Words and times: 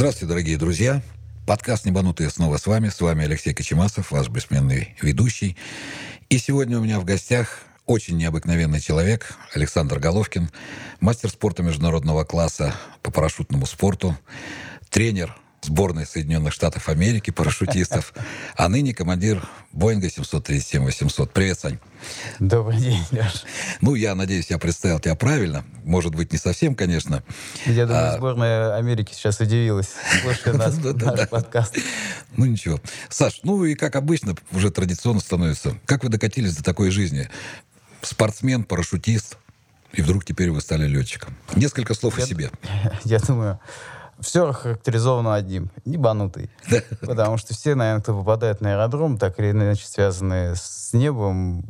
Здравствуйте, 0.00 0.30
дорогие 0.30 0.56
друзья. 0.56 1.02
Подкаст 1.46 1.84
«Небанутые» 1.84 2.30
снова 2.30 2.56
с 2.56 2.66
вами. 2.66 2.88
С 2.88 3.02
вами 3.02 3.26
Алексей 3.26 3.52
Кочемасов, 3.52 4.12
ваш 4.12 4.30
бессменный 4.30 4.96
ведущий. 5.02 5.58
И 6.30 6.38
сегодня 6.38 6.78
у 6.78 6.82
меня 6.82 7.00
в 7.00 7.04
гостях 7.04 7.58
очень 7.84 8.16
необыкновенный 8.16 8.80
человек 8.80 9.34
Александр 9.52 9.98
Головкин, 9.98 10.48
мастер 11.00 11.28
спорта 11.28 11.62
международного 11.62 12.24
класса 12.24 12.74
по 13.02 13.10
парашютному 13.10 13.66
спорту, 13.66 14.16
тренер 14.88 15.36
сборной 15.62 16.06
Соединенных 16.06 16.52
Штатов 16.52 16.88
Америки 16.88 17.30
парашютистов, 17.30 18.14
а 18.56 18.68
ныне 18.68 18.94
командир 18.94 19.42
Боинга 19.72 20.08
737-800. 20.08 21.30
Привет, 21.32 21.58
Сань. 21.58 21.78
Добрый 22.38 22.78
день, 22.78 23.04
Леш. 23.10 23.44
Ну, 23.80 23.94
я 23.94 24.14
надеюсь, 24.14 24.50
я 24.50 24.58
представил 24.58 24.98
тебя 24.98 25.14
правильно. 25.14 25.64
Может 25.84 26.14
быть, 26.14 26.32
не 26.32 26.38
совсем, 26.38 26.74
конечно. 26.74 27.22
Я 27.66 27.86
думаю, 27.86 28.14
а... 28.14 28.16
сборная 28.16 28.76
Америки 28.76 29.12
сейчас 29.12 29.40
удивилась, 29.40 29.90
слушая 30.22 30.54
нас, 30.54 30.76
наш 30.76 31.28
подкаст. 31.30 31.78
Ну, 32.36 32.46
ничего. 32.46 32.80
Саш, 33.08 33.40
ну 33.42 33.64
и 33.64 33.74
как 33.74 33.96
обычно, 33.96 34.34
уже 34.52 34.70
традиционно 34.70 35.20
становится. 35.20 35.78
Как 35.84 36.02
вы 36.02 36.08
докатились 36.08 36.56
до 36.56 36.64
такой 36.64 36.90
жизни? 36.90 37.28
Спортсмен, 38.02 38.64
парашютист, 38.64 39.36
и 39.92 40.02
вдруг 40.02 40.24
теперь 40.24 40.50
вы 40.50 40.60
стали 40.60 40.86
летчиком. 40.86 41.36
Несколько 41.56 41.94
слов 41.94 42.18
я, 42.18 42.24
о 42.24 42.26
себе. 42.26 42.50
Я 43.04 43.18
думаю, 43.18 43.60
все 44.20 44.52
характеризовано 44.52 45.34
одним— 45.34 45.70
небанутый. 45.84 46.50
Потому 47.00 47.36
что 47.36 47.54
все, 47.54 47.74
наверное, 47.74 48.02
кто 48.02 48.16
попадает 48.16 48.60
на 48.60 48.72
аэродром, 48.72 49.18
так 49.18 49.38
или 49.38 49.50
иначе 49.50 49.86
связанные 49.86 50.54
с 50.56 50.92
небом, 50.92 51.64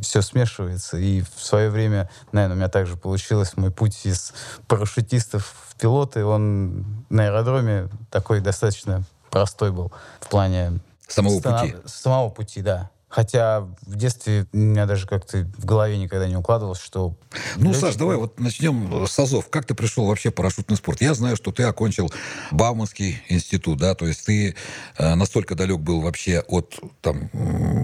все 0.00 0.22
смешивается. 0.22 0.96
И 0.96 1.22
в 1.22 1.44
свое 1.44 1.70
время, 1.70 2.10
наверное, 2.32 2.54
у 2.54 2.58
меня 2.58 2.68
также 2.68 2.96
получилось 2.96 3.56
мой 3.56 3.70
путь 3.70 4.04
из 4.04 4.32
парашютистов 4.68 5.54
в 5.68 5.76
пилоты. 5.76 6.24
Он 6.24 7.04
на 7.08 7.24
аэродроме 7.24 7.88
такой 8.10 8.40
достаточно 8.40 9.04
простой 9.30 9.72
был 9.72 9.92
в 10.20 10.28
плане... 10.28 10.80
Самого 11.08 11.40
пути. 11.40 11.76
Самого 11.84 12.30
пути, 12.30 12.62
да. 12.62 12.90
Хотя 13.16 13.60
в 13.60 13.96
детстве 13.96 14.46
у 14.52 14.58
меня 14.58 14.84
даже 14.84 15.06
как-то 15.06 15.50
в 15.56 15.64
голове 15.64 15.96
никогда 15.96 16.28
не 16.28 16.36
укладывалось, 16.36 16.82
что... 16.82 17.14
Ну, 17.56 17.72
Саш, 17.72 17.94
давай 17.94 18.18
вот 18.18 18.38
начнем 18.38 19.06
с 19.06 19.18
АЗОВ. 19.18 19.48
Как 19.48 19.64
ты 19.64 19.74
пришел 19.74 20.04
вообще 20.04 20.30
в 20.30 20.34
парашютный 20.34 20.76
спорт? 20.76 21.00
Я 21.00 21.14
знаю, 21.14 21.34
что 21.36 21.50
ты 21.50 21.62
окончил 21.62 22.12
Бауманский 22.50 23.22
институт, 23.30 23.78
да, 23.78 23.94
то 23.94 24.06
есть 24.06 24.26
ты 24.26 24.54
э, 24.98 25.14
настолько 25.14 25.54
далек 25.54 25.78
был 25.78 26.02
вообще 26.02 26.40
от 26.46 26.78
там, 27.00 27.30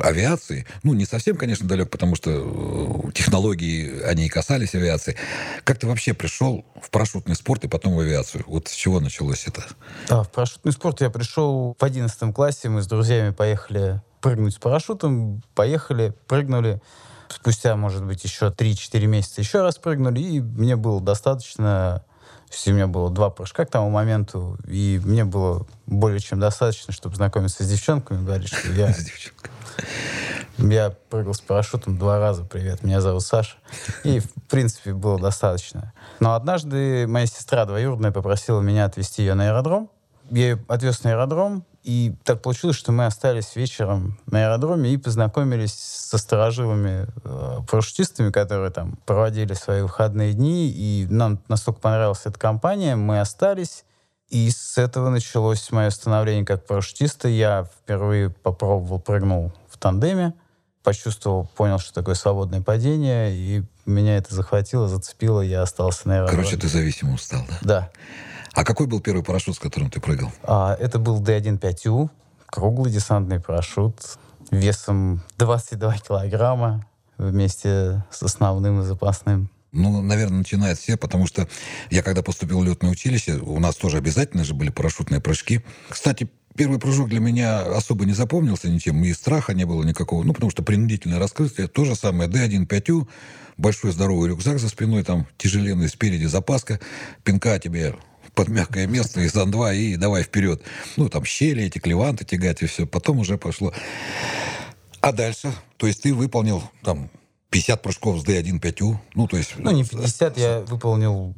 авиации, 0.03 0.67
ну, 0.83 0.93
не 0.93 1.07
совсем, 1.07 1.39
конечно, 1.39 1.67
далек, 1.67 1.89
потому 1.89 2.15
что 2.15 2.31
э, 2.31 3.13
технологии, 3.13 4.03
они 4.03 4.27
и 4.27 4.29
касались 4.29 4.75
авиации. 4.75 5.17
Как 5.65 5.79
ты 5.79 5.87
вообще 5.87 6.13
пришел 6.13 6.67
в 6.79 6.91
парашютный 6.91 7.37
спорт 7.37 7.65
и 7.65 7.69
потом 7.69 7.95
в 7.97 8.01
авиацию? 8.01 8.45
Вот 8.47 8.69
с 8.69 8.73
чего 8.73 9.01
началось 9.01 9.47
это? 9.47 9.65
Да, 10.11 10.25
в 10.25 10.31
парашютный 10.31 10.73
спорт 10.73 11.01
я 11.01 11.09
пришел 11.09 11.75
в 11.81 11.83
11 11.83 12.35
классе, 12.35 12.69
мы 12.69 12.83
с 12.83 12.87
друзьями 12.87 13.31
поехали 13.31 14.03
прыгнуть 14.23 14.55
с 14.55 14.59
парашютом, 14.59 15.43
поехали, 15.55 16.15
прыгнули. 16.27 16.81
Спустя, 17.29 17.77
может 17.77 18.05
быть, 18.05 18.25
еще 18.25 18.47
3-4 18.47 19.07
месяца 19.07 19.41
еще 19.41 19.63
раз 19.63 19.79
прыгнули, 19.79 20.21
и 20.21 20.41
мне 20.41 20.77
было 20.77 21.01
достаточно 21.01 22.05
у 22.67 22.71
меня 22.71 22.87
было 22.87 23.11
два 23.11 23.31
прыжка 23.31 23.65
к 23.65 23.71
тому 23.71 23.91
моменту, 23.91 24.59
и 24.67 25.01
мне 25.05 25.25
было 25.25 25.67
более 25.87 26.21
чем 26.21 26.39
достаточно, 26.39 26.93
чтобы 26.93 27.17
знакомиться 27.17 27.65
с 27.65 27.69
девчонками, 27.69 28.25
говорить, 28.25 28.53
что 28.53 28.73
я... 28.73 28.95
Я 30.59 30.91
прыгал 31.09 31.33
с 31.33 31.41
парашютом 31.41 31.97
два 31.97 32.19
раза. 32.19 32.45
Привет, 32.45 32.85
меня 32.85 33.01
зовут 33.01 33.23
Саша. 33.23 33.57
И, 34.05 34.21
в 34.21 34.29
принципе, 34.49 34.93
было 34.93 35.19
достаточно. 35.19 35.95
Но 36.21 36.35
однажды 36.35 37.07
моя 37.09 37.27
сестра 37.27 37.65
двоюродная 37.65 38.13
попросила 38.13 38.61
меня 38.61 38.85
отвезти 38.85 39.23
ее 39.23 39.35
на 39.35 39.49
аэродром. 39.49 39.91
Я 40.33 40.59
отвез 40.69 41.05
на 41.05 41.11
аэродром, 41.11 41.65
и 41.83 42.15
так 42.25 42.41
получилось, 42.43 42.77
что 42.77 42.91
мы 42.93 43.07
остались 43.07 43.55
вечером 43.57 44.19
на 44.27 44.47
аэродроме 44.47 44.91
и 44.91 44.97
познакомились 44.97 45.75
со 45.75 46.17
сторожилами 46.17 47.07
э, 47.25 47.59
парашютистами, 47.69 48.31
которые 48.31 48.71
там 48.71 48.97
проводили 49.05 49.53
свои 49.55 49.83
выходные 49.83 50.33
дни. 50.33 50.71
И 50.71 51.07
нам 51.11 51.41
настолько 51.49 51.81
понравилась 51.81 52.23
эта 52.25 52.39
компания, 52.39 52.97
мы 52.97 53.21
остались. 53.21 53.85
И 54.29 54.51
с 54.51 54.79
этого 54.79 55.11
началось 55.11 55.71
мое 55.73 55.91
становление 55.91 56.47
как 56.47 56.65
парашютиста. 56.67 57.29
Я 57.29 57.65
впервые 57.65 58.31
попробовал, 58.31 59.01
прыгнул 59.01 59.53
в 59.69 59.77
тандеме, 59.77 60.33
почувствовал, 60.83 61.51
понял, 61.57 61.79
что 61.79 61.93
такое 61.93 62.15
свободное 62.15 62.63
падение, 62.63 63.35
и 63.35 63.65
меня 63.85 64.17
это 64.17 64.35
захватило, 64.35 64.89
зацепило, 64.89 65.43
я 65.43 65.63
остался 65.63 66.09
на 66.09 66.15
аэродроме. 66.15 66.43
Короче, 66.45 66.57
ты 66.57 66.69
зависимым 66.69 67.19
стал, 67.19 67.45
да? 67.49 67.59
Да. 67.63 67.91
А 68.55 68.65
какой 68.65 68.87
был 68.87 69.01
первый 69.01 69.23
парашют, 69.23 69.57
с 69.57 69.59
которым 69.59 69.91
ты 69.91 70.01
прыгал? 70.01 70.31
А, 70.43 70.77
это 70.79 70.99
был 70.99 71.23
D1-5U, 71.23 72.11
круглый 72.47 72.93
десантный 72.93 73.41
парашют 73.41 74.19
весом 74.51 75.23
22 75.39 75.99
килограмма 75.99 76.87
вместе 77.17 78.05
с 78.11 78.23
основным 78.23 78.81
и 78.81 78.85
запасным. 78.85 79.49
Ну, 79.73 80.03
наверное, 80.03 80.39
начинает 80.39 80.79
все, 80.79 80.99
потому 80.99 81.27
что 81.27 81.49
я 81.91 82.03
когда 82.03 82.23
поступил 82.23 82.61
в 82.61 82.65
летное 82.65 82.91
училище, 82.91 83.39
у 83.39 83.59
нас 83.59 83.77
тоже 83.77 83.97
обязательно 83.97 84.45
же 84.45 84.53
были 84.53 84.69
парашютные 84.69 85.23
прыжки. 85.23 85.63
Кстати, 85.89 86.29
первый 86.55 86.79
прыжок 86.79 87.09
для 87.09 87.21
меня 87.21 87.63
особо 87.63 88.05
не 88.05 88.13
запомнился 88.13 88.69
ничем, 88.69 89.03
и 89.03 89.15
страха 89.15 89.55
не 89.55 89.65
было 89.65 89.83
никакого, 89.83 90.25
ну, 90.25 90.35
потому 90.35 90.51
что 90.51 90.63
принудительное 90.63 91.19
раскрытие, 91.19 91.69
то 91.69 91.87
же 91.87 91.95
самое, 91.95 92.29
D1-5U, 92.29 93.09
большой 93.57 93.93
здоровый 93.93 94.29
рюкзак 94.29 94.59
за 94.59 94.69
спиной, 94.69 95.05
там 95.05 95.27
тяжеленный 95.39 95.89
спереди 95.89 96.27
запаска, 96.27 96.79
пинка 97.25 97.59
тебе 97.59 97.95
под 98.35 98.49
мягкое 98.49 98.87
место 98.87 99.21
из 99.21 99.37
Ан-2 99.37 99.77
и 99.77 99.97
давай 99.97 100.23
вперед. 100.23 100.63
Ну, 100.97 101.09
там 101.09 101.25
щели 101.25 101.65
эти, 101.65 101.79
клеванты 101.79 102.25
тягать 102.25 102.63
и 102.63 102.67
все. 102.67 102.87
Потом 102.87 103.19
уже 103.19 103.39
пошло. 103.39 103.73
А 105.01 105.13
дальше? 105.13 105.53
То 105.77 105.87
есть 105.87 106.03
ты 106.03 106.15
выполнил 106.15 106.63
там 106.83 107.11
50 107.51 107.83
прыжков 107.83 108.21
с 108.21 108.25
D1 108.25 108.61
5U? 108.61 108.97
Ну, 109.15 109.27
то 109.27 109.37
есть... 109.37 109.55
Ну, 109.57 109.71
не 109.71 109.85
50, 109.85 110.39
я 110.39 110.61
выполнил 110.61 111.35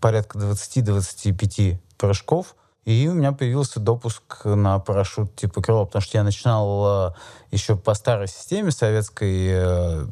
порядка 0.00 0.38
20-25 0.38 1.78
прыжков. 1.98 2.56
И 2.84 3.08
у 3.08 3.14
меня 3.14 3.32
появился 3.32 3.80
допуск 3.80 4.44
на 4.44 4.78
парашют 4.78 5.34
типа 5.36 5.62
крыло, 5.62 5.86
потому 5.86 6.02
что 6.02 6.18
я 6.18 6.24
начинал 6.24 7.08
э, 7.08 7.14
еще 7.50 7.76
по 7.76 7.94
старой 7.94 8.28
системе 8.28 8.72
советской. 8.72 9.48
Э, 9.48 10.04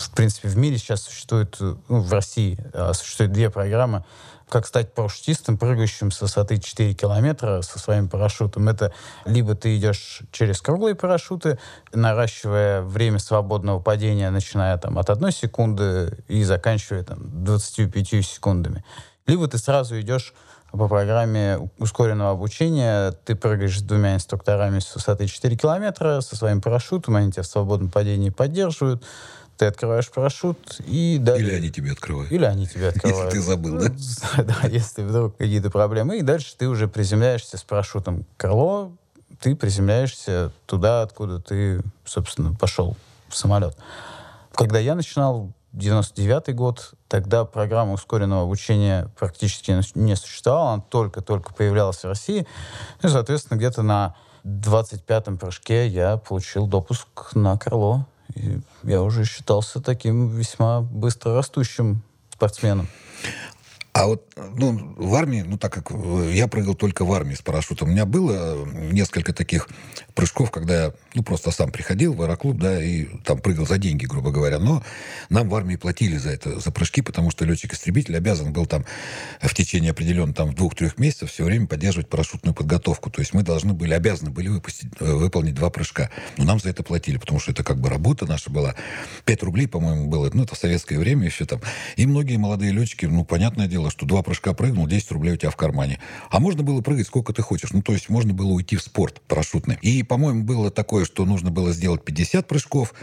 в 0.00 0.10
принципе, 0.12 0.48
в 0.48 0.56
мире 0.56 0.78
сейчас 0.78 1.02
существует, 1.02 1.56
ну, 1.60 2.00
в 2.00 2.12
России 2.12 2.58
э, 2.72 2.92
существует 2.92 3.30
две 3.30 3.50
программы 3.50 4.04
как 4.52 4.66
стать 4.66 4.92
парашютистом, 4.92 5.56
прыгающим 5.56 6.10
с 6.10 6.20
высоты 6.20 6.58
4 6.58 6.92
километра 6.92 7.62
со 7.62 7.78
своим 7.78 8.10
парашютом. 8.10 8.68
Это 8.68 8.92
либо 9.24 9.54
ты 9.54 9.78
идешь 9.78 10.20
через 10.30 10.60
круглые 10.60 10.94
парашюты, 10.94 11.58
наращивая 11.94 12.82
время 12.82 13.18
свободного 13.18 13.80
падения, 13.80 14.28
начиная 14.28 14.76
там 14.76 14.98
от 14.98 15.08
одной 15.08 15.32
секунды 15.32 16.22
и 16.28 16.44
заканчивая 16.44 17.02
там 17.02 17.44
25 17.44 18.08
секундами. 18.26 18.84
Либо 19.26 19.48
ты 19.48 19.56
сразу 19.56 19.98
идешь 19.98 20.34
по 20.70 20.86
программе 20.86 21.58
ускоренного 21.78 22.32
обучения. 22.32 23.12
Ты 23.24 23.34
прыгаешь 23.34 23.78
с 23.78 23.82
двумя 23.82 24.16
инструкторами 24.16 24.80
с 24.80 24.94
высоты 24.94 25.28
4 25.28 25.56
километра 25.56 26.20
со 26.20 26.36
своим 26.36 26.60
парашютом, 26.60 27.16
они 27.16 27.32
тебя 27.32 27.42
в 27.42 27.46
свободном 27.46 27.90
падении 27.90 28.28
поддерживают 28.28 29.02
ты 29.62 29.66
открываешь 29.66 30.10
парашют 30.10 30.80
и 30.80 31.18
дальше... 31.20 31.44
Или 31.44 31.54
они 31.54 31.70
тебе 31.70 31.92
открывают. 31.92 32.32
Или 32.32 32.44
они 32.44 32.66
тебе 32.66 32.88
открывают. 32.88 33.32
Если 33.32 33.38
ты 33.38 33.46
забыл, 33.46 33.78
да? 33.78 34.42
Да, 34.42 34.66
если 34.66 35.04
вдруг 35.04 35.36
какие-то 35.36 35.70
проблемы. 35.70 36.18
И 36.18 36.22
дальше 36.22 36.56
ты 36.58 36.66
уже 36.66 36.88
приземляешься 36.88 37.56
с 37.56 37.62
парашютом 37.62 38.26
крыло, 38.36 38.90
ты 39.38 39.54
приземляешься 39.54 40.50
туда, 40.66 41.02
откуда 41.02 41.38
ты, 41.38 41.80
собственно, 42.04 42.52
пошел 42.54 42.96
в 43.28 43.36
самолет. 43.36 43.76
Когда 44.52 44.80
я 44.80 44.96
начинал 44.96 45.52
99 45.74 46.56
год, 46.56 46.94
тогда 47.06 47.44
программа 47.44 47.92
ускоренного 47.92 48.42
обучения 48.42 49.08
практически 49.16 49.80
не 49.94 50.16
существовала, 50.16 50.72
она 50.72 50.82
только-только 50.82 51.54
появлялась 51.54 51.98
в 51.98 52.04
России. 52.04 52.48
И, 53.00 53.06
соответственно, 53.06 53.58
где-то 53.58 53.82
на 53.82 54.16
25-м 54.44 55.38
прыжке 55.38 55.86
я 55.86 56.16
получил 56.16 56.66
допуск 56.66 57.36
на 57.36 57.56
крыло 57.56 58.06
и 58.34 58.60
я 58.82 59.02
уже 59.02 59.24
считался 59.24 59.80
таким 59.80 60.28
весьма 60.28 60.80
быстро 60.80 61.34
растущим 61.34 62.02
спортсменом. 62.30 62.88
А 63.92 64.06
вот 64.06 64.24
ну, 64.56 64.94
в 64.96 65.14
армии, 65.14 65.42
ну 65.42 65.58
так 65.58 65.72
как 65.72 65.90
я 66.30 66.48
прыгал 66.48 66.74
только 66.74 67.04
в 67.04 67.12
армии 67.12 67.34
с 67.34 67.42
парашютом, 67.42 67.88
у 67.88 67.90
меня 67.92 68.06
было 68.06 68.64
несколько 68.64 69.34
таких 69.34 69.68
прыжков, 70.14 70.50
когда 70.50 70.84
я 70.84 70.92
ну, 71.14 71.22
просто 71.22 71.50
сам 71.50 71.70
приходил 71.70 72.14
в 72.14 72.22
аэроклуб, 72.22 72.58
да, 72.58 72.82
и 72.82 73.06
там 73.24 73.38
прыгал 73.38 73.66
за 73.66 73.78
деньги, 73.78 74.06
грубо 74.06 74.30
говоря. 74.30 74.58
Но 74.58 74.82
нам 75.28 75.48
в 75.48 75.54
армии 75.54 75.76
платили 75.76 76.16
за 76.16 76.30
это, 76.30 76.58
за 76.58 76.70
прыжки, 76.70 77.02
потому 77.02 77.30
что 77.30 77.44
летчик-истребитель 77.44 78.16
обязан 78.16 78.52
был 78.52 78.66
там 78.66 78.84
в 79.40 79.54
течение 79.54 79.90
определенных 79.90 80.36
там 80.36 80.54
двух-трех 80.54 80.98
месяцев 80.98 81.30
все 81.30 81.44
время 81.44 81.66
поддерживать 81.66 82.08
парашютную 82.08 82.54
подготовку. 82.54 83.10
То 83.10 83.20
есть 83.20 83.34
мы 83.34 83.42
должны 83.42 83.72
были, 83.72 83.92
обязаны 83.92 84.30
были 84.30 84.48
выпустить, 84.48 84.90
э, 85.00 85.12
выполнить 85.12 85.54
два 85.54 85.70
прыжка. 85.70 86.10
Но 86.36 86.44
нам 86.44 86.60
за 86.60 86.70
это 86.70 86.82
платили, 86.82 87.18
потому 87.18 87.40
что 87.40 87.52
это 87.52 87.62
как 87.62 87.78
бы 87.80 87.88
работа 87.88 88.26
наша 88.26 88.50
была. 88.50 88.74
Пять 89.24 89.42
рублей, 89.42 89.66
по-моему, 89.66 90.08
было, 90.08 90.30
ну 90.32 90.44
это 90.44 90.54
в 90.54 90.58
советское 90.58 90.98
время 90.98 91.26
еще 91.26 91.44
там. 91.44 91.60
И 91.96 92.06
многие 92.06 92.36
молодые 92.36 92.72
летчики, 92.72 93.06
ну 93.06 93.24
понятное 93.24 93.66
дело, 93.66 93.90
что 93.90 94.06
два 94.06 94.22
прыжка 94.22 94.52
прыгнул, 94.54 94.86
10 94.86 95.10
рублей 95.12 95.34
у 95.34 95.36
тебя 95.36 95.50
в 95.50 95.56
кармане. 95.56 95.98
А 96.30 96.40
можно 96.40 96.62
было 96.62 96.80
прыгать 96.80 97.06
сколько 97.06 97.32
ты 97.32 97.42
хочешь. 97.42 97.72
Ну, 97.72 97.82
то 97.82 97.92
есть 97.92 98.08
можно 98.08 98.32
было 98.32 98.52
уйти 98.52 98.76
в 98.76 98.82
спорт 98.82 99.20
парашютный. 99.26 99.78
И, 99.82 100.02
по-моему, 100.02 100.44
было 100.44 100.70
такое, 100.70 101.01
что 101.04 101.24
нужно 101.24 101.50
было 101.50 101.72
сделать 101.72 102.04
50 102.04 102.46
прыжков, 102.46 102.94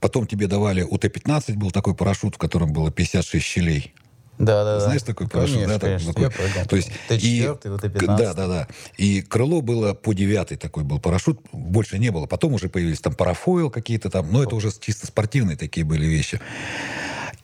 потом 0.00 0.26
тебе 0.26 0.46
давали 0.46 0.82
УТ-15, 0.82 1.54
был 1.54 1.70
такой 1.70 1.94
парашют, 1.94 2.36
в 2.36 2.38
котором 2.38 2.72
было 2.72 2.90
56 2.90 3.44
щелей. 3.44 3.94
Да, 4.38 4.64
да, 4.64 4.80
Знаешь 4.80 5.02
такой 5.02 5.28
парашют? 5.28 5.56
Конечно, 5.56 5.78
да, 5.78 5.86
конечно. 5.86 6.12
такой, 6.12 6.30
Я 6.54 6.64
то 6.66 6.76
есть, 6.76 6.90
Т4, 7.08 7.18
и, 7.20 7.46
вот 7.46 7.64
Т15. 7.64 8.06
Да, 8.06 8.34
да, 8.34 8.46
да. 8.46 8.68
И 8.98 9.22
крыло 9.22 9.62
было 9.62 9.94
по 9.94 10.12
девятый 10.12 10.58
такой 10.58 10.84
был 10.84 10.98
парашют, 10.98 11.40
больше 11.52 11.98
не 11.98 12.10
было. 12.10 12.26
Потом 12.26 12.52
уже 12.52 12.68
появились 12.68 13.00
там 13.00 13.14
парафойл 13.14 13.70
какие-то 13.70 14.10
там, 14.10 14.30
но 14.30 14.42
это 14.42 14.54
уже 14.54 14.70
чисто 14.78 15.06
спортивные 15.06 15.56
такие 15.56 15.86
были 15.86 16.04
вещи. 16.04 16.40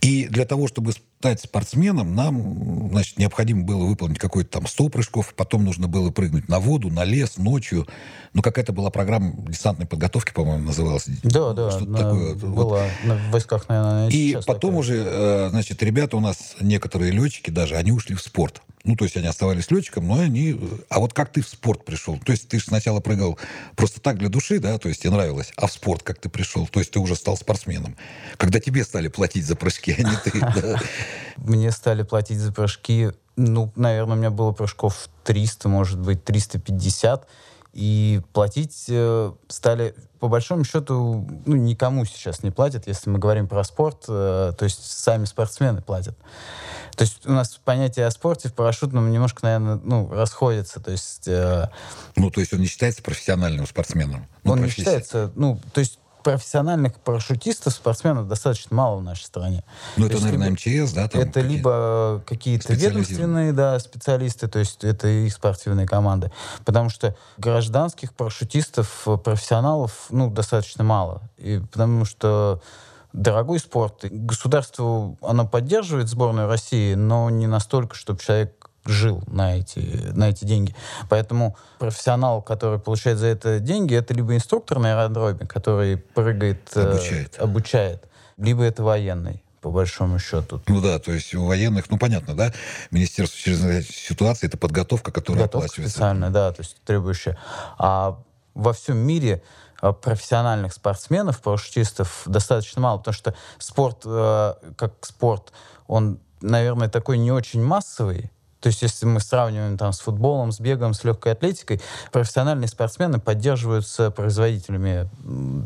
И 0.02 0.26
для 0.26 0.44
того, 0.44 0.66
чтобы 0.66 0.92
стать 0.92 1.40
спортсменом, 1.40 2.16
нам, 2.16 2.88
значит, 2.90 3.18
необходимо 3.18 3.62
было 3.62 3.84
выполнить 3.84 4.18
какой-то 4.18 4.50
там 4.50 4.66
100 4.66 4.88
прыжков, 4.88 5.32
потом 5.36 5.64
нужно 5.64 5.86
было 5.86 6.10
прыгнуть 6.10 6.48
на 6.48 6.58
воду, 6.58 6.90
на 6.90 7.04
лес, 7.04 7.36
ночью. 7.36 7.86
Ну, 8.34 8.42
какая-то 8.42 8.72
была 8.72 8.90
программа 8.90 9.32
десантной 9.48 9.86
подготовки, 9.86 10.32
по-моему, 10.32 10.64
называлась. 10.64 11.06
Да, 11.22 11.52
да, 11.52 11.70
Что-то 11.70 11.86
на- 11.90 11.98
такое. 11.98 12.34
Вот. 12.34 12.64
была 12.66 12.86
на 13.04 13.14
в 13.14 13.30
войсках, 13.30 13.68
наверное, 13.68 14.08
И 14.08 14.34
потом 14.44 14.54
такая. 14.72 14.76
уже, 14.80 15.04
э, 15.06 15.48
значит, 15.50 15.80
ребята 15.84 16.16
у 16.16 16.20
нас, 16.20 16.56
некоторые 16.60 17.12
летчики 17.12 17.50
даже, 17.50 17.76
они 17.76 17.92
ушли 17.92 18.16
в 18.16 18.20
спорт. 18.20 18.60
Ну, 18.84 18.96
то 18.96 19.04
есть 19.04 19.16
они 19.16 19.28
оставались 19.28 19.70
летчиком, 19.70 20.08
но 20.08 20.20
они... 20.20 20.58
А 20.88 20.98
вот 20.98 21.12
как 21.12 21.32
ты 21.32 21.40
в 21.40 21.48
спорт 21.48 21.84
пришел? 21.84 22.18
То 22.18 22.32
есть 22.32 22.48
ты 22.48 22.58
же 22.58 22.64
сначала 22.64 23.00
прыгал 23.00 23.38
просто 23.76 24.00
так 24.00 24.18
для 24.18 24.28
души, 24.28 24.58
да, 24.58 24.76
то 24.78 24.88
есть 24.88 25.02
тебе 25.02 25.12
нравилось, 25.12 25.52
а 25.56 25.68
в 25.68 25.72
спорт 25.72 26.02
как 26.02 26.18
ты 26.18 26.28
пришел? 26.28 26.66
То 26.66 26.80
есть 26.80 26.90
ты 26.90 26.98
уже 26.98 27.14
стал 27.14 27.36
спортсменом. 27.36 27.96
Когда 28.38 28.58
тебе 28.58 28.82
стали 28.84 29.08
платить 29.08 29.46
за 29.46 29.54
прыжки, 29.54 29.94
а 29.96 30.02
не 30.02 30.16
ты. 30.16 30.78
Мне 31.36 31.70
стали 31.70 32.02
платить 32.02 32.38
за 32.38 32.52
прыжки, 32.52 33.10
ну, 33.36 33.72
наверное, 33.76 34.16
у 34.16 34.18
меня 34.18 34.30
было 34.30 34.52
прыжков 34.52 35.08
300, 35.24 35.68
может 35.68 36.00
быть, 36.00 36.24
350. 36.24 37.28
И 37.72 38.20
платить 38.34 38.84
э, 38.88 39.32
стали, 39.48 39.94
по 40.20 40.28
большому 40.28 40.62
счету, 40.64 41.26
ну, 41.46 41.56
никому 41.56 42.04
сейчас 42.04 42.42
не 42.42 42.50
платят, 42.50 42.86
если 42.86 43.08
мы 43.08 43.18
говорим 43.18 43.48
про 43.48 43.64
спорт, 43.64 44.04
э, 44.08 44.52
то 44.56 44.64
есть 44.64 44.84
сами 44.84 45.24
спортсмены 45.24 45.80
платят. 45.80 46.14
То 46.96 47.04
есть 47.04 47.26
у 47.26 47.32
нас 47.32 47.58
понятие 47.64 48.06
о 48.06 48.10
спорте 48.10 48.50
в 48.50 48.52
парашютном 48.52 49.10
немножко, 49.10 49.40
наверное, 49.42 49.80
ну, 49.82 50.12
расходится. 50.12 50.80
То 50.80 50.90
есть 50.90 51.26
э, 51.26 51.70
Ну, 52.14 52.30
то 52.30 52.40
есть 52.40 52.52
он 52.52 52.60
не 52.60 52.66
считается 52.66 53.02
профессиональным 53.02 53.66
спортсменом. 53.66 54.26
Ну, 54.44 54.52
он 54.52 54.58
не 54.58 54.64
профессия. 54.64 54.82
считается, 54.82 55.32
ну, 55.34 55.58
то 55.72 55.80
есть 55.80 55.98
профессиональных 56.22 56.94
парашютистов, 57.00 57.72
спортсменов 57.74 58.28
достаточно 58.28 58.74
мало 58.76 58.96
в 58.98 59.02
нашей 59.02 59.24
стране. 59.24 59.64
Ну, 59.96 60.02
То 60.04 60.06
это, 60.06 60.12
есть 60.14 60.24
наверное, 60.24 60.48
либо- 60.48 60.82
МЧС, 60.84 60.92
да? 60.92 61.08
там 61.08 61.20
это 61.22 61.32
какие- 61.40 61.56
либо 61.56 62.22
какие-то 62.26 62.72
ведомственные 62.74 63.52
да, 63.52 63.78
специалисты, 63.78 64.48
то 64.48 64.58
есть 64.58 64.84
это 64.84 65.08
их 65.08 65.32
спортивные 65.32 65.86
команды. 65.86 66.32
Потому 66.64 66.88
что 66.90 67.16
гражданских 67.38 68.12
парашютистов, 68.14 69.02
э, 69.06 69.16
профессионалов, 69.16 70.06
ну, 70.10 70.30
достаточно 70.30 70.84
мало. 70.84 71.22
И 71.38 71.58
потому 71.58 72.04
что 72.04 72.60
дорогой 73.12 73.58
спорт. 73.58 74.04
Государство, 74.10 75.16
оно 75.20 75.46
поддерживает 75.46 76.08
сборную 76.08 76.48
России, 76.48 76.94
но 76.94 77.28
не 77.30 77.46
настолько, 77.46 77.94
чтобы 77.94 78.20
человек 78.20 78.61
жил 78.84 79.22
на 79.26 79.56
эти, 79.58 79.78
на 80.14 80.30
эти 80.30 80.44
деньги. 80.44 80.74
Поэтому 81.08 81.56
профессионал, 81.78 82.42
который 82.42 82.78
получает 82.78 83.18
за 83.18 83.26
это 83.28 83.60
деньги, 83.60 83.94
это 83.94 84.12
либо 84.14 84.34
инструктор 84.34 84.78
на 84.78 84.92
аэродроме, 85.02 85.46
который 85.46 85.96
прыгает, 85.96 86.70
э, 86.74 86.90
Обучает. 86.90 87.36
обучает, 87.38 88.04
либо 88.38 88.64
это 88.64 88.82
военный, 88.82 89.42
по 89.60 89.70
большому 89.70 90.18
счету. 90.18 90.60
Ну 90.66 90.80
да, 90.80 90.98
то 90.98 91.12
есть 91.12 91.32
у 91.34 91.44
военных, 91.46 91.90
ну 91.90 91.98
понятно, 91.98 92.34
да, 92.34 92.52
Министерство 92.90 93.38
чрезвычайных 93.38 93.86
ситуаций 93.88 94.48
это 94.48 94.58
подготовка, 94.58 95.12
которая 95.12 95.42
Подготовка 95.44 95.66
оплачивается. 95.66 95.92
специальная, 95.92 96.30
да, 96.30 96.52
то 96.52 96.62
есть 96.62 96.76
требующая. 96.84 97.38
А 97.78 98.18
во 98.54 98.72
всем 98.72 98.96
мире 98.98 99.42
э, 99.80 99.92
профессиональных 99.92 100.72
спортсменов, 100.72 101.40
парашютистов 101.40 102.22
достаточно 102.26 102.80
мало, 102.82 102.98
потому 102.98 103.14
что 103.14 103.34
спорт, 103.58 104.02
э, 104.04 104.54
как 104.76 104.94
спорт, 105.02 105.52
он, 105.86 106.18
наверное, 106.40 106.88
такой 106.88 107.18
не 107.18 107.30
очень 107.30 107.62
массовый. 107.62 108.30
То 108.62 108.68
есть, 108.68 108.80
если 108.80 109.06
мы 109.06 109.18
сравниваем 109.20 109.76
там 109.76 109.92
с 109.92 109.98
футболом, 109.98 110.52
с 110.52 110.60
бегом, 110.60 110.94
с 110.94 111.02
легкой 111.02 111.32
атлетикой, 111.32 111.80
профессиональные 112.12 112.68
спортсмены 112.68 113.18
поддерживаются 113.18 114.12
производителями 114.12 115.10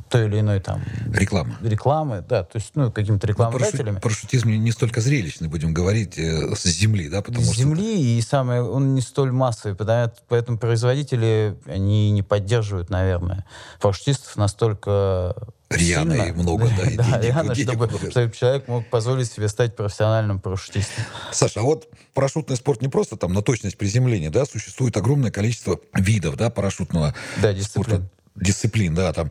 той 0.09 0.27
или 0.27 0.41
иной 0.41 0.61
там 0.61 0.83
Реклама. 1.13 1.57
рекламы, 1.63 2.25
да, 2.27 2.43
то 2.43 2.57
есть, 2.57 2.71
ну, 2.75 2.91
какими-то 2.91 3.27
Ну, 3.27 3.31
рекламодателями. 3.33 3.99
парашют- 3.99 4.01
парашютизм 4.01 4.49
не, 4.49 4.73
столько 4.73 5.03
зрелищный, 5.03 5.49
будем 5.49 5.75
говорить, 5.75 6.19
э, 6.19 6.55
с 6.57 6.65
земли, 6.65 7.11
да, 7.11 7.21
потому 7.21 7.45
с 7.45 7.49
что... 7.53 7.61
земли, 7.61 8.17
и 8.19 8.21
самое, 8.23 8.63
он 8.63 8.95
не 8.95 9.03
столь 9.03 9.31
массовый, 9.31 9.77
потому- 9.77 10.11
поэтому 10.29 10.57
производители, 10.59 11.59
они 11.67 12.11
не 12.13 12.23
поддерживают, 12.23 12.89
наверное, 12.89 13.45
парашютистов 13.81 14.37
настолько 14.37 15.35
Рьяно 15.69 16.15
сильно. 16.15 16.29
и 16.29 16.33
много, 16.33 16.69
да, 16.77 16.89
и 16.89 16.97
да, 16.97 17.05
денег- 17.05 17.23
рьяно, 17.25 17.55
денег 17.55 17.69
чтобы, 17.71 17.87
много. 17.89 18.11
чтобы 18.11 18.33
человек 18.33 18.69
мог 18.69 18.89
позволить 18.89 19.31
себе 19.33 19.49
стать 19.49 19.75
профессиональным 19.75 20.39
парашютистом. 20.39 21.05
Саша, 21.33 21.61
а 21.61 21.63
вот 21.65 21.89
парашютный 22.15 22.57
спорт 22.57 22.83
не 22.83 22.89
просто 22.89 23.17
там 23.17 23.33
на 23.33 23.43
точность 23.43 23.77
приземления, 23.77 24.31
да, 24.31 24.45
существует 24.47 24.97
огромное 24.97 25.31
количество 25.33 25.81
видов, 25.95 26.37
да, 26.37 26.51
парашютного 26.51 27.15
Да, 27.43 27.53
спорта. 27.61 27.91
дисциплин. 27.97 28.09
Дисциплин, 28.37 28.95
да, 28.95 29.13
там 29.13 29.31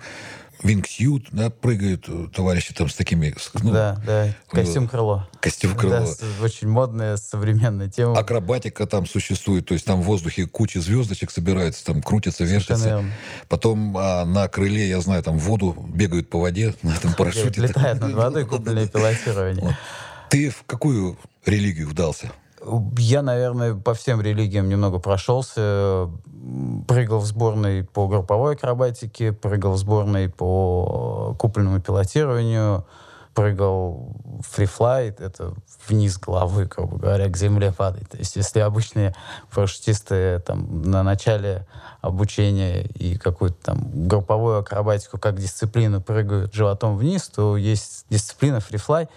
вингсьют, 0.64 1.28
да, 1.32 1.50
прыгают 1.50 2.06
э, 2.08 2.28
товарищи 2.34 2.74
там 2.74 2.90
с 2.90 2.96
такими, 2.96 3.36
ну, 3.62 3.72
да, 3.72 4.02
да, 4.06 4.34
костюм 4.50 4.88
крыло. 4.88 5.28
костюм 5.40 5.76
крыло. 5.76 6.06
Да, 6.06 6.44
очень 6.44 6.68
модная 6.68 7.18
современная 7.18 7.90
тема. 7.90 8.18
Акробатика 8.18 8.86
там 8.88 9.06
существует, 9.06 9.66
то 9.66 9.74
есть 9.74 9.86
там 9.86 10.02
в 10.02 10.06
воздухе 10.06 10.48
куча 10.48 10.82
звездочек 10.82 11.32
собирается, 11.32 11.86
там 11.86 12.02
крутятся, 12.02 12.44
верно. 12.44 13.06
Потом 13.48 13.98
а, 13.98 14.26
на 14.26 14.48
крыле, 14.48 14.88
я 14.88 15.02
знаю, 15.02 15.24
там 15.24 15.38
воду 15.38 15.76
бегают 15.94 16.30
по 16.30 16.40
воде 16.40 16.74
на 16.82 16.92
этом 16.92 17.14
парашюте. 17.14 17.62
Летает 17.62 18.00
над 18.00 18.14
водой 18.14 18.46
купольное 18.46 18.88
пилотирование. 18.96 19.78
Ты 20.30 20.50
в 20.50 20.64
какую 20.66 21.18
религию 21.46 21.88
вдался? 21.88 22.32
Я, 22.98 23.22
наверное, 23.22 23.76
по 23.76 23.94
всем 23.94 24.22
религиям 24.22 24.70
немного 24.70 25.00
прошелся. 25.00 26.10
Прыгал 26.88 27.20
в 27.20 27.26
сборной 27.26 27.84
по 27.84 28.08
групповой 28.08 28.56
акробатике, 28.56 29.34
прыгал 29.34 29.74
в 29.74 29.78
сборной 29.78 30.30
по 30.30 31.36
купольному 31.40 31.82
пилотированию, 31.82 32.86
прыгал 33.34 34.16
фрифлайт, 34.50 35.20
это 35.20 35.54
вниз 35.88 36.18
головой, 36.18 36.66
грубо 36.66 36.98
говоря, 36.98 37.28
к 37.30 37.38
земле 37.38 37.72
падать. 37.72 38.10
То 38.10 38.18
есть 38.18 38.36
если 38.38 38.60
обычные 38.60 39.14
парашютисты 39.54 40.40
там 40.46 40.82
на 40.84 41.04
начале 41.04 41.68
обучения 42.02 42.84
и 42.84 43.18
какую-то 43.18 43.58
там 43.62 44.08
групповую 44.08 44.60
акробатику 44.60 45.20
как 45.20 45.38
дисциплину 45.38 46.02
прыгают 46.02 46.54
животом 46.54 46.98
вниз, 46.98 47.28
то 47.28 47.58
есть 47.58 48.06
дисциплина 48.10 48.60
фрифлай, 48.60 49.10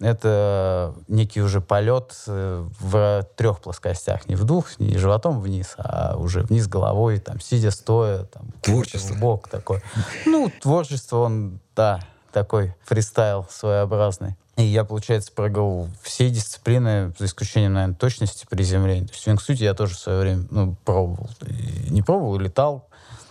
это 0.00 0.94
некий 1.08 1.40
уже 1.40 1.60
полет 1.60 2.14
э, 2.26 2.66
в 2.80 3.26
трех 3.36 3.60
плоскостях. 3.60 4.28
Не 4.28 4.34
в 4.34 4.44
двух, 4.44 4.78
не 4.80 4.98
животом 4.98 5.40
вниз, 5.40 5.74
а 5.78 6.16
уже 6.16 6.40
вниз 6.40 6.66
головой, 6.66 7.18
там, 7.20 7.40
сидя, 7.40 7.70
стоя. 7.70 8.24
Там, 8.24 8.46
Творчество. 8.60 9.14
Бок 9.14 9.48
такое. 9.48 9.82
Ну, 10.26 10.50
творчество, 10.60 11.18
он, 11.18 11.60
да, 11.76 12.00
такой 12.32 12.74
фристайл 12.84 13.46
своеобразный. 13.50 14.36
И 14.56 14.62
я, 14.62 14.84
получается, 14.84 15.32
прыгал 15.32 15.88
все 16.02 16.30
дисциплины, 16.30 17.12
за 17.18 17.26
исключением, 17.26 17.74
наверное, 17.74 17.96
точности 17.96 18.46
приземления. 18.48 19.06
То 19.06 19.12
есть 19.12 19.24
в 19.24 19.26
вингсуте 19.26 19.64
я 19.64 19.74
тоже 19.74 19.94
в 19.94 19.98
свое 19.98 20.20
время 20.20 20.46
ну, 20.50 20.76
пробовал. 20.84 21.28
И 21.46 21.90
не 21.90 22.02
пробовал, 22.02 22.38
летал. 22.38 22.88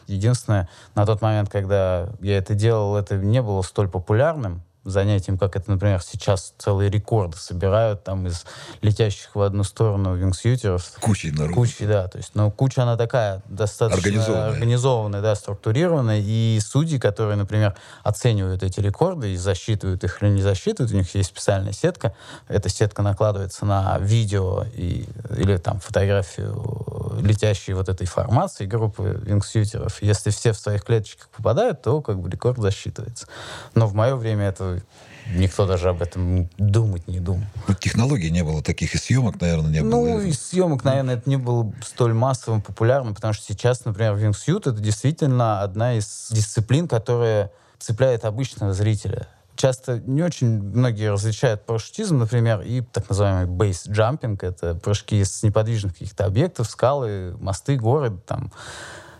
Единственное, 0.07 0.67
на 0.95 1.05
тот 1.05 1.21
момент, 1.21 1.49
когда 1.49 2.09
я 2.19 2.37
это 2.37 2.55
делал, 2.55 2.97
это 2.97 3.15
не 3.15 3.41
было 3.41 3.61
столь 3.61 3.87
популярным 3.87 4.63
занятием, 4.83 5.37
как 5.37 5.55
это, 5.55 5.71
например, 5.71 6.01
сейчас 6.01 6.53
целые 6.57 6.89
рекорды 6.89 7.37
собирают 7.37 8.03
там 8.03 8.27
из 8.27 8.45
летящих 8.81 9.35
в 9.35 9.41
одну 9.41 9.63
сторону 9.63 10.15
вингсьютеров. 10.15 10.85
Кучей 10.99 11.31
народу. 11.31 11.53
Кучей, 11.53 11.85
да. 11.85 12.07
То 12.07 12.17
есть, 12.17 12.35
но 12.35 12.51
куча, 12.51 12.83
она 12.83 12.97
такая 12.97 13.41
достаточно 13.47 14.03
Организованная. 14.03 14.49
организованная, 14.49 15.21
да, 15.21 15.35
структурированная. 15.35 16.21
И 16.23 16.59
судьи, 16.61 16.99
которые, 16.99 17.37
например, 17.37 17.75
оценивают 18.03 18.63
эти 18.63 18.79
рекорды 18.79 19.33
и 19.33 19.37
засчитывают 19.37 20.03
их 20.03 20.21
или 20.21 20.29
не 20.29 20.41
засчитывают, 20.41 20.91
у 20.91 20.95
них 20.95 21.13
есть 21.15 21.29
специальная 21.29 21.73
сетка. 21.73 22.13
Эта 22.47 22.69
сетка 22.69 23.01
накладывается 23.01 23.65
на 23.65 23.97
видео 23.99 24.65
и, 24.75 25.07
или 25.37 25.57
там 25.57 25.79
фотографию 25.79 27.19
летящей 27.21 27.73
вот 27.73 27.89
этой 27.89 28.07
формации 28.07 28.65
группы 28.65 29.19
вингсьютеров. 29.23 30.01
Если 30.01 30.29
все 30.31 30.51
в 30.51 30.57
своих 30.57 30.83
клеточках 30.83 31.29
попадают, 31.29 31.81
то 31.81 32.01
как 32.01 32.19
бы 32.19 32.29
рекорд 32.29 32.57
засчитывается. 32.57 33.27
Но 33.75 33.87
в 33.87 33.93
мое 33.93 34.15
время 34.15 34.49
это 34.49 34.72
никто 35.35 35.65
даже 35.65 35.89
об 35.89 36.01
этом 36.01 36.49
думать 36.57 37.07
не 37.07 37.19
думал. 37.19 37.43
Ну, 37.67 37.73
технологий 37.73 38.29
не 38.29 38.43
было 38.43 38.61
таких, 38.61 38.93
и 38.95 38.97
съемок, 38.97 39.39
наверное, 39.39 39.71
не 39.71 39.81
Ну, 39.81 40.03
было. 40.03 40.19
из 40.21 40.39
съемок, 40.41 40.83
наверное, 40.83 41.15
это 41.15 41.29
не 41.29 41.37
было 41.37 41.71
столь 41.85 42.13
массовым, 42.13 42.61
популярным, 42.61 43.15
потому 43.15 43.33
что 43.33 43.45
сейчас, 43.45 43.85
например, 43.85 44.15
вингсьют— 44.15 44.67
это 44.67 44.79
действительно 44.79 45.61
одна 45.61 45.95
из 45.95 46.27
дисциплин, 46.31 46.87
которая 46.87 47.51
цепляет 47.79 48.25
обычного 48.25 48.73
зрителя. 48.73 49.27
часто 49.55 49.99
не 49.99 50.23
очень 50.23 50.47
многие 50.61 51.11
различают 51.11 51.63
парашютизм, 51.65 52.17
например, 52.17 52.61
и 52.61 52.81
так 52.81 53.07
называемый 53.09 53.45
jumping, 53.71 54.37
это 54.41 54.73
прыжки 54.75 55.23
с 55.23 55.43
неподвижных 55.43 55.93
каких-то 55.93 56.25
объектов, 56.25 56.67
скалы, 56.69 57.35
мосты, 57.39 57.77
горы, 57.77 58.17
там, 58.25 58.51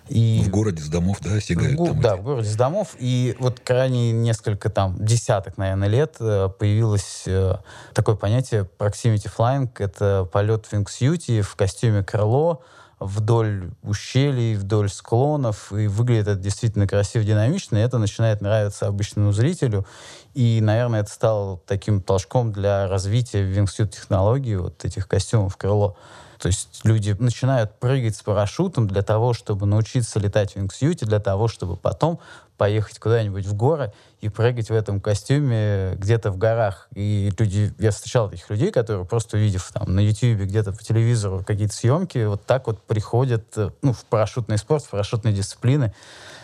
и 0.10 0.44
в 0.46 0.50
городе 0.50 0.82
с 0.84 0.90
домов, 0.90 1.18
да, 1.22 1.40
сигают? 1.40 1.80
В, 1.80 1.86
там 1.86 2.02
да, 2.02 2.14
эти? 2.14 2.20
в 2.20 2.24
городе 2.24 2.50
с 2.50 2.56
домов. 2.56 2.96
И 3.00 3.36
вот 3.40 3.60
крайне 3.62 4.12
несколько 4.12 4.70
там 4.70 4.96
десяток, 5.00 5.58
наверное, 5.58 5.88
лет 5.88 6.16
э, 6.20 6.50
появилось 6.58 7.24
э, 7.26 7.56
такое 7.94 8.16
понятие 8.16 8.70
proximity 8.78 9.32
flying. 9.36 9.70
Это 9.80 10.28
полет 10.32 10.68
вингсьюти 10.72 11.42
в 11.42 11.56
костюме 11.56 12.04
крыло 12.04 12.62
вдоль 13.06 13.72
ущелий, 13.82 14.56
вдоль 14.56 14.90
склонов. 14.90 15.72
И 15.72 15.88
выглядит 15.88 16.28
это 16.28 16.40
действительно 16.40 16.88
красиво, 16.88 17.24
динамично. 17.24 17.78
И 17.78 17.82
это 17.82 17.98
начинает 17.98 18.42
нравиться 18.42 18.88
обычному 18.88 19.32
зрителю. 19.32 19.86
И, 20.34 20.60
наверное, 20.62 21.02
это 21.02 21.12
стало 21.12 21.60
таким 21.68 22.02
толчком 22.02 22.52
для 22.52 22.88
развития 22.88 23.44
вингсьют 23.44 23.92
технологий, 23.92 24.56
вот 24.56 24.84
этих 24.86 25.08
костюмов 25.08 25.58
крыло. 25.58 25.96
То 26.40 26.48
есть 26.48 26.82
люди 26.84 27.16
начинают 27.18 27.80
прыгать 27.80 28.18
с 28.18 28.22
парашютом 28.22 28.86
для 28.86 29.02
того, 29.02 29.34
чтобы 29.34 29.66
научиться 29.66 30.20
летать 30.20 30.52
в 30.54 30.56
вингсьюте, 30.58 31.06
для 31.06 31.20
того, 31.20 31.48
чтобы 31.48 31.78
потом 31.78 32.20
поехать 32.58 33.00
куда-нибудь 33.00 33.46
в 33.46 33.54
горы 33.56 33.92
и 34.22 34.30
прыгать 34.30 34.70
в 34.70 34.74
этом 34.74 35.02
костюме 35.02 35.96
где-то 35.96 36.32
в 36.32 36.38
горах. 36.38 36.88
И 36.96 37.32
люди, 37.38 37.74
я 37.80 37.92
встречал 37.92 38.30
таких 38.30 38.50
людей, 38.50 38.72
которые 38.72 39.06
просто 39.06 39.38
увидев 39.38 39.70
там 39.74 39.94
на 39.94 40.00
YouTube 40.00 40.42
где-то 40.42 40.72
по 40.72 40.84
телевизору 40.84 41.44
какие-то 41.46 41.74
съемки, 41.74 42.26
вот 42.26 42.46
так 42.46 42.68
вот 42.68 42.82
приходят 42.84 43.46
э, 43.58 43.72
ну, 43.82 43.94
в 43.94 44.06
парашютный 44.06 44.58
спорт, 44.58 44.84
в 44.84 44.90
парашютные 44.90 45.34
дисциплины, 45.34 45.94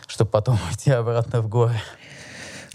чтобы 0.08 0.32
потом 0.32 0.58
идти 0.72 0.92
обратно 0.92 1.42
в 1.42 1.48
горы. 1.48 1.80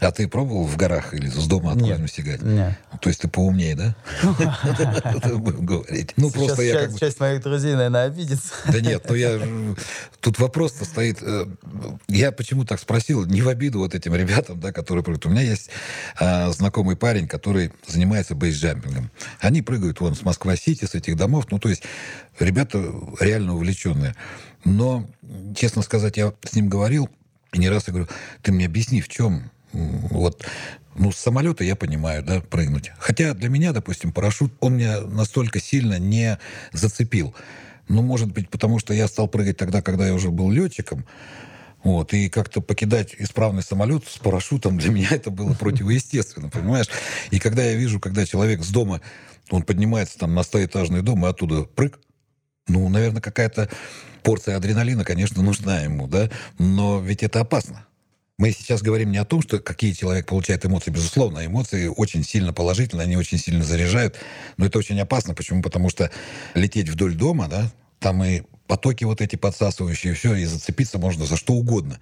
А 0.04 0.12
ты 0.12 0.28
пробовал 0.28 0.64
в 0.64 0.76
горах 0.76 1.14
или 1.14 1.28
с 1.28 1.46
дома 1.46 1.72
откуда 1.72 2.06
стегать? 2.08 2.42
Нет. 2.42 2.78
То 3.00 3.08
есть 3.08 3.22
ты 3.22 3.28
поумнее, 3.28 3.74
да? 3.74 3.96
Будем 5.34 5.64
говорить. 5.64 6.12
Ну, 6.16 6.30
просто 6.30 6.62
я 6.62 6.88
Часть 6.92 7.20
моих 7.20 7.42
друзей, 7.42 7.74
наверное, 7.74 8.04
обидится. 8.04 8.52
Да 8.66 8.80
нет, 8.80 9.04
ну 9.08 9.14
я... 9.14 9.40
Тут 10.20 10.38
вопрос-то 10.38 10.84
стоит... 10.84 11.18
Э, 11.22 11.46
я 12.08 12.32
почему 12.32 12.64
так 12.64 12.80
спросил, 12.80 13.24
не 13.24 13.42
в 13.42 13.48
обиду 13.48 13.78
вот 13.78 13.94
этим 13.94 14.14
ребятам, 14.14 14.60
да, 14.60 14.72
которые 14.72 15.02
прыгают. 15.02 15.26
У 15.26 15.30
меня 15.30 15.42
есть 15.42 15.70
а, 16.18 16.50
знакомый 16.50 16.96
парень, 16.96 17.26
который 17.26 17.72
занимается 17.86 18.34
бейсджампингом. 18.34 19.10
Они 19.40 19.62
прыгают 19.62 20.00
вон 20.00 20.14
с 20.14 20.22
Москва-Сити, 20.22 20.84
с 20.84 20.94
этих 20.94 21.16
домов. 21.16 21.46
Ну, 21.50 21.58
то 21.58 21.68
есть 21.68 21.82
ребята 22.38 22.92
реально 23.20 23.54
увлеченные. 23.54 24.14
Но, 24.64 25.08
честно 25.56 25.82
сказать, 25.82 26.16
я 26.16 26.32
с 26.42 26.54
ним 26.54 26.68
говорил, 26.68 27.08
и 27.52 27.58
не 27.58 27.68
раз 27.68 27.86
я 27.86 27.92
говорю, 27.92 28.08
ты 28.42 28.52
мне 28.52 28.66
объясни, 28.66 29.00
в 29.00 29.08
чем 29.08 29.50
вот, 29.74 30.44
ну, 30.94 31.10
с 31.10 31.16
самолета 31.16 31.64
я 31.64 31.74
понимаю, 31.76 32.22
да, 32.22 32.40
прыгнуть. 32.40 32.92
Хотя 32.98 33.34
для 33.34 33.48
меня, 33.48 33.72
допустим, 33.72 34.12
парашют, 34.12 34.52
он 34.60 34.76
меня 34.76 35.00
настолько 35.00 35.60
сильно 35.60 35.98
не 35.98 36.38
зацепил. 36.72 37.34
Ну, 37.88 38.02
может 38.02 38.32
быть, 38.32 38.48
потому 38.48 38.78
что 38.78 38.94
я 38.94 39.08
стал 39.08 39.28
прыгать 39.28 39.56
тогда, 39.56 39.82
когда 39.82 40.06
я 40.06 40.14
уже 40.14 40.30
был 40.30 40.50
летчиком. 40.50 41.04
Вот, 41.82 42.14
и 42.14 42.30
как-то 42.30 42.62
покидать 42.62 43.14
исправный 43.18 43.62
самолет 43.62 44.06
с 44.06 44.16
парашютом 44.18 44.78
для 44.78 44.90
меня 44.90 45.08
это 45.10 45.30
было 45.30 45.52
противоестественно, 45.52 46.48
понимаешь? 46.48 46.88
И 47.30 47.38
когда 47.38 47.62
я 47.62 47.74
вижу, 47.74 48.00
когда 48.00 48.24
человек 48.24 48.62
с 48.62 48.70
дома, 48.70 49.02
он 49.50 49.62
поднимается 49.62 50.18
там 50.18 50.34
на 50.34 50.42
стоэтажный 50.44 51.02
дом 51.02 51.26
и 51.26 51.28
оттуда 51.28 51.64
прыг, 51.64 51.98
ну, 52.68 52.88
наверное, 52.88 53.20
какая-то 53.20 53.68
порция 54.22 54.56
адреналина, 54.56 55.04
конечно, 55.04 55.42
нужна 55.42 55.80
ему, 55.80 56.06
да, 56.06 56.30
но 56.58 57.00
ведь 57.00 57.22
это 57.22 57.40
опасно. 57.40 57.86
Мы 58.36 58.50
сейчас 58.50 58.82
говорим 58.82 59.12
не 59.12 59.18
о 59.18 59.24
том, 59.24 59.42
что 59.42 59.60
какие 59.60 59.92
человек 59.92 60.26
получает 60.26 60.66
эмоции. 60.66 60.90
Безусловно, 60.90 61.46
эмоции 61.46 61.86
очень 61.86 62.24
сильно 62.24 62.52
положительные, 62.52 63.04
они 63.04 63.16
очень 63.16 63.38
сильно 63.38 63.62
заряжают. 63.62 64.16
Но 64.56 64.66
это 64.66 64.78
очень 64.78 65.00
опасно. 65.00 65.34
Почему? 65.34 65.62
Потому 65.62 65.88
что 65.88 66.10
лететь 66.54 66.88
вдоль 66.88 67.14
дома, 67.14 67.46
да, 67.46 67.70
там 68.00 68.24
и 68.24 68.42
потоки 68.66 69.04
вот 69.04 69.20
эти 69.20 69.36
подсасывающие, 69.36 70.14
все, 70.14 70.34
и 70.34 70.44
зацепиться 70.46 70.98
можно 70.98 71.26
за 71.26 71.36
что 71.36 71.52
угодно. 71.52 72.00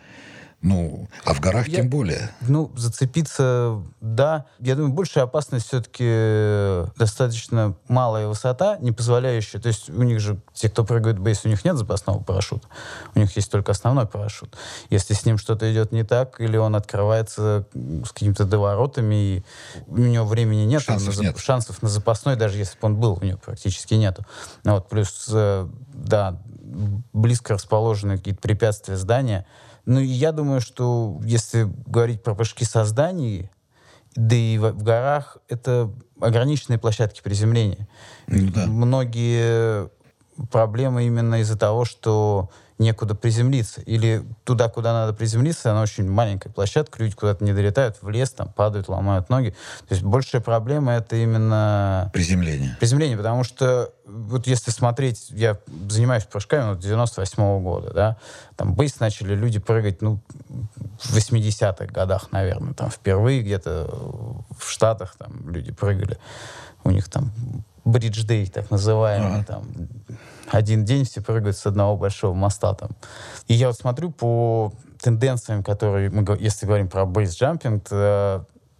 Ну, 0.62 1.08
а 1.24 1.34
в 1.34 1.40
горах 1.40 1.66
я, 1.66 1.78
тем 1.78 1.90
более. 1.90 2.30
Ну, 2.40 2.70
зацепиться, 2.76 3.82
да. 4.00 4.46
Я 4.60 4.76
думаю, 4.76 4.92
большая 4.92 5.24
опасность 5.24 5.66
все-таки 5.66 6.88
достаточно 6.96 7.74
малая 7.88 8.28
высота, 8.28 8.78
не 8.78 8.92
позволяющая... 8.92 9.60
То 9.60 9.66
есть 9.66 9.90
у 9.90 10.02
них 10.04 10.20
же, 10.20 10.40
те, 10.54 10.68
кто 10.68 10.84
прыгает 10.84 11.18
бейс, 11.18 11.44
у 11.44 11.48
них 11.48 11.64
нет 11.64 11.76
запасного 11.76 12.22
парашюта. 12.22 12.68
У 13.16 13.18
них 13.18 13.34
есть 13.34 13.50
только 13.50 13.72
основной 13.72 14.06
парашют. 14.06 14.56
Если 14.88 15.14
с 15.14 15.26
ним 15.26 15.36
что-то 15.36 15.70
идет 15.72 15.90
не 15.90 16.04
так, 16.04 16.40
или 16.40 16.56
он 16.56 16.76
открывается 16.76 17.66
с 17.74 18.12
какими-то 18.12 18.44
доворотами, 18.44 19.14
и 19.14 19.44
у 19.88 19.98
него 19.98 20.26
времени 20.26 20.62
нет, 20.62 20.82
шансов, 20.82 21.18
на, 21.18 21.22
нет. 21.22 21.38
шансов 21.38 21.82
на 21.82 21.88
запасной, 21.88 22.36
даже 22.36 22.58
если 22.58 22.78
бы 22.78 22.86
он 22.86 22.96
был, 22.96 23.18
у 23.20 23.24
него 23.24 23.38
практически 23.44 23.94
нету. 23.94 24.24
Ну 24.62 24.74
вот, 24.74 24.88
плюс, 24.88 25.28
э, 25.32 25.68
да, 25.92 26.40
близко 27.12 27.54
расположены 27.54 28.16
какие-то 28.16 28.40
препятствия 28.40 28.96
здания— 28.96 29.44
ну, 29.84 30.00
я 30.00 30.32
думаю, 30.32 30.60
что 30.60 31.18
если 31.24 31.64
говорить 31.86 32.22
про 32.22 32.34
прыжки 32.34 32.64
со 32.64 32.84
зданий, 32.84 33.50
да 34.14 34.36
и 34.36 34.58
в, 34.58 34.72
в 34.72 34.82
горах, 34.82 35.38
это 35.48 35.90
ограниченные 36.20 36.78
площадки 36.78 37.20
приземления. 37.22 37.88
Ну, 38.28 38.50
да. 38.52 38.66
Многие 38.66 39.90
проблемы 40.50 41.06
именно 41.06 41.40
из-за 41.40 41.58
того, 41.58 41.84
что 41.84 42.50
некуда 42.82 43.14
приземлиться. 43.14 43.80
Или 43.82 44.22
туда, 44.44 44.68
куда 44.68 44.92
надо 44.92 45.12
приземлиться, 45.12 45.70
она 45.70 45.82
очень 45.82 46.08
маленькая 46.08 46.50
площадка, 46.50 47.02
люди 47.02 47.14
куда-то 47.14 47.44
не 47.44 47.52
долетают, 47.52 47.96
в 48.02 48.08
лес, 48.08 48.30
там 48.30 48.52
падают, 48.52 48.88
ломают 48.88 49.28
ноги. 49.30 49.50
То 49.88 49.94
есть 49.94 50.02
большая 50.02 50.42
проблема 50.42 50.92
это 50.92 51.16
именно... 51.16 52.10
Приземление. 52.12 52.76
Приземление, 52.78 53.16
потому 53.16 53.44
что 53.44 53.92
вот 54.04 54.46
если 54.46 54.70
смотреть, 54.70 55.30
я 55.30 55.58
занимаюсь 55.88 56.24
прыжками 56.24 56.70
вот, 56.70 56.80
98 56.80 57.42
-го 57.42 57.60
года, 57.60 57.92
да, 57.92 58.16
там 58.56 58.74
бейс 58.74 59.00
начали 59.00 59.34
люди 59.34 59.58
прыгать, 59.58 60.02
ну, 60.02 60.20
в 61.00 61.16
80-х 61.16 61.86
годах, 61.86 62.30
наверное, 62.32 62.74
там 62.74 62.90
впервые 62.90 63.42
где-то 63.42 63.88
в 64.58 64.70
Штатах 64.70 65.14
там 65.18 65.50
люди 65.50 65.72
прыгали. 65.72 66.18
У 66.84 66.90
них 66.90 67.08
там 67.08 67.32
бридж-дей, 67.84 68.46
так 68.46 68.70
называемый, 68.70 69.40
ага. 69.40 69.44
там 69.44 69.64
один 70.52 70.84
день 70.84 71.04
все 71.04 71.20
прыгают 71.20 71.56
с 71.56 71.66
одного 71.66 71.96
большого 71.96 72.34
моста 72.34 72.74
там. 72.74 72.90
И 73.48 73.54
я 73.54 73.68
вот 73.68 73.76
смотрю 73.76 74.10
по 74.10 74.72
тенденциям, 75.00 75.64
которые 75.64 76.10
мы, 76.10 76.24
если 76.38 76.66
говорим 76.66 76.88
про 76.88 77.06
бейсджампинг, 77.06 77.88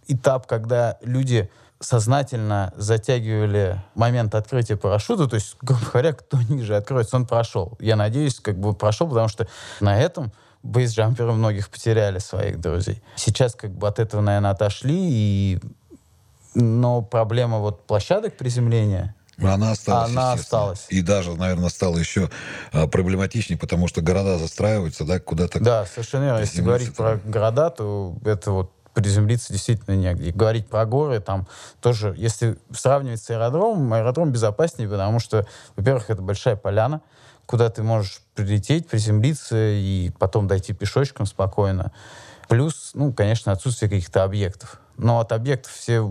этап, 0.07 0.47
когда 0.47 0.97
люди 1.01 1.49
сознательно 1.79 2.73
затягивали 2.77 3.81
момент 3.95 4.35
открытия 4.35 4.77
парашюта, 4.77 5.27
то 5.27 5.35
есть, 5.35 5.57
грубо 5.61 5.83
говоря, 5.91 6.13
кто 6.13 6.41
ниже 6.41 6.75
откроется, 6.75 7.17
он 7.17 7.25
прошел. 7.25 7.77
Я 7.79 7.95
надеюсь, 7.95 8.39
как 8.39 8.57
бы 8.57 8.73
прошел, 8.73 9.07
потому 9.07 9.27
что 9.27 9.47
на 9.81 9.99
этом 9.99 10.31
бейсджамперы 10.61 11.33
многих 11.33 11.69
потеряли 11.69 12.19
своих 12.19 12.61
друзей. 12.61 13.01
Сейчас 13.15 13.53
как 13.55 13.71
бы 13.71 13.87
от 13.87 13.99
этого, 13.99 14.21
наверное, 14.21 14.51
отошли, 14.51 14.95
и... 14.95 15.59
но 16.55 17.01
проблема 17.01 17.59
вот 17.59 17.85
площадок 17.85 18.37
приземления, 18.37 19.13
она 19.41 19.71
осталась. 19.71 20.11
Она 20.11 20.33
осталась. 20.33 20.85
И 20.89 21.01
даже, 21.01 21.35
наверное, 21.35 21.69
стало 21.69 21.97
еще 21.97 22.29
а, 22.71 22.87
проблематичнее, 22.87 23.57
потому 23.57 23.87
что 23.87 24.01
города 24.01 24.37
застраиваются, 24.37 25.05
да, 25.05 25.19
куда-то. 25.19 25.59
Да, 25.59 25.85
совершенно 25.85 26.25
верно. 26.25 26.39
Если 26.39 26.61
говорить 26.61 26.95
про 26.95 27.17
города, 27.17 27.69
то 27.69 28.15
это 28.25 28.51
вот 28.51 28.71
приземлиться 28.93 29.51
действительно 29.51 29.95
негде. 29.95 30.29
И 30.29 30.31
говорить 30.31 30.67
про 30.67 30.85
горы, 30.85 31.19
там 31.19 31.47
тоже, 31.81 32.13
если 32.17 32.57
сравнивать 32.71 33.21
с 33.21 33.29
аэродромом, 33.29 33.91
аэродром 33.91 34.31
безопаснее, 34.31 34.87
потому 34.87 35.19
что, 35.19 35.47
во-первых, 35.75 36.09
это 36.09 36.21
большая 36.21 36.55
поляна, 36.55 37.01
куда 37.45 37.69
ты 37.69 37.83
можешь 37.83 38.21
прилететь, 38.35 38.87
приземлиться 38.87 39.55
и 39.57 40.11
потом 40.19 40.47
дойти 40.47 40.73
пешочком 40.73 41.25
спокойно. 41.25 41.91
Плюс, 42.47 42.91
ну, 42.93 43.11
конечно, 43.13 43.51
отсутствие 43.51 43.89
каких-то 43.89 44.23
объектов. 44.23 44.79
Но 44.97 45.19
от 45.19 45.31
объектов 45.31 45.71
все 45.73 46.01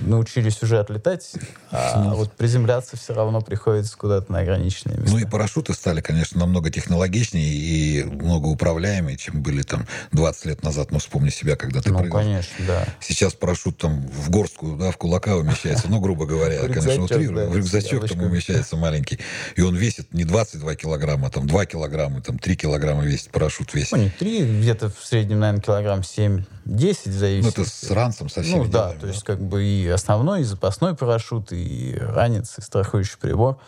научились 0.00 0.62
уже 0.62 0.78
отлетать, 0.78 1.32
а 1.70 2.14
вот 2.14 2.32
приземляться 2.32 2.96
все 2.96 3.14
равно 3.14 3.40
приходится 3.40 3.96
куда-то 3.96 4.30
на 4.30 4.40
ограниченные 4.40 4.98
места. 4.98 5.16
Ну 5.16 5.18
и 5.18 5.24
парашюты 5.24 5.72
стали, 5.72 6.02
конечно, 6.02 6.40
намного 6.40 6.70
технологичнее 6.70 7.48
и 7.48 8.04
много 8.04 8.48
управляемее, 8.48 9.16
чем 9.16 9.42
были 9.42 9.62
там 9.62 9.86
20 10.12 10.44
лет 10.46 10.62
назад. 10.62 10.90
Ну, 10.90 10.98
вспомни 10.98 11.30
себя, 11.30 11.56
когда 11.56 11.80
ты 11.80 11.90
ну, 11.90 11.98
прыгал. 11.98 12.20
конечно, 12.20 12.54
да. 12.66 12.86
Сейчас 13.00 13.32
парашют 13.32 13.78
там 13.78 14.06
в 14.06 14.30
горстку, 14.30 14.76
да, 14.76 14.90
в 14.90 14.98
кулака 14.98 15.36
умещается, 15.36 15.88
ну, 15.88 16.00
грубо 16.00 16.26
говоря, 16.26 16.58
конечно, 16.68 17.04
утрирую. 17.04 17.48
В 17.48 17.56
рюкзачок 17.56 18.06
там 18.08 18.22
умещается 18.22 18.76
маленький. 18.76 19.18
И 19.56 19.62
он 19.62 19.74
весит 19.74 20.12
не 20.12 20.24
22 20.24 20.72
а 20.72 20.74
килограмма, 20.76 21.30
там 21.30 21.46
2 21.46 21.66
килограмма, 21.66 22.20
там 22.20 22.38
3 22.38 22.56
килограмма 22.56 23.04
весит 23.04 23.30
парашют 23.30 23.72
весит. 23.72 23.92
Ну, 23.92 23.98
не 23.98 24.10
3, 24.10 24.60
где-то 24.60 24.90
в 24.90 25.04
среднем, 25.06 25.40
наверное, 25.40 25.62
килограмм 25.62 26.02
7. 26.02 26.44
10 26.66 27.12
зависит. 27.12 27.56
Ну, 27.56 27.62
это 27.62 27.70
с 27.70 27.90
ранцем 27.90 28.28
совсем. 28.28 28.58
Ну, 28.58 28.64
да, 28.64 28.92
да, 28.92 29.00
то 29.00 29.06
есть 29.06 29.22
как 29.22 29.40
бы 29.40 29.64
и 29.64 29.88
основной, 29.88 30.40
и 30.40 30.44
запасной 30.44 30.94
парашют, 30.94 31.52
и 31.52 31.96
ранец, 31.98 32.58
и 32.58 32.60
страхующий 32.62 33.18
прибор. 33.18 33.58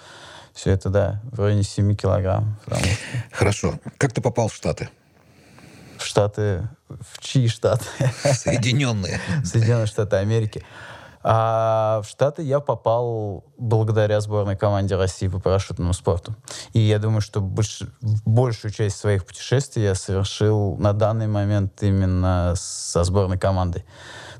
Все 0.52 0.72
это, 0.72 0.90
да, 0.90 1.22
в 1.30 1.38
районе 1.38 1.62
7 1.62 1.94
килограмм. 1.94 2.58
Хорошо. 3.30 3.78
Как 3.96 4.12
ты 4.12 4.20
попал 4.20 4.48
в 4.48 4.54
Штаты? 4.54 4.88
В 5.96 6.04
Штаты... 6.04 6.68
В 6.88 7.20
чьи 7.20 7.48
Штаты? 7.48 7.84
Соединенные. 8.24 9.20
Соединенные 9.44 9.86
Штаты 9.86 10.16
Америки. 10.16 10.64
А 11.30 12.00
в 12.00 12.08
Штаты 12.08 12.42
я 12.42 12.58
попал 12.58 13.44
благодаря 13.58 14.18
сборной 14.22 14.56
команде 14.56 14.96
России 14.96 15.28
по 15.28 15.38
парашютному 15.38 15.92
спорту. 15.92 16.34
И 16.72 16.78
я 16.78 16.98
думаю, 16.98 17.20
что 17.20 17.42
больш... 17.42 17.82
большую 18.24 18.72
часть 18.72 18.96
своих 18.96 19.26
путешествий 19.26 19.82
я 19.82 19.94
совершил 19.94 20.76
на 20.78 20.94
данный 20.94 21.26
момент 21.26 21.82
именно 21.82 22.54
со 22.56 23.04
сборной 23.04 23.36
командой. 23.36 23.84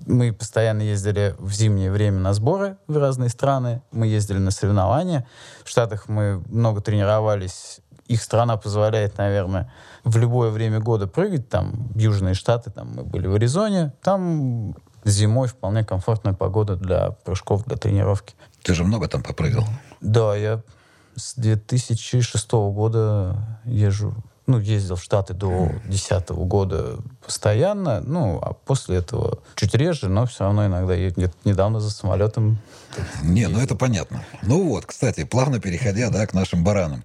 Мы 0.06 0.32
постоянно 0.32 0.80
ездили 0.80 1.34
в 1.38 1.52
зимнее 1.52 1.92
время 1.92 2.20
на 2.20 2.32
сборы 2.32 2.78
в 2.86 2.96
разные 2.96 3.28
страны. 3.28 3.82
Мы 3.92 4.06
ездили 4.06 4.38
на 4.38 4.50
соревнования. 4.50 5.28
В 5.64 5.68
Штатах 5.68 6.08
мы 6.08 6.42
много 6.46 6.80
тренировались. 6.80 7.80
Их 8.06 8.22
страна 8.22 8.56
позволяет, 8.56 9.18
наверное, 9.18 9.70
в 10.04 10.16
любое 10.16 10.48
время 10.48 10.80
года 10.80 11.06
прыгать. 11.06 11.50
Там 11.50 11.92
Южные 11.96 12.32
Штаты, 12.32 12.70
там 12.70 12.94
мы 12.94 13.02
были 13.02 13.26
в 13.26 13.34
Аризоне. 13.34 13.92
Там 14.00 14.74
зимой 15.10 15.48
вполне 15.48 15.84
комфортная 15.84 16.34
погода 16.34 16.76
для 16.76 17.10
прыжков, 17.10 17.64
для 17.64 17.76
тренировки. 17.76 18.34
Ты 18.62 18.74
же 18.74 18.84
много 18.84 19.08
там 19.08 19.22
попрыгал? 19.22 19.64
Да, 20.00 20.36
я 20.36 20.62
с 21.16 21.34
2006 21.34 22.52
года 22.52 23.36
езжу 23.64 24.14
ну, 24.46 24.58
ездил 24.58 24.96
в 24.96 25.02
Штаты 25.02 25.34
до 25.34 25.68
2010 25.84 26.30
года 26.30 26.98
постоянно, 27.28 28.00
ну, 28.00 28.38
а 28.40 28.54
после 28.54 28.96
этого 28.96 29.40
чуть 29.54 29.74
реже, 29.74 30.08
но 30.08 30.24
все 30.24 30.44
равно 30.44 30.64
иногда 30.64 30.96
где 30.96 31.30
недавно 31.44 31.78
за 31.78 31.90
самолетом. 31.90 32.58
Не, 33.22 33.48
ну 33.48 33.60
это 33.60 33.74
понятно. 33.74 34.24
Ну 34.42 34.66
вот, 34.66 34.86
кстати, 34.86 35.24
плавно 35.24 35.60
переходя, 35.60 36.08
да, 36.08 36.26
к 36.26 36.32
нашим 36.32 36.64
баранам. 36.64 37.04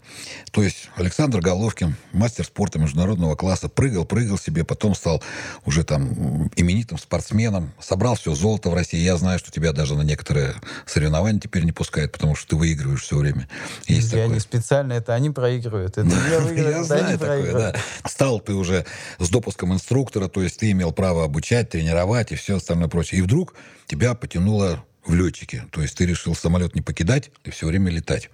То 0.52 0.64
есть 0.64 0.90
Александр 0.96 1.42
Головкин, 1.42 1.98
мастер 2.14 2.46
спорта 2.46 2.80
международного 2.80 3.36
класса, 3.36 3.68
прыгал, 3.68 4.06
прыгал 4.06 4.38
себе, 4.38 4.64
потом 4.64 4.96
стал 4.96 5.22
уже 5.66 5.84
там 5.84 6.48
именитым 6.56 6.98
спортсменом, 6.98 7.74
собрал 7.82 8.16
все 8.16 8.34
золото 8.34 8.70
в 8.70 8.74
России. 8.74 9.00
Я 9.00 9.18
знаю, 9.18 9.40
что 9.40 9.52
тебя 9.52 9.74
даже 9.74 9.94
на 9.96 10.04
некоторые 10.04 10.56
соревнования 10.86 11.42
теперь 11.42 11.66
не 11.66 11.74
пускают, 11.74 12.14
потому 12.14 12.36
что 12.36 12.52
ты 12.52 12.56
выигрываешь 12.56 13.02
все 13.02 13.18
время. 13.18 13.50
Есть 13.88 14.14
я 14.14 14.22
такое. 14.22 14.36
не 14.36 14.40
специально, 14.40 14.94
это 14.94 15.14
они 15.14 15.32
проигрывают. 15.32 15.98
Это 15.98 16.08
я 16.08 16.72
я 16.72 16.84
знаю 16.84 17.20
такое, 17.20 17.52
да. 17.52 17.76
Стал 18.06 18.40
ты 18.40 18.54
уже 18.54 18.86
с 19.20 19.30
допуском 19.30 19.74
инструктора, 19.74 20.13
то 20.20 20.42
есть 20.42 20.60
ты 20.60 20.72
имел 20.72 20.92
право 20.92 21.24
обучать, 21.24 21.70
тренировать 21.70 22.32
и 22.32 22.36
все 22.36 22.58
остальное 22.58 22.88
прочее. 22.88 23.20
И 23.20 23.22
вдруг 23.22 23.56
тебя 23.88 24.14
потянуло 24.14 24.84
в 25.06 25.14
летчике. 25.14 25.66
То 25.72 25.82
есть 25.82 25.98
ты 25.98 26.06
решил 26.06 26.36
самолет 26.36 26.76
не 26.76 26.82
покидать 26.82 27.32
и 27.44 27.52
все 27.52 27.68
время 27.68 27.92
летать. 27.92 28.30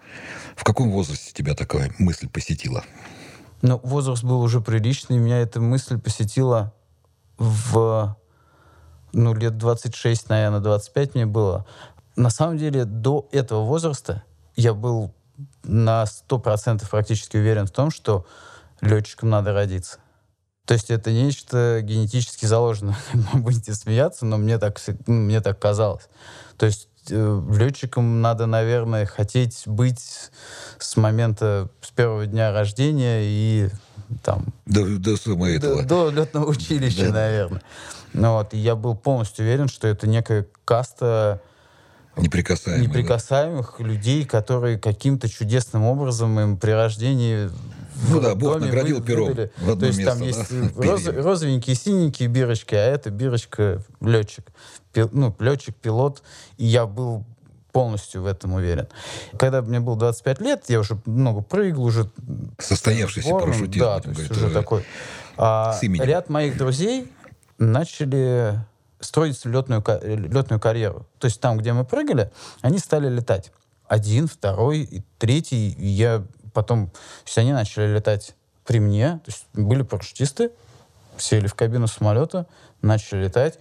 В 0.56 0.64
каком 0.64 0.92
возрасте 0.92 1.34
тебя 1.34 1.56
такая 1.56 1.94
мысль 1.98 2.28
посетила? 2.30 2.84
Ну, 3.62 3.80
возраст 3.84 4.24
был 4.24 4.42
уже 4.42 4.62
приличный. 4.62 5.18
Меня 5.18 5.40
эта 5.40 5.60
мысль 5.60 6.00
посетила 6.00 6.74
в 7.38 8.16
ну, 9.12 9.34
лет 9.34 9.58
26, 9.58 10.30
наверное, 10.30 10.60
25 10.60 11.16
мне 11.16 11.26
было. 11.26 11.66
На 12.16 12.30
самом 12.30 12.58
деле, 12.58 12.86
до 12.86 13.28
этого 13.32 13.64
возраста 13.64 14.24
я 14.56 14.74
был 14.74 15.14
на 15.64 16.04
100% 16.04 16.88
практически 16.90 17.38
уверен 17.38 17.66
в 17.66 17.72
том, 17.72 17.92
что 17.92 18.26
летчиком 18.82 19.30
надо 19.30 19.54
родиться. 19.54 20.00
То 20.70 20.76
есть 20.76 20.92
это 20.92 21.12
нечто 21.12 21.80
генетически 21.82 22.46
заложено. 22.46 22.96
Будете 23.34 23.74
смеяться, 23.74 24.24
но 24.24 24.38
мне 24.38 24.60
так, 24.60 24.80
ну, 25.08 25.16
мне 25.16 25.42
так 25.42 25.58
казалось. 25.58 26.08
То 26.60 26.68
есть 26.68 26.90
э, 27.10 27.42
летчиком 27.52 28.22
надо, 28.22 28.46
наверное, 28.46 29.08
хотеть 29.08 29.64
быть 29.66 30.30
с 30.78 30.96
момента, 30.96 31.70
с 31.82 31.90
первого 31.90 32.28
дня 32.28 32.52
рождения 32.52 33.22
и 33.24 33.70
там... 34.22 34.46
До, 34.68 34.86
до 35.00 35.18
суммы 35.18 35.56
этого. 35.56 35.82
До, 35.82 36.12
до 36.12 36.22
летного 36.22 36.46
училища, 36.46 37.08
да. 37.08 37.14
наверное. 37.14 37.64
Ну, 38.14 38.34
вот, 38.34 38.54
и 38.54 38.60
я 38.60 38.76
был 38.76 38.94
полностью 38.94 39.46
уверен, 39.46 39.70
что 39.70 39.88
это 39.88 40.08
некая 40.08 40.46
каста 40.66 41.42
неприкасаемых, 42.16 42.88
неприкасаемых 42.88 43.76
да. 43.80 43.86
людей, 43.86 44.24
которые 44.24 44.78
каким-то 44.78 45.30
чудесным 45.30 45.84
образом 45.86 46.40
им 46.40 46.58
при 46.58 46.72
рождении 46.72 47.50
ну 48.08 48.22
да, 48.22 48.36
Бог 48.36 48.60
наградил 48.60 49.04
пером 49.04 49.34
в 49.34 49.70
одно 49.70 49.76
То 49.76 49.86
есть 49.86 50.00
место, 50.00 50.14
там 50.14 50.24
есть 50.24 50.78
роз, 50.78 51.08
розовенькие, 51.08 51.76
синенькие 51.76 52.30
бирочки, 52.30 52.76
а 52.76 52.80
это 52.80 53.10
бирочка 53.10 53.84
летчик. 54.02 54.46
Пил, 54.94 55.10
ну, 55.12 55.36
летчик, 55.40 55.76
пилот. 55.76 56.24
И 56.58 56.66
я 56.66 56.86
был 56.86 57.26
полностью 57.72 58.24
в 58.24 58.26
этом 58.26 58.54
уверен. 58.54 58.88
Когда 59.38 59.62
мне 59.62 59.80
было 59.80 59.98
25 59.98 60.42
лет, 60.42 60.64
я 60.68 60.80
уже 60.80 61.00
много 61.06 61.42
прыгал, 61.42 61.84
уже... 61.84 62.10
Состоявшийся 62.58 63.30
парашютист. 63.30 63.80
Да, 63.80 64.00
то 64.00 64.10
есть 64.10 64.32
уже 64.32 64.50
такой. 64.50 64.86
А, 65.38 65.78
ряд 65.82 66.30
моих 66.30 66.58
друзей 66.58 67.12
начали 67.58 68.60
строить 69.00 69.44
летную, 69.46 69.84
летную 70.04 70.60
карьеру. 70.60 71.08
То 71.20 71.26
есть 71.26 71.40
там, 71.40 71.58
где 71.58 71.74
мы 71.74 71.86
прыгали, 71.86 72.32
они 72.62 72.80
стали 72.80 73.10
летать. 73.10 73.52
Один, 73.88 74.28
второй 74.28 75.04
третий. 75.18 75.76
Я 75.80 76.24
потом, 76.54 76.88
то 76.88 77.00
есть 77.26 77.38
они 77.38 77.54
начали 77.54 77.88
летать 77.88 78.36
при 78.66 78.80
мне, 78.80 79.20
то 79.26 79.32
есть 79.32 79.46
были 79.54 79.82
парашютисты, 79.82 80.52
сели 81.18 81.48
в 81.48 81.56
кабину 81.56 81.88
самолета, 81.88 82.48
начали 82.82 83.24
летать. 83.24 83.60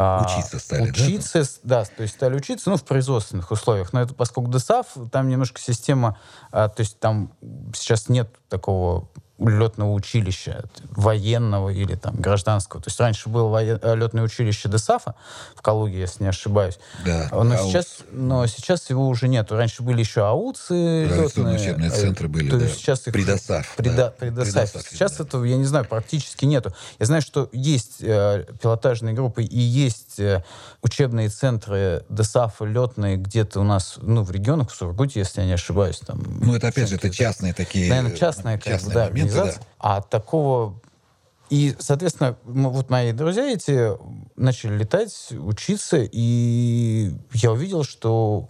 А, 0.00 0.24
учиться 0.24 0.60
стали, 0.60 0.90
учиться, 0.90 1.42
да? 1.64 1.82
да? 1.82 1.84
то 1.84 2.02
есть 2.02 2.14
стали 2.14 2.36
учиться, 2.36 2.70
ну, 2.70 2.76
в 2.76 2.84
производственных 2.84 3.50
условиях. 3.50 3.92
Но 3.92 4.00
это 4.00 4.14
поскольку 4.14 4.50
ДСАФ, 4.50 4.86
там 5.10 5.28
немножко 5.28 5.60
система, 5.60 6.18
а, 6.52 6.68
то 6.68 6.80
есть 6.82 7.00
там 7.00 7.32
сейчас 7.74 8.08
нет 8.08 8.32
такого 8.48 9.08
летного 9.38 9.92
училища 9.92 10.64
военного 10.90 11.70
или 11.70 11.94
там 11.94 12.16
гражданского. 12.16 12.82
То 12.82 12.88
есть 12.88 12.98
раньше 12.98 13.28
было 13.28 13.48
воен... 13.48 13.78
Э, 13.82 13.94
летное 13.94 14.24
училище 14.24 14.68
ДСАФа 14.68 15.14
в 15.54 15.62
Калуге, 15.62 16.00
если 16.00 16.24
не 16.24 16.28
ошибаюсь. 16.28 16.78
Да. 17.04 17.28
Но 17.30 17.56
АУЦ. 17.56 17.60
сейчас, 17.62 17.86
но 18.10 18.46
сейчас 18.46 18.90
его 18.90 19.06
уже 19.06 19.28
нет. 19.28 19.50
Раньше 19.52 19.82
были 19.82 20.00
еще 20.00 20.26
АУЦы 20.26 21.08
да, 21.08 21.16
летные. 21.16 21.56
учебные 21.56 21.90
центры 21.90 22.28
были, 22.28 22.50
то 22.50 22.58
да. 22.58 22.66
Сейчас 22.66 23.06
их... 23.06 23.12
Придосав. 23.12 23.74
Прида... 23.76 23.96
Да. 23.96 24.10
Придосав. 24.10 24.70
Сейчас 24.88 25.16
да. 25.16 25.24
этого, 25.24 25.44
я 25.44 25.56
не 25.56 25.64
знаю, 25.64 25.84
практически 25.84 26.44
нету. 26.44 26.74
Я 26.98 27.06
знаю, 27.06 27.22
что 27.22 27.48
есть 27.52 27.98
э, 28.00 28.44
пилотажные 28.60 29.14
группы 29.14 29.44
и 29.44 29.58
есть 29.58 30.18
э, 30.18 30.42
учебные 30.82 31.28
центры 31.28 32.04
ДСАФа 32.08 32.64
летные 32.64 33.16
где-то 33.16 33.60
у 33.60 33.64
нас, 33.64 33.98
ну, 34.00 34.22
в 34.22 34.30
регионах, 34.30 34.70
в 34.70 34.74
Сургуте, 34.74 35.20
если 35.20 35.40
я 35.40 35.46
не 35.46 35.52
ошибаюсь. 35.52 36.00
Там, 36.00 36.22
ну, 36.40 36.54
это 36.54 36.68
опять 36.68 36.88
же, 36.88 36.96
это 36.96 37.10
частные 37.10 37.54
такие... 37.54 37.88
Наверное, 37.88 38.16
частные, 38.16 38.58
частные 38.58 38.94
как 38.94 38.94
да, 38.94 39.08
организации. 39.28 39.60
Да. 39.60 39.66
А 39.78 40.00
такого 40.02 40.80
и, 41.50 41.74
соответственно, 41.78 42.36
вот 42.44 42.90
мои 42.90 43.12
друзья 43.12 43.50
эти 43.50 43.92
начали 44.36 44.76
летать, 44.76 45.28
учиться, 45.30 45.96
и 45.98 47.12
я 47.32 47.52
увидел, 47.52 47.84
что 47.84 48.48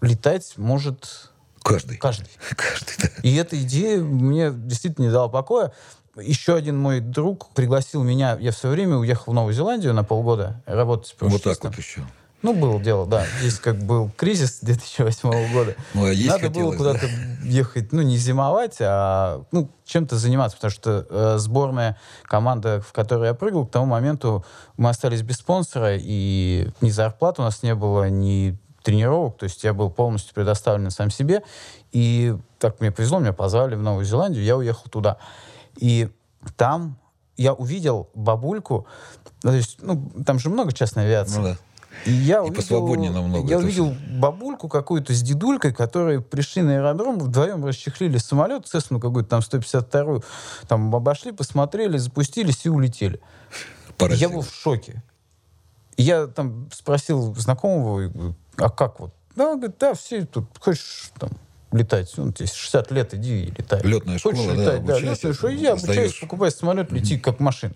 летать 0.00 0.54
может 0.56 1.30
каждый. 1.62 1.98
Каждый. 1.98 2.30
каждый 2.56 2.94
да. 2.98 3.08
И 3.22 3.34
эта 3.36 3.60
идея 3.62 4.02
мне 4.02 4.50
действительно 4.52 5.06
не 5.06 5.12
дала 5.12 5.28
покоя. 5.28 5.72
Еще 6.16 6.54
один 6.54 6.78
мой 6.78 7.00
друг 7.00 7.50
пригласил 7.50 8.02
меня, 8.02 8.36
я 8.38 8.50
в 8.50 8.56
свое 8.56 8.74
время 8.74 8.96
уехал 8.96 9.32
в 9.32 9.34
Новую 9.34 9.54
Зеландию 9.54 9.94
на 9.94 10.04
полгода 10.04 10.62
работать 10.66 11.14
Вот 11.20 11.42
так 11.42 11.62
вот 11.62 11.78
еще. 11.78 12.02
Ну, 12.42 12.54
было 12.54 12.80
дело, 12.80 13.06
да. 13.06 13.24
Здесь 13.40 13.60
как 13.60 13.78
был 13.78 14.10
кризис 14.16 14.58
2008 14.62 15.52
года. 15.52 15.76
Ну, 15.94 16.06
а 16.06 16.12
Надо 16.26 16.50
было 16.50 16.76
куда-то 16.76 17.06
да? 17.06 17.48
ехать, 17.48 17.92
ну, 17.92 18.02
не 18.02 18.16
зимовать, 18.16 18.78
а 18.80 19.44
ну, 19.52 19.70
чем-то 19.84 20.16
заниматься, 20.16 20.56
потому 20.56 20.72
что 20.72 21.06
э, 21.08 21.38
сборная 21.38 21.96
команда, 22.24 22.80
в 22.80 22.92
которой 22.92 23.28
я 23.28 23.34
прыгал, 23.34 23.66
к 23.66 23.70
тому 23.70 23.86
моменту 23.86 24.44
мы 24.76 24.90
остались 24.90 25.22
без 25.22 25.36
спонсора, 25.36 25.96
и 25.96 26.68
ни 26.80 26.90
зарплат 26.90 27.38
у 27.38 27.42
нас 27.42 27.62
не 27.62 27.76
было, 27.76 28.10
ни 28.10 28.58
тренировок, 28.82 29.38
то 29.38 29.44
есть 29.44 29.62
я 29.62 29.72
был 29.72 29.90
полностью 29.90 30.34
предоставлен 30.34 30.90
сам 30.90 31.10
себе, 31.10 31.44
и 31.92 32.36
так 32.58 32.80
мне 32.80 32.90
повезло, 32.90 33.20
меня 33.20 33.32
позвали 33.32 33.76
в 33.76 33.82
Новую 33.82 34.04
Зеландию, 34.04 34.44
я 34.44 34.56
уехал 34.56 34.90
туда. 34.90 35.18
И 35.76 36.08
там 36.56 36.98
я 37.36 37.54
увидел 37.54 38.10
бабульку, 38.14 38.86
то 39.40 39.52
есть, 39.52 39.78
ну, 39.80 40.10
там 40.26 40.40
же 40.40 40.50
много 40.50 40.72
частной 40.72 41.04
авиации. 41.04 41.38
Ну, 41.38 41.44
да 41.44 41.56
я 42.06 42.38
и 42.38 42.40
увидел, 42.40 42.54
посвободнее 42.54 43.10
намного. 43.10 43.48
Я 43.48 43.58
увидел 43.58 43.92
все. 43.92 44.18
бабульку 44.18 44.68
какую-то 44.68 45.14
с 45.14 45.22
дедулькой, 45.22 45.72
которые 45.72 46.20
пришли 46.20 46.62
на 46.62 46.76
аэродром, 46.76 47.18
вдвоем 47.18 47.64
расчехлили 47.64 48.18
самолет, 48.18 48.66
Цесну 48.66 49.00
какую-то 49.00 49.30
там 49.30 49.40
152-ю, 49.40 50.22
там 50.68 50.94
обошли, 50.94 51.32
посмотрели, 51.32 51.96
запустились 51.98 52.64
и 52.66 52.68
улетели. 52.68 53.20
Я 54.10 54.28
был 54.28 54.42
в 54.42 54.52
шоке. 54.52 55.02
Я 55.96 56.26
там 56.26 56.68
спросил 56.72 57.34
знакомого, 57.34 58.34
а 58.56 58.70
как 58.70 59.00
вот? 59.00 59.14
Да, 59.36 59.50
он 59.50 59.58
говорит, 59.58 59.76
да, 59.78 59.94
все 59.94 60.24
тут, 60.24 60.46
хочешь 60.58 61.10
там 61.18 61.30
летать. 61.72 62.12
Ну, 62.16 62.32
то 62.32 62.42
есть 62.42 62.54
60 62.54 62.90
лет, 62.92 63.14
иди 63.14 63.44
и 63.44 63.46
летай. 63.46 63.80
Летная 63.82 64.18
школа, 64.18 64.34
Хочешь 64.34 64.48
да, 64.48 64.54
летать, 64.54 64.84
да, 64.84 64.98
летная 64.98 65.32
школа, 65.32 65.54
иди, 65.54 65.66
обучайся, 65.66 66.20
покупай 66.20 66.50
самолет, 66.50 66.92
лети 66.92 67.18
как 67.18 67.40
машина. 67.40 67.74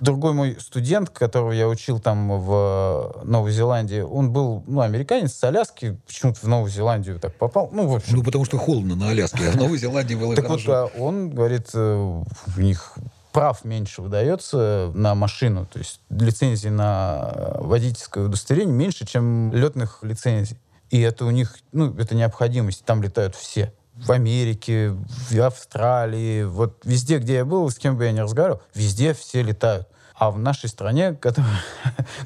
Другой 0.00 0.32
мой 0.32 0.56
студент, 0.60 1.10
которого 1.10 1.52
я 1.52 1.68
учил 1.68 1.98
там 1.98 2.40
в 2.40 3.22
Новой 3.24 3.52
Зеландии, 3.52 4.00
он 4.00 4.32
был, 4.32 4.62
ну, 4.66 4.80
американец 4.80 5.34
с 5.34 5.44
Аляски, 5.44 5.98
почему-то 6.06 6.40
в 6.40 6.48
Новую 6.48 6.70
Зеландию 6.70 7.18
так 7.18 7.34
попал. 7.34 7.70
Ну, 7.72 7.86
в 7.86 7.96
общем. 7.96 8.16
Ну, 8.16 8.22
потому 8.22 8.44
что 8.44 8.58
холодно 8.58 8.94
на 8.94 9.10
Аляске, 9.10 9.48
а 9.48 9.52
в 9.52 9.56
Новой 9.56 9.78
Зеландии 9.78 10.14
было 10.14 10.36
Так 10.36 10.48
вот, 10.48 10.62
он 10.98 11.30
говорит, 11.30 11.70
э, 11.74 12.22
у 12.56 12.60
них 12.60 12.98
прав 13.32 13.64
меньше 13.64 14.02
выдается 14.02 14.90
на 14.94 15.14
машину, 15.14 15.66
то 15.66 15.78
есть 15.78 16.00
лицензии 16.10 16.68
на 16.68 17.56
водительское 17.60 18.24
удостоверение 18.24 18.74
меньше, 18.74 19.06
чем 19.06 19.52
летных 19.52 20.00
лицензий. 20.02 20.58
И 20.90 21.00
это 21.00 21.24
у 21.24 21.30
них, 21.30 21.56
ну, 21.72 21.94
это 21.98 22.14
необходимость. 22.14 22.84
Там 22.84 23.02
летают 23.02 23.34
все. 23.34 23.72
В 24.06 24.12
Америке, 24.12 24.94
в 25.30 25.40
Австралии, 25.40 26.44
вот 26.44 26.80
везде, 26.84 27.18
где 27.18 27.34
я 27.34 27.44
был, 27.44 27.68
с 27.70 27.76
кем 27.76 27.96
бы 27.96 28.04
я 28.04 28.12
ни 28.12 28.20
разговаривал, 28.20 28.62
везде 28.74 29.12
все 29.14 29.42
летают. 29.42 29.88
А 30.14 30.32
в 30.32 30.38
нашей 30.38 30.68
стране, 30.68 31.12
которая... 31.20 31.60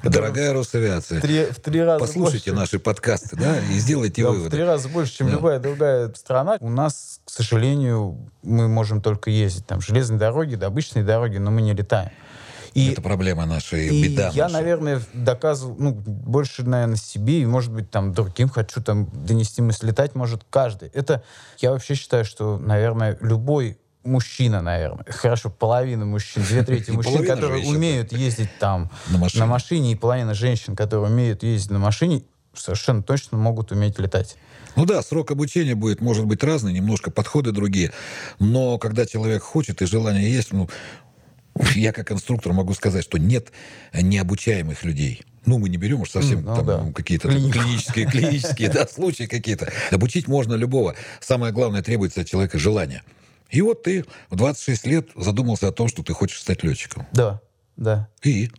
Дорогая 0.02 0.52
Росавиация, 0.52 1.20
три, 1.20 1.44
в 1.46 1.60
три 1.60 1.82
раза 1.82 1.98
послушайте 2.04 2.50
больше, 2.52 2.60
наши 2.60 2.78
подкасты, 2.78 3.36
да, 3.36 3.58
и 3.58 3.78
сделайте 3.78 4.22
да, 4.22 4.30
выводы. 4.30 4.48
в 4.48 4.50
три 4.50 4.62
раза 4.62 4.88
больше, 4.88 5.18
чем 5.18 5.26
Да. 5.26 5.34
любая 5.34 5.58
другая 5.58 6.12
страна. 6.14 6.56
У 6.60 6.70
нас, 6.70 7.20
к 7.24 7.30
сожалению, 7.30 8.30
мы 8.42 8.68
можем 8.68 9.02
только 9.02 9.30
ездить 9.30 9.66
там 9.66 9.80
железные 9.80 10.18
дороги, 10.18 10.54
да, 10.54 10.68
обычные 10.68 11.04
дороги, 11.04 11.36
но 11.36 11.50
мы 11.50 11.60
не 11.60 11.74
летаем. 11.74 12.10
И 12.74 12.90
Это 12.92 13.02
проблема 13.02 13.44
наша, 13.46 13.76
и 13.76 13.88
и 13.88 14.08
беда 14.08 14.30
я, 14.34 14.44
наша. 14.44 14.54
наверное, 14.54 15.02
доказывал, 15.12 15.76
ну, 15.78 15.92
больше, 15.92 16.62
наверное, 16.64 16.96
себе, 16.96 17.42
и, 17.42 17.46
может 17.46 17.72
быть, 17.72 17.90
там, 17.90 18.12
другим 18.12 18.48
хочу 18.48 18.82
там 18.82 19.08
донести 19.12 19.60
мысль. 19.62 19.88
Летать 19.88 20.14
может 20.14 20.42
каждый. 20.48 20.88
Это, 20.90 21.22
я 21.58 21.72
вообще 21.72 21.94
считаю, 21.94 22.24
что, 22.24 22.58
наверное, 22.58 23.18
любой 23.20 23.78
мужчина, 24.04 24.62
наверное, 24.62 25.04
хорошо, 25.08 25.50
половина 25.50 26.04
мужчин, 26.06 26.42
две 26.42 26.62
трети 26.64 26.90
мужчин, 26.92 27.26
которые 27.26 27.62
женщин, 27.62 27.76
умеют 27.76 28.12
ездить 28.12 28.50
там 28.58 28.90
На 29.10 29.18
машине. 29.18 29.40
на 29.44 29.46
машине, 29.46 29.92
и 29.92 29.94
половина 29.94 30.34
женщин, 30.34 30.74
которые 30.74 31.06
умеют 31.10 31.42
ездить 31.42 31.70
на 31.70 31.78
машине, 31.78 32.22
совершенно 32.54 33.02
точно 33.02 33.38
могут 33.38 33.70
уметь 33.72 33.98
летать. 33.98 34.36
Ну 34.74 34.86
да, 34.86 35.02
срок 35.02 35.30
обучения 35.30 35.74
будет, 35.74 36.00
может 36.00 36.24
быть, 36.24 36.42
разный, 36.42 36.72
немножко 36.72 37.10
подходы 37.10 37.52
другие. 37.52 37.92
Но 38.38 38.78
когда 38.78 39.04
человек 39.04 39.42
хочет 39.42 39.82
и 39.82 39.86
желание 39.86 40.32
есть, 40.32 40.52
ну, 40.52 40.68
я 41.74 41.92
как 41.92 42.10
инструктор 42.12 42.52
могу 42.52 42.74
сказать, 42.74 43.04
что 43.04 43.18
нет 43.18 43.52
необучаемых 43.92 44.84
людей. 44.84 45.22
Ну, 45.44 45.58
мы 45.58 45.68
не 45.68 45.76
берем 45.76 46.00
уж 46.02 46.10
совсем 46.10 46.42
ну 46.44 46.54
там, 46.54 46.66
да. 46.66 46.92
какие-то 46.94 47.28
Клинику. 47.28 47.58
клинические, 47.58 48.06
клинические 48.06 48.68
да, 48.70 48.86
случаи 48.86 49.24
какие-то. 49.24 49.70
Обучить 49.90 50.28
можно 50.28 50.54
любого. 50.54 50.94
Самое 51.20 51.52
главное, 51.52 51.82
требуется 51.82 52.20
от 52.20 52.28
человека 52.28 52.58
желание. 52.58 53.02
И 53.50 53.60
вот 53.60 53.82
ты 53.82 54.04
в 54.30 54.36
26 54.36 54.86
лет 54.86 55.08
задумался 55.16 55.68
о 55.68 55.72
том, 55.72 55.88
что 55.88 56.02
ты 56.02 56.12
хочешь 56.14 56.40
стать 56.40 56.62
летчиком. 56.62 57.06
Да, 57.12 57.40
да. 57.76 58.08
И 58.22 58.50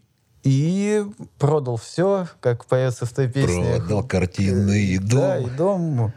И 0.43 1.03
продал 1.39 1.77
все, 1.77 2.27
как 2.41 2.65
поется 2.65 3.06
в 3.06 3.13
той 3.13 3.29
песне. 3.29 3.63
продал 3.77 4.03
картины 4.06 4.84
и 4.84 4.97
Да, 4.97 5.39
дом. 5.39 5.47
и 5.47 5.58
дом. 5.58 6.13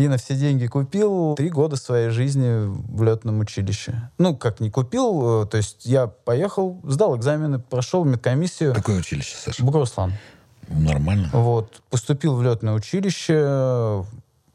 И 0.00 0.08
на 0.08 0.16
все 0.16 0.34
деньги 0.34 0.66
купил 0.66 1.34
три 1.36 1.50
года 1.50 1.76
своей 1.76 2.08
жизни 2.08 2.66
в 2.66 3.02
летном 3.02 3.40
училище. 3.40 4.10
Ну, 4.16 4.34
как 4.34 4.58
не 4.60 4.70
купил, 4.70 5.42
э, 5.42 5.46
то 5.46 5.58
есть 5.58 5.84
я 5.84 6.06
поехал, 6.06 6.80
сдал 6.84 7.18
экзамены, 7.18 7.58
прошел 7.58 8.04
медкомиссию. 8.06 8.72
Какое 8.74 9.00
училище, 9.00 9.36
Саша? 9.36 9.62
Бугуруслан. 9.62 10.14
Нормально. 10.68 11.28
Вот. 11.34 11.82
Поступил 11.90 12.34
в 12.34 12.42
летное 12.42 12.72
училище. 12.72 14.04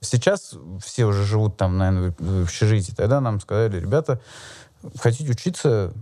Сейчас 0.01 0.55
все 0.83 1.05
уже 1.05 1.23
живут 1.23 1.57
там, 1.57 1.77
наверное, 1.77 2.15
в 2.17 2.43
общежитии. 2.45 2.93
Тогда 2.93 3.21
нам 3.21 3.39
сказали, 3.39 3.79
ребята, 3.79 4.19
хотите 4.97 5.29
учиться, 5.29 5.93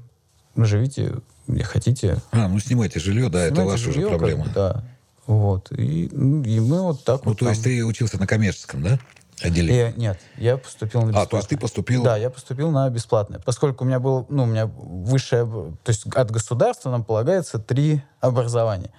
живите 0.56 1.15
где 1.47 1.63
хотите. 1.63 2.17
А, 2.32 2.47
ну 2.47 2.60
снимайте 2.60 3.01
жилье, 3.01 3.27
да, 3.27 3.43
это 3.43 3.56
Снимайте 3.56 3.71
ваша 3.71 3.89
уже 3.89 3.93
жилье, 3.93 4.10
как 4.10 4.19
бы, 4.19 4.27
проблема. 4.27 4.51
Да. 4.56 4.84
Вот. 5.25 5.71
И, 5.71 6.10
ну, 6.12 6.43
и 6.43 6.60
мы 6.60 6.82
вот 6.82 7.03
так 7.03 7.25
Ну, 7.25 7.32
вот 7.32 7.39
то 7.39 7.49
есть 7.49 7.62
там- 7.63 7.71
ты 7.71 7.84
учился 7.84 8.17
на 8.17 8.27
коммерческом, 8.27 8.84
да, 8.84 8.99
отделении? 9.41 9.76
Я- 9.80 9.91
нет, 9.93 10.19
я 10.38 10.58
поступил 10.58 11.02
на 11.02 11.08
А, 11.08 11.10
бесплатное. 11.10 11.30
то 11.30 11.38
есть 11.38 11.50
ты 11.50 11.58
поступил... 11.58 12.04
Да, 12.04 12.17
я 12.17 12.30
поступил 12.30 12.72
на 12.72 12.89
бесплатное. 12.89 13.39
Поскольку 13.39 13.84
у 13.84 13.88
меня 13.88 14.00
было, 14.00 14.26
ну, 14.30 14.43
у 14.43 14.46
меня 14.46 14.65
высшее, 14.65 15.46
то 15.46 15.89
есть 15.89 16.06
от 16.08 16.32
государства 16.32 16.89
нам 16.91 17.04
полагается 17.04 17.60
три 17.60 18.02
образования. 18.19 18.91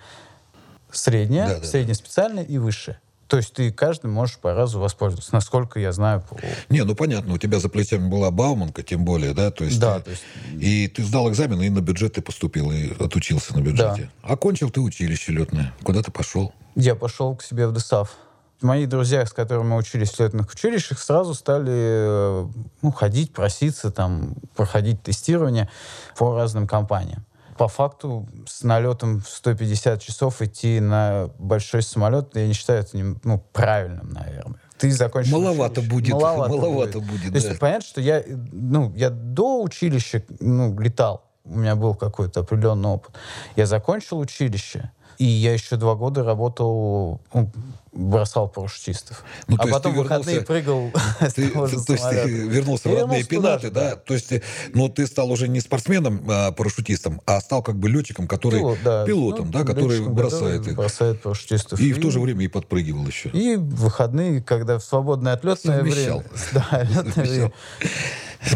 Среднее, 0.90 1.46
Да, 1.48 1.58
да, 1.60 1.66
среднее 1.66 1.94
специальное 1.94 2.44
и 2.44 2.58
высшее. 2.58 2.98
То 3.26 3.38
есть 3.38 3.54
ты 3.54 3.72
каждый 3.72 4.10
можешь 4.10 4.36
по 4.38 4.54
разу 4.54 4.78
воспользоваться, 4.78 5.30
насколько 5.34 5.80
я 5.80 5.92
знаю. 5.92 6.22
По... 6.28 6.36
Не, 6.68 6.84
ну 6.84 6.94
понятно, 6.94 7.32
у 7.34 7.38
тебя 7.38 7.58
за 7.58 7.68
плечами 7.68 8.06
была 8.08 8.30
Бауманка, 8.30 8.82
тем 8.82 9.04
более, 9.04 9.32
да, 9.34 9.50
то 9.50 9.64
есть... 9.64 9.80
Да, 9.80 9.98
ты- 9.98 10.04
то 10.04 10.10
есть 10.10 10.22
И 10.60 10.86
ты 10.88 11.02
сдал 11.02 11.28
экзамен, 11.30 11.60
и 11.62 11.68
на 11.70 11.80
бюджет 11.80 12.12
ты 12.12 12.22
поступил, 12.22 12.70
и 12.70 12.92
отучился 13.02 13.56
на 13.56 13.62
бюджете. 13.62 14.10
Окончил 14.22 14.70
ты 14.70 14.80
училище 14.80 15.32
летное. 15.32 15.72
Куда 15.82 16.02
ты 16.02 16.12
пошел? 16.12 16.52
я 16.76 16.94
пошел 16.94 17.34
к 17.34 17.42
себе 17.42 17.66
в 17.66 17.72
ДСАФ. 17.72 18.14
Мои 18.64 18.86
друзья, 18.86 19.26
с 19.26 19.32
которыми 19.34 19.66
мы 19.66 19.76
учились 19.76 20.12
в 20.12 20.20
летных 20.20 20.50
училищах, 20.50 20.98
сразу 20.98 21.34
стали 21.34 21.70
э, 21.70 22.46
ну, 22.80 22.92
ходить, 22.92 23.34
проситься, 23.34 23.90
там, 23.90 24.36
проходить 24.56 25.02
тестирование 25.02 25.68
по 26.16 26.34
разным 26.34 26.66
компаниям. 26.66 27.26
По 27.58 27.68
факту 27.68 28.26
с 28.46 28.62
налетом 28.62 29.20
в 29.20 29.28
150 29.28 30.00
часов 30.00 30.40
идти 30.40 30.80
на 30.80 31.28
большой 31.38 31.82
самолет, 31.82 32.34
я 32.34 32.46
не 32.46 32.54
считаю 32.54 32.80
это 32.80 32.96
ну, 33.22 33.44
правильным, 33.52 34.08
наверное. 34.08 34.58
Ты 34.78 34.90
закончил 34.92 35.38
Маловато 35.42 35.82
училище. 35.82 35.90
будет, 35.90 36.12
Маловато, 36.14 36.56
маловато 36.56 37.00
будет. 37.00 37.10
будет, 37.10 37.28
То 37.32 37.34
есть 37.34 37.48
да. 37.50 37.56
понятно, 37.60 37.86
что 37.86 38.00
я, 38.00 38.24
ну, 38.26 38.94
я 38.96 39.10
до 39.10 39.62
училища 39.62 40.22
ну, 40.40 40.74
летал, 40.80 41.22
у 41.44 41.58
меня 41.58 41.76
был 41.76 41.94
какой-то 41.94 42.40
определенный 42.40 42.88
опыт. 42.88 43.14
Я 43.56 43.66
закончил 43.66 44.20
училище, 44.20 44.90
и 45.18 45.24
я 45.24 45.52
еще 45.52 45.76
два 45.76 45.94
года 45.94 46.24
работал, 46.24 47.20
ну, 47.32 47.50
бросал 47.92 48.48
парашютистов. 48.48 49.24
Ну, 49.46 49.56
а 49.58 49.66
потом 49.66 49.94
в 49.94 49.96
выходные 49.96 50.40
прыгал 50.42 50.90
с 51.20 51.34
Ты, 51.34 51.48
то 51.50 51.66
есть 51.66 52.10
ты 52.10 52.28
вернулся 52.48 52.88
в 52.88 52.94
родные 52.94 53.24
пенаты, 53.24 53.70
да? 53.70 53.96
То 53.96 54.14
есть, 54.14 54.32
ну, 54.72 54.88
ты 54.88 55.06
стал 55.06 55.30
уже 55.30 55.48
не 55.48 55.60
спортсменом, 55.60 56.24
а 56.28 56.52
парашютистом, 56.52 57.20
а 57.26 57.40
стал 57.40 57.62
как 57.62 57.76
бы 57.76 57.88
летчиком, 57.88 58.26
который... 58.26 58.60
Пилот, 58.60 58.78
да. 58.84 59.04
Пилотом, 59.04 59.46
Ну, 59.46 59.52
да, 59.52 59.64
который 59.64 60.00
бросает 60.00 60.66
их. 60.66 60.76
бросает 60.76 61.22
парашютистов. 61.22 61.80
И 61.80 61.92
в 61.92 62.00
то 62.00 62.10
же 62.10 62.20
время 62.20 62.44
и 62.44 62.48
подпрыгивал 62.48 63.06
еще. 63.06 63.28
И 63.30 63.56
в 63.56 63.74
выходные, 63.76 64.42
когда 64.42 64.78
в 64.78 64.84
свободное 64.84 65.34
отлетное 65.34 65.82
время... 65.82 66.24
Да, 66.52 66.82
летное 66.82 67.24
время. 67.24 67.52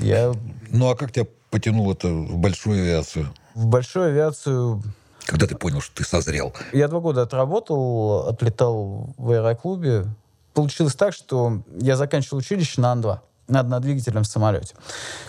Я 0.03 0.33
Ну, 0.71 0.91
а 0.91 0.97
как 0.97 1.13
тебя 1.13 1.27
потянуло 1.51 1.93
это 1.93 2.09
в 2.09 2.37
большую 2.37 2.83
авиацию? 2.83 3.33
в 3.55 3.67
большую 3.67 4.07
авиацию 4.07 4.83
Когда 5.29 5.47
ты 5.47 5.55
понял, 5.57 5.83
что 5.83 5.95
ты 5.97 6.05
созрел? 6.09 6.55
Я 6.73 6.89
два 6.89 7.01
года 7.01 7.21
отработал, 7.21 8.29
отлетал 8.29 9.15
в 9.19 9.31
аэроклубе. 9.31 10.07
Получилось 10.55 10.95
так, 10.95 11.13
что 11.13 11.61
я 11.79 11.97
заканчивал 11.97 12.39
училище 12.39 12.81
на 12.81 12.93
Ан-2, 12.93 13.19
на 13.49 13.61
однодвигательном 13.61 14.25
самолете. 14.25 14.75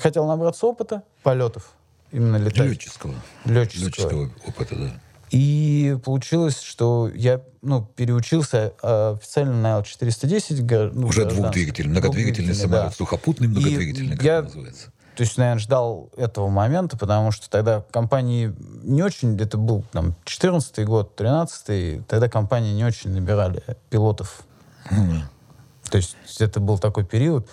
Хотел 0.02 0.26
набраться 0.26 0.66
опыта 0.68 1.04
полетов, 1.22 1.74
именно 2.14 2.38
летать. 2.38 2.66
Летческого. 2.70 3.14
Летческого. 3.44 3.88
Летческого 3.88 4.30
опыта, 4.48 4.76
да. 4.78 4.90
И 5.32 5.98
получилось, 6.06 6.62
что 6.62 7.12
я 7.14 7.42
ну, 7.62 7.84
переучился 7.84 8.72
э, 8.82 9.16
официально 9.18 9.54
на 9.62 9.76
Л-410. 9.80 10.62
гра- 10.62 10.92
ну, 10.94 11.08
Уже 11.08 11.26
двухдвигательный, 11.26 11.92
многодвигательный 11.92 12.56
самолет. 12.56 12.86
да. 12.86 12.92
Сухопутный 12.92 13.50
многодвигательный, 13.50 14.16
как 14.16 14.24
я- 14.26 14.36
это 14.38 14.44
называется. 14.46 14.94
То 15.20 15.24
есть, 15.24 15.38
наверное, 15.38 15.60
ждал 15.60 16.10
этого 16.16 16.48
момента, 16.48 16.96
потому 16.96 17.32
что 17.32 17.50
тогда 17.50 17.84
компании 17.92 18.56
не 18.84 19.04
очень, 19.04 19.38
это 19.38 19.58
был 19.58 19.84
там 19.92 20.16
14 20.24 20.86
год, 20.86 21.14
13 21.18 22.08
тогда 22.08 22.30
компании 22.30 22.72
не 22.72 22.86
очень 22.86 23.12
набирали 23.12 23.62
пилотов. 23.90 24.44
То 24.90 25.98
есть 25.98 26.16
это 26.40 26.62
был 26.62 26.80
такой 26.80 27.04
период. 27.04 27.50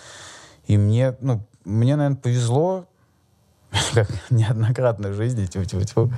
И 0.67 0.77
мне, 0.77 1.17
ну, 1.19 1.45
мне, 1.65 1.97
наверное, 1.97 2.15
повезло, 2.17 2.85
как 3.93 4.09
неоднократно 4.29 5.09
в 5.09 5.13
жизни, 5.13 5.45
тьфу-тьфу-тьфу. 5.45 6.11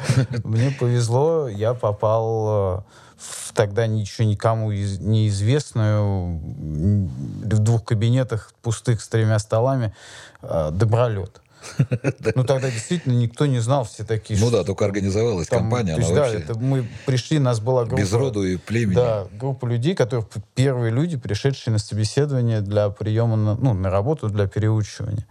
мне 0.43 0.71
повезло, 0.71 1.47
я 1.47 1.73
попал 1.73 2.77
э, 2.77 2.81
в 3.17 3.53
тогда 3.53 3.88
ничего 3.88 4.27
никому 4.27 4.71
из- 4.71 4.99
неизвестную, 4.99 6.39
в 6.39 7.59
двух 7.59 7.83
кабинетах 7.83 8.53
пустых 8.62 9.01
с 9.01 9.07
тремя 9.07 9.39
столами, 9.39 9.93
э, 10.41 10.69
добролет. 10.71 11.41
Ну, 12.35 12.43
тогда 12.43 12.69
действительно 12.69 13.13
никто 13.13 13.45
не 13.45 13.59
знал, 13.59 13.83
все 13.83 14.03
такие... 14.03 14.39
Ну 14.39 14.49
да, 14.49 14.63
только 14.63 14.85
организовалась 14.85 15.47
там, 15.47 15.59
компания, 15.59 15.95
то 15.95 15.99
есть, 15.99 16.12
она 16.12 16.21
да, 16.21 16.33
это 16.33 16.57
мы 16.57 16.88
пришли, 17.05 17.39
нас 17.39 17.59
была 17.59 17.85
группа... 17.85 17.99
без 17.99 18.13
роду 18.13 18.43
и 18.43 18.57
племени. 18.57 18.95
Да, 18.95 19.27
группа 19.33 19.65
людей, 19.65 19.95
которые 19.95 20.25
первые 20.55 20.91
люди, 20.91 21.17
пришедшие 21.17 21.73
на 21.73 21.79
собеседование 21.79 22.62
для 22.62 22.89
приема, 22.89 23.35
на, 23.35 23.55
ну, 23.55 23.73
на 23.73 23.89
работу 23.89 24.29
для 24.29 24.47
переучивания. 24.47 25.25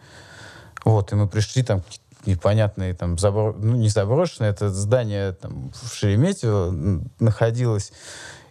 Вот, 0.85 1.12
и 1.12 1.16
мы 1.16 1.28
пришли 1.28 1.62
там 1.62 1.81
какие-то 1.81 2.08
непонятные, 2.29 2.95
там, 2.95 3.19
забро... 3.19 3.55
ну, 3.59 3.77
не 3.77 3.88
заброшенные, 3.88 4.51
это 4.51 4.71
здание 4.71 5.33
там 5.33 5.73
в 5.73 5.95
Шереметьево 5.95 7.03
находилось, 7.19 7.93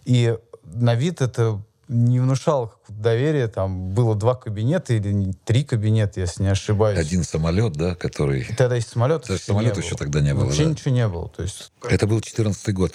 и 0.04 0.36
на 0.64 0.94
вид 0.94 1.20
это 1.22 1.62
не 1.88 2.20
внушало 2.20 2.66
какого-то 2.66 2.92
доверия, 3.02 3.48
там 3.48 3.90
было 3.90 4.14
два 4.14 4.34
кабинета 4.34 4.92
или 4.92 5.32
три 5.44 5.64
кабинета, 5.64 6.20
если 6.20 6.42
не 6.42 6.50
ошибаюсь. 6.50 6.98
Один 6.98 7.24
самолет, 7.24 7.72
да, 7.72 7.94
который... 7.94 8.42
И 8.42 8.54
Тогда 8.54 8.76
и 8.76 8.80
самолетов 8.80 9.28
Даже 9.28 9.42
не 9.54 9.68
еще 9.68 9.90
было. 9.90 9.98
тогда 9.98 10.20
не 10.20 10.34
было, 10.34 10.44
Вообще 10.44 10.64
да. 10.64 10.70
ничего 10.70 10.94
не 10.94 11.08
было. 11.08 11.28
То 11.30 11.42
есть 11.42 11.72
Это 11.88 12.06
был 12.06 12.20
14 12.20 12.74
год. 12.74 12.92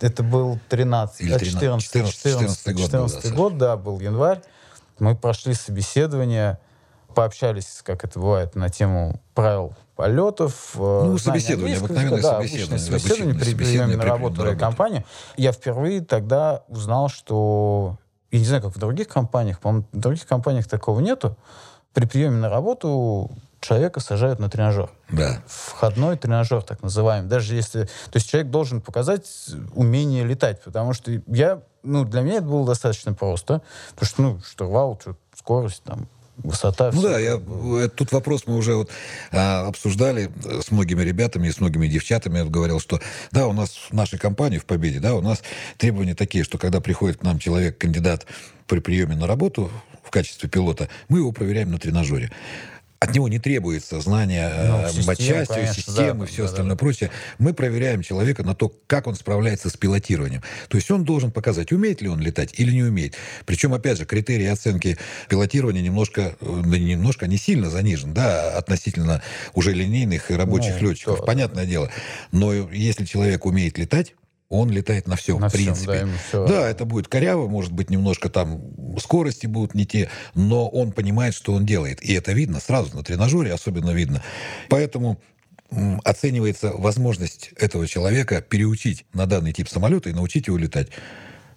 это 0.00 0.22
был 0.24 0.58
13, 0.68 1.20
Или 1.20 1.34
а, 1.34 1.38
13, 1.38 1.84
14, 1.84 2.12
14 2.16 2.64
14, 2.64 2.74
год 2.74 2.74
был, 2.74 2.82
да, 2.82 2.86
14 2.88 3.22
Саша. 3.22 3.34
год, 3.34 3.58
да, 3.58 3.76
был 3.76 4.00
январь. 4.00 4.40
Мы 4.98 5.16
прошли 5.16 5.54
собеседование, 5.54 6.58
пообщались, 7.14 7.80
как 7.84 8.04
это 8.04 8.18
бывает, 8.18 8.56
на 8.56 8.68
тему 8.68 9.20
правил 9.34 9.74
полетов. 9.96 10.72
Ну, 10.76 11.18
собеседование, 11.18 11.78
обыкновенное 11.78 12.22
да, 12.22 12.38
собеседование. 12.38 12.78
собеседование 12.78 13.38
при 13.38 13.54
приеме 13.54 13.96
на 13.96 14.04
работу 14.04 14.42
в 14.42 14.56
компании. 14.56 15.04
Я 15.36 15.52
впервые 15.52 16.00
тогда 16.00 16.62
узнал, 16.68 17.08
что... 17.08 17.98
Я 18.30 18.38
не 18.38 18.46
знаю, 18.46 18.62
как 18.62 18.74
в 18.74 18.78
других 18.78 19.08
компаниях, 19.08 19.60
по-моему, 19.60 19.86
в 19.92 19.98
других 19.98 20.26
компаниях 20.26 20.66
такого 20.66 21.00
нету. 21.00 21.36
При 21.92 22.06
приеме 22.06 22.38
на 22.38 22.48
работу 22.48 23.30
человека 23.60 24.00
сажают 24.00 24.38
на 24.38 24.48
тренажер. 24.48 24.90
Да. 25.10 25.42
Входной 25.46 26.16
тренажер, 26.16 26.62
так 26.62 26.82
называемый. 26.82 27.28
Даже 27.28 27.54
если... 27.54 27.84
То 27.84 28.14
есть 28.14 28.28
человек 28.28 28.50
должен 28.50 28.80
показать 28.80 29.26
умение 29.74 30.24
летать, 30.24 30.62
потому 30.62 30.94
что 30.94 31.12
я... 31.26 31.62
Ну, 31.82 32.04
для 32.04 32.22
меня 32.22 32.36
это 32.36 32.46
было 32.46 32.64
достаточно 32.64 33.12
просто, 33.12 33.60
потому 33.90 34.08
что, 34.08 34.22
ну, 34.22 34.40
штурвал, 34.40 35.00
скорость, 35.36 35.82
там, 35.82 36.08
высота. 36.36 36.90
Ну 36.92 37.02
да, 37.02 37.18
я, 37.18 37.40
э, 37.40 37.88
тут 37.94 38.12
вопрос 38.12 38.44
мы 38.46 38.56
уже 38.56 38.74
вот, 38.74 38.90
а, 39.30 39.66
обсуждали 39.66 40.30
с 40.44 40.70
многими 40.70 41.02
ребятами 41.02 41.48
и 41.48 41.52
с 41.52 41.60
многими 41.60 41.86
девчатами. 41.86 42.38
Я 42.38 42.44
говорил, 42.44 42.80
что 42.80 43.00
да, 43.30 43.46
у 43.46 43.52
нас 43.52 43.88
в 43.90 43.92
нашей 43.92 44.18
компании, 44.18 44.58
в 44.58 44.64
Победе, 44.64 45.00
да, 45.00 45.14
у 45.14 45.20
нас 45.20 45.42
требования 45.76 46.14
такие, 46.14 46.44
что 46.44 46.58
когда 46.58 46.80
приходит 46.80 47.18
к 47.18 47.22
нам 47.22 47.38
человек, 47.38 47.78
кандидат 47.78 48.26
при 48.66 48.80
приеме 48.80 49.16
на 49.16 49.26
работу 49.26 49.70
в 50.02 50.10
качестве 50.10 50.48
пилота, 50.48 50.88
мы 51.08 51.18
его 51.18 51.32
проверяем 51.32 51.70
на 51.70 51.78
тренажере 51.78 52.30
от 53.02 53.14
него 53.14 53.28
не 53.28 53.40
требуется 53.40 54.00
знания 54.00 54.52
ну, 54.68 54.88
систем, 54.88 55.06
матчасти, 55.06 55.52
конечно, 55.54 55.74
системы 55.74 56.20
да, 56.20 56.26
все 56.26 56.42
да, 56.42 56.48
остальное 56.48 56.76
да. 56.76 56.78
прочее. 56.78 57.10
Мы 57.38 57.52
проверяем 57.52 58.02
человека 58.02 58.44
на 58.44 58.54
то, 58.54 58.72
как 58.86 59.08
он 59.08 59.16
справляется 59.16 59.70
с 59.70 59.76
пилотированием. 59.76 60.42
То 60.68 60.76
есть 60.76 60.88
он 60.90 61.04
должен 61.04 61.32
показать, 61.32 61.72
умеет 61.72 62.00
ли 62.00 62.08
он 62.08 62.20
летать 62.20 62.54
или 62.58 62.70
не 62.70 62.84
умеет. 62.84 63.16
Причем, 63.44 63.74
опять 63.74 63.98
же, 63.98 64.04
критерии 64.04 64.46
оценки 64.46 64.98
пилотирования 65.28 65.82
немножко, 65.82 66.36
да 66.40 66.78
не 66.78 66.92
немножко, 66.92 67.26
не 67.26 67.38
сильно 67.38 67.70
занижен, 67.70 68.14
да, 68.14 68.56
относительно 68.56 69.20
уже 69.54 69.72
линейных 69.72 70.30
и 70.30 70.34
рабочих 70.34 70.80
ну, 70.80 70.90
летчиков, 70.90 71.18
то, 71.18 71.24
понятное 71.24 71.66
дело. 71.66 71.90
Но 72.30 72.52
если 72.52 73.04
человек 73.04 73.46
умеет 73.46 73.78
летать, 73.78 74.14
он 74.52 74.70
летает 74.70 75.08
на 75.08 75.16
всем, 75.16 75.40
на 75.40 75.48
в 75.48 75.52
принципе. 75.52 75.92
Всем, 75.92 76.10
да, 76.10 76.18
все... 76.28 76.46
да, 76.46 76.68
это 76.68 76.84
будет 76.84 77.08
коряво, 77.08 77.48
может 77.48 77.72
быть, 77.72 77.90
немножко 77.90 78.28
там 78.28 78.60
скорости 78.98 79.46
будут 79.46 79.74
не 79.74 79.86
те, 79.86 80.10
но 80.34 80.68
он 80.68 80.92
понимает, 80.92 81.34
что 81.34 81.54
он 81.54 81.64
делает. 81.64 82.02
И 82.02 82.12
это 82.12 82.32
видно 82.32 82.60
сразу 82.60 82.94
на 82.94 83.02
тренажере, 83.02 83.52
особенно 83.52 83.90
видно. 83.90 84.22
Поэтому 84.68 85.18
оценивается 86.04 86.72
возможность 86.72 87.50
этого 87.56 87.86
человека 87.86 88.42
переучить 88.42 89.06
на 89.14 89.26
данный 89.26 89.52
тип 89.54 89.68
самолета 89.68 90.10
и 90.10 90.12
научить 90.12 90.46
его 90.46 90.58
летать. 90.58 90.88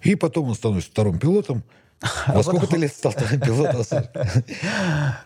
И 0.02 0.16
потом 0.16 0.50
он 0.50 0.56
становится 0.56 0.90
вторым 0.90 1.20
пилотом. 1.20 1.64
Во 2.28 2.44
сколько 2.44 2.68
ты 2.68 2.78
лет 2.78 2.94
стал 2.94 3.12
вторым 3.12 3.42
пилотом? 3.42 3.84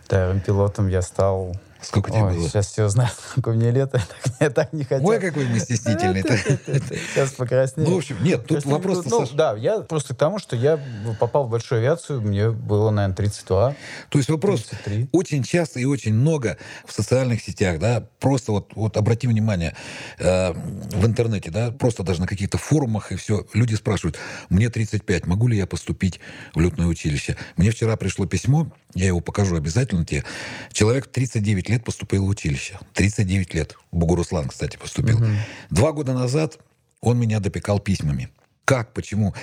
Вторым 0.06 0.40
пилотом 0.40 0.88
я 0.88 1.02
стал 1.02 1.56
Сколько 1.82 2.12
тебе 2.12 2.24
Ой, 2.24 2.36
было? 2.36 2.50
Сейчас 2.50 2.68
все 2.68 2.89
знают, 2.89 3.13
сколько 3.32 3.52
мне 3.52 3.72
лет. 3.72 3.94
Я 4.39 4.50
так 4.50 4.74
не 4.74 4.84
хотел. 4.84 5.08
Ой, 5.08 5.20
какой 5.20 5.46
мы 5.46 5.60
стеснительный. 5.60 6.24
Сейчас 6.24 7.32
покраснею. 7.32 7.89
Ну, 7.89 7.96
в 7.96 7.98
общем, 8.00 8.18
нет, 8.22 8.46
тут 8.46 8.65
вопрос... 8.65 9.06
Ну, 9.06 9.26
да, 9.34 9.56
я 9.56 9.80
просто 9.80 10.13
к 10.13 10.18
тому, 10.18 10.39
что 10.39 10.56
я 10.56 10.80
попал 11.20 11.46
в 11.48 11.50
большую 11.50 11.80
авиацию, 11.80 12.22
мне 12.22 12.52
было, 12.52 12.89
наверное, 12.89 13.15
32. 13.15 13.76
То 14.10 14.18
есть 14.18 14.30
вопрос 14.30 14.70
очень 15.12 15.44
часто 15.44 15.80
и 15.80 15.86
очень 15.86 16.13
много 16.13 16.58
в 16.86 16.94
социальных 16.94 17.42
сетях, 17.42 17.80
да, 17.80 18.04
просто 18.20 18.52
вот, 18.52 18.72
вот 18.76 18.98
обрати 18.98 19.28
внимание, 19.28 19.76
э, 20.20 20.52
в 20.54 21.06
интернете, 21.06 21.52
да, 21.52 21.72
просто 21.72 22.04
даже 22.04 22.22
на 22.22 22.28
каких-то 22.28 22.58
форумах 22.58 23.12
и 23.12 23.15
все, 23.15 23.46
люди 23.54 23.76
спрашивают, 23.76 24.18
мне 24.50 24.70
35, 24.70 25.26
могу 25.26 25.48
ли 25.48 25.58
я 25.58 25.65
поступить 25.65 26.20
в 26.54 26.60
летное 26.60 26.88
училище? 26.88 27.38
Мне 27.58 27.72
вчера 27.72 27.96
пришло 27.96 28.26
письмо, 28.26 28.72
я 28.95 29.08
его 29.08 29.19
покажу 29.19 29.56
обязательно 29.56 30.06
тебе. 30.06 30.23
Человек 30.71 31.08
39 31.08 31.69
лет 31.69 31.84
поступил 31.84 32.25
в 32.25 32.30
училище. 32.30 32.80
39 32.93 33.54
лет. 33.54 33.75
Бугуруслан, 33.91 34.47
кстати, 34.47 34.78
поступил. 34.78 35.17
Угу. 35.17 35.28
Два 35.69 35.91
года 35.91 36.13
назад 36.13 36.58
он 37.02 37.19
меня 37.19 37.39
допекал 37.39 37.80
письмами. 37.80 38.30
Как, 38.70 38.94
почему? 38.94 39.34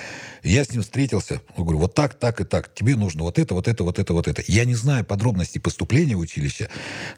Я 0.41 0.63
с 0.63 0.71
ним 0.71 0.83
встретился, 0.83 1.41
я 1.57 1.61
говорю, 1.61 1.79
вот 1.79 1.93
так, 1.93 2.13
так 2.13 2.39
и 2.39 2.45
так. 2.45 2.73
Тебе 2.73 2.95
нужно 2.95 3.23
вот 3.23 3.37
это, 3.37 3.55
вот 3.55 3.67
это, 3.67 3.83
вот 3.83 3.99
это, 3.99 4.13
вот 4.13 4.25
это. 4.25 4.41
Я 4.47 4.63
не 4.63 4.73
знаю 4.73 5.03
подробностей 5.03 5.59
поступления 5.59 6.15
в 6.15 6.19
училище, 6.19 6.69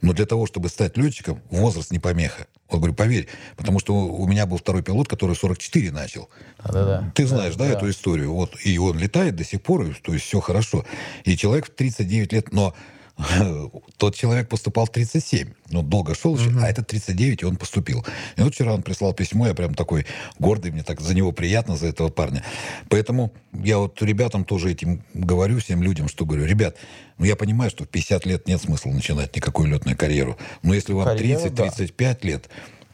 но 0.02 0.14
для 0.14 0.26
того, 0.26 0.48
чтобы 0.48 0.70
стать 0.70 0.98
летчиком, 0.98 1.40
возраст 1.52 1.92
не 1.92 2.00
помеха. 2.00 2.48
Он 2.68 2.80
говорю, 2.80 2.96
поверь, 2.96 3.28
потому 3.58 3.80
что 3.80 3.94
у 3.94 4.28
меня 4.28 4.48
был 4.48 4.58
второй 4.58 4.82
пилот, 4.82 5.08
который 5.08 5.36
44 5.36 5.92
начал. 5.92 6.30
Да-да-да. 6.64 7.12
Ты 7.14 7.28
знаешь, 7.28 7.54
да, 7.54 7.68
да, 7.68 7.74
эту 7.74 7.88
историю? 7.92 8.34
Вот, 8.34 8.56
и 8.66 8.80
он 8.80 8.98
летает 8.98 9.36
до 9.36 9.44
сих 9.44 9.62
пор, 9.62 9.96
то 10.02 10.12
есть 10.12 10.26
все 10.26 10.40
хорошо. 10.40 10.88
И 11.26 11.38
человек 11.38 11.68
в 11.68 11.70
39 11.76 12.34
лет, 12.34 12.52
но 12.52 12.74
тот 13.98 14.16
человек 14.16 14.48
поступал 14.48 14.86
в 14.86 14.92
37. 14.92 15.50
Ну, 15.72 15.82
долго 15.82 16.16
шел 16.16 16.34
угу. 16.34 16.42
а 16.62 16.68
этот 16.68 16.88
39, 16.88 17.42
и 17.42 17.46
он 17.46 17.58
поступил. 17.58 18.06
И 18.38 18.42
вот 18.42 18.54
вчера 18.54 18.74
он 18.74 18.82
прислал 18.82 19.14
письмо, 19.14 19.48
я 19.48 19.54
прям 19.54 19.74
такой 19.74 20.06
гордый, 20.38 20.72
мне 20.72 20.84
так 20.84 21.02
за 21.02 21.14
него 21.14 21.32
приятно, 21.32 21.76
за 21.76 21.88
этого 21.88 22.10
парня. 22.10 22.44
Поэтому 22.90 23.34
я 23.54 23.78
вот 23.78 24.02
ребятам 24.02 24.46
тоже 24.46 24.72
этим 24.72 25.04
говорю, 25.14 25.60
всем 25.60 25.84
людям, 25.84 26.08
что 26.08 26.26
говорю, 26.26 26.46
ребят, 26.46 26.78
ну, 27.18 27.26
я 27.26 27.36
понимаю, 27.36 27.70
что 27.70 27.84
в 27.84 27.90
50 27.90 28.26
лет 28.26 28.48
нет 28.48 28.62
смысла 28.62 28.92
начинать 28.92 29.36
никакую 29.36 29.70
летную 29.70 29.98
карьеру. 29.98 30.38
Но 30.64 30.74
если 30.74 30.94
вам 30.94 31.08
30-35 31.08 31.94
да. 31.98 32.18
лет, 32.22 32.50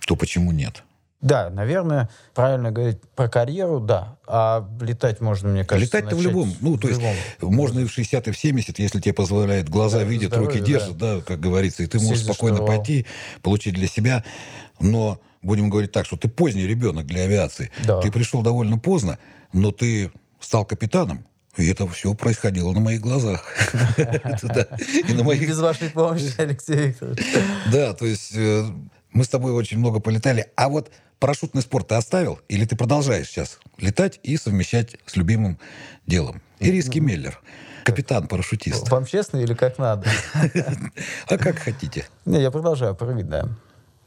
то 0.07 0.15
почему 0.15 0.51
нет? 0.51 0.83
Да, 1.25 1.49
наверное, 1.49 2.07
правильно 2.35 2.71
говорить 2.71 2.99
про 3.15 3.27
карьеру, 3.27 3.79
да. 3.79 4.19
А 4.27 4.69
летать 4.79 5.21
можно, 5.21 5.49
мне 5.49 5.65
кажется, 5.65 5.97
Летать-то 5.97 6.15
в 6.15 6.21
любом. 6.21 6.53
Ну, 6.61 6.77
то 6.77 6.87
есть 6.87 7.01
любом. 7.01 7.55
можно 7.55 7.79
и 7.79 7.85
в 7.85 7.91
60, 7.91 8.27
и 8.27 8.31
в 8.31 8.37
70, 8.37 8.77
если 8.77 9.01
тебе 9.01 9.11
позволяет, 9.11 9.67
глаза 9.67 9.97
да, 9.97 10.03
видят, 10.03 10.29
здоровье, 10.29 10.59
руки 10.59 10.63
держат, 10.63 10.97
да. 10.97 11.15
да, 11.15 11.21
как 11.21 11.39
говорится, 11.39 11.81
и 11.81 11.87
ты 11.87 11.97
можешь 11.97 12.19
Съездишь 12.19 12.35
спокойно 12.35 12.63
пойти, 12.63 13.07
получить 13.41 13.73
для 13.73 13.87
себя. 13.87 14.23
Но 14.79 15.19
будем 15.41 15.71
говорить 15.71 15.91
так, 15.91 16.05
что 16.05 16.15
ты 16.15 16.29
поздний 16.29 16.67
ребенок 16.67 17.07
для 17.07 17.23
авиации. 17.23 17.71
Да. 17.85 18.01
Ты 18.01 18.11
пришел 18.11 18.43
довольно 18.43 18.77
поздно, 18.77 19.17
но 19.51 19.71
ты 19.71 20.11
стал 20.39 20.63
капитаном, 20.63 21.25
и 21.57 21.67
это 21.67 21.87
все 21.87 22.13
происходило 22.13 22.71
на 22.71 22.81
моих 22.81 23.01
глазах. 23.01 23.43
Без 23.97 25.57
вашей 25.57 25.89
помощи, 25.89 26.35
Алексей 26.37 26.89
Викторович. 26.89 27.25
Да, 27.71 27.93
то 27.95 28.05
есть 28.05 28.33
э, 28.35 28.65
мы 29.11 29.23
с 29.23 29.29
тобой 29.29 29.53
очень 29.53 29.79
много 29.79 29.99
полетали. 29.99 30.51
А 30.55 30.69
вот 30.69 30.91
парашютный 31.25 31.63
спорт 31.63 31.87
ты 31.87 31.95
оставил? 31.95 32.39
Или 32.49 32.65
ты 32.65 32.75
продолжаешь 32.75 33.29
сейчас 33.29 33.57
летать 33.79 34.19
и 34.21 34.37
совмещать 34.37 34.95
с 35.07 35.15
любимым 35.15 35.57
делом? 36.05 36.39
Ириски 36.59 36.99
Меллер. 36.99 37.41
Капитан-парашютист. 37.83 38.91
Вам 38.91 39.07
честно 39.07 39.37
или 39.39 39.55
как 39.55 39.79
надо? 39.79 40.07
А 41.27 41.37
как 41.39 41.57
хотите. 41.57 42.05
Не, 42.25 42.39
я 42.43 42.51
продолжаю 42.51 42.93
прыгать, 42.93 43.27
да. 43.27 43.47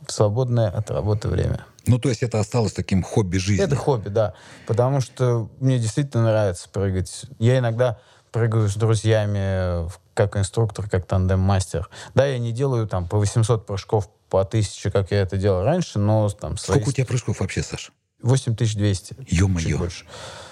В 0.07 0.13
свободное 0.13 0.69
от 0.69 0.93
работы 0.93 1.27
время. 1.27 1.65
Ну, 1.87 1.99
то 1.99 2.09
есть 2.09 2.23
это 2.23 2.39
осталось 2.39 2.73
таким 2.73 3.03
хобби 3.03 3.39
жизни? 3.39 3.65
Это 3.65 3.75
хобби, 3.75 4.11
да. 4.11 4.35
Потому 4.69 5.01
что 5.01 5.51
мне 5.59 5.81
действительно 5.81 6.23
нравится 6.23 6.69
прыгать. 6.69 7.25
Я 7.41 7.59
иногда 7.59 7.99
прыгаю 8.31 8.69
с 8.69 8.75
друзьями 8.75 9.89
как 10.15 10.37
инструктор, 10.37 10.89
как 10.89 11.07
тандем-мастер. 11.07 11.89
Да, 12.15 12.27
я 12.27 12.39
не 12.39 12.53
делаю 12.53 12.87
там 12.87 13.07
по 13.07 13.19
800 13.19 13.67
прыжков 13.67 14.11
по 14.29 14.41
1000, 14.41 14.91
как 14.91 15.11
я 15.11 15.21
это 15.23 15.37
делал 15.37 15.65
раньше, 15.65 15.99
но 15.99 16.29
там... 16.29 16.57
Свои... 16.59 16.77
Сколько 16.77 16.91
у 16.91 16.93
тебя 16.93 17.07
прыжков 17.07 17.41
вообще, 17.41 17.63
Саша? 17.63 17.93
8200. 18.23 19.17
Ё-моё. 19.29 19.89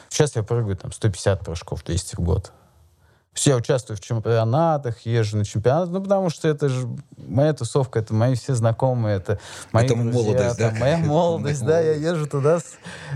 Сейчас 0.09 0.37
я 0.37 0.43
прыгаю 0.43 0.77
там 0.77 0.93
150 0.93 1.45
прыжков 1.45 1.85
200 1.85 2.17
в 2.17 2.21
год. 2.21 2.53
Все 3.37 3.55
участвую 3.55 3.99
в 3.99 4.01
чемпионатах, 4.01 5.05
езжу 5.05 5.37
на 5.37 5.45
чемпионат, 5.45 5.91
ну, 5.91 6.01
потому 6.01 6.31
что 6.31 6.49
это 6.49 6.71
же 6.71 6.89
моя 7.19 7.53
тусовка, 7.53 7.99
это 7.99 8.15
мои 8.15 8.35
все 8.35 8.55
знакомые, 8.55 9.19
это 9.19 9.39
мои 9.73 9.85
это 9.85 9.95
друзья. 9.95 10.13
молодость, 10.13 10.59
да? 10.59 10.75
Моя 10.81 10.97
молодость, 11.05 11.63
да, 11.63 11.79
я 11.81 11.93
езжу 11.93 12.27
туда 12.27 12.61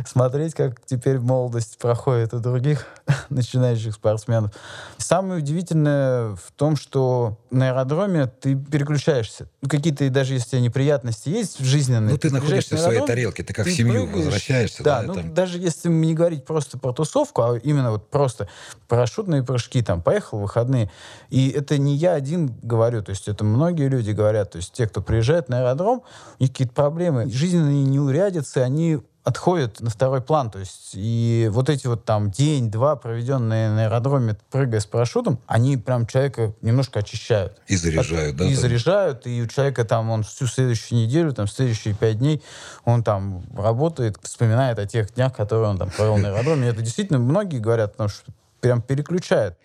смотреть, 0.06 0.52
как 0.52 0.84
теперь 0.84 1.18
молодость 1.18 1.78
проходит 1.78 2.34
у 2.34 2.38
других 2.38 2.86
начинающих 3.30 3.94
спортсменов. 3.94 4.52
Самое 4.98 5.40
удивительное 5.40 6.36
в 6.36 6.52
том, 6.54 6.76
что 6.76 7.38
на 7.50 7.70
аэродроме 7.70 8.26
ты 8.26 8.54
переключаешься. 8.56 9.48
Ну, 9.62 9.70
какие-то, 9.70 10.10
даже 10.10 10.34
если 10.34 10.58
неприятности 10.58 11.30
есть 11.30 11.60
в 11.60 11.64
жизни, 11.64 11.96
Ну, 11.96 12.10
ты, 12.18 12.28
ты 12.28 12.34
находишься 12.34 12.76
в 12.76 12.78
своей 12.78 13.06
тарелке, 13.06 13.42
ты 13.42 13.54
как 13.54 13.64
ты 13.64 13.70
в 13.70 13.74
семью 13.74 14.02
прыгаешь. 14.04 14.24
возвращаешься. 14.26 14.82
Да, 14.82 15.00
да 15.00 15.06
ну, 15.06 15.14
там... 15.14 15.32
даже 15.32 15.58
если 15.58 15.88
не 15.88 16.12
говорить 16.12 16.44
просто 16.44 16.78
про 16.78 16.92
тусовку, 16.92 17.40
а 17.40 17.56
именно 17.56 17.90
вот 17.90 18.10
просто 18.10 18.48
парашютные 18.86 19.42
прыжки, 19.42 19.82
там, 19.82 20.02
поехал 20.10 20.38
в 20.38 20.42
выходные. 20.42 20.90
И 21.28 21.50
это 21.50 21.78
не 21.78 21.94
я 21.94 22.14
один 22.14 22.52
говорю, 22.62 23.00
то 23.00 23.10
есть 23.10 23.28
это 23.28 23.44
многие 23.44 23.88
люди 23.88 24.10
говорят, 24.10 24.50
то 24.50 24.56
есть 24.56 24.72
те, 24.72 24.88
кто 24.88 25.00
приезжает 25.00 25.48
на 25.48 25.60
аэродром, 25.60 26.02
у 26.38 26.42
них 26.42 26.50
какие-то 26.50 26.74
проблемы, 26.74 27.30
жизненные 27.30 27.84
неурядицы, 27.84 28.58
они 28.58 28.98
отходят 29.22 29.80
на 29.80 29.88
второй 29.88 30.20
план. 30.20 30.50
То 30.50 30.58
есть 30.58 30.90
и 30.94 31.48
вот 31.52 31.68
эти 31.68 31.86
вот 31.86 32.04
там 32.04 32.32
день-два, 32.32 32.96
проведенные 32.96 33.70
на 33.70 33.84
аэродроме, 33.84 34.36
прыгая 34.50 34.80
с 34.80 34.86
парашютом, 34.86 35.38
они 35.46 35.76
прям 35.76 36.06
человека 36.06 36.54
немножко 36.60 36.98
очищают. 36.98 37.60
И 37.68 37.76
заряжают, 37.76 38.32
От, 38.32 38.36
да? 38.38 38.44
И 38.46 38.54
там? 38.54 38.62
заряжают, 38.62 39.26
и 39.28 39.42
у 39.42 39.46
человека 39.46 39.84
там 39.84 40.10
он 40.10 40.24
всю 40.24 40.48
следующую 40.48 41.02
неделю, 41.02 41.32
там 41.32 41.46
следующие 41.46 41.94
пять 41.94 42.18
дней, 42.18 42.42
он 42.84 43.04
там 43.04 43.44
работает, 43.56 44.18
вспоминает 44.22 44.80
о 44.80 44.86
тех 44.86 45.14
днях, 45.14 45.36
которые 45.36 45.68
он 45.68 45.78
там 45.78 45.90
провел 45.90 46.16
на 46.16 46.30
аэродроме. 46.30 46.66
И 46.66 46.70
это 46.70 46.82
действительно 46.82 47.20
многие 47.20 47.60
говорят, 47.60 47.92
потому 47.92 48.08
что 48.08 48.32
прям 48.60 48.82
переключает. 48.82 49.56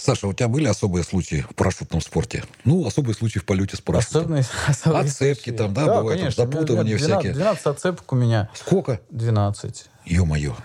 Саша, 0.00 0.26
у 0.26 0.32
тебя 0.32 0.48
были 0.48 0.66
особые 0.66 1.04
случаи 1.04 1.44
в 1.48 1.54
парашютном 1.54 2.00
спорте? 2.00 2.42
Ну, 2.64 2.86
особые 2.86 3.14
случаи 3.14 3.38
в 3.38 3.44
полете 3.44 3.76
с 3.76 3.80
парашютом. 3.82 4.22
Особенные, 4.22 4.44
особые 4.66 5.02
Отцепки 5.02 5.44
случаи. 5.44 5.58
там, 5.58 5.74
да, 5.74 5.84
да 5.86 5.96
бывают, 6.00 6.20
конечно. 6.20 6.44
там 6.44 6.52
запутывания 6.52 6.96
12, 6.96 7.06
всякие. 7.06 7.32
12 7.34 7.66
отцепок 7.66 8.12
у 8.12 8.16
меня. 8.16 8.48
Сколько? 8.54 9.00
12. 9.10 9.84
Ё-моё. 10.06 10.56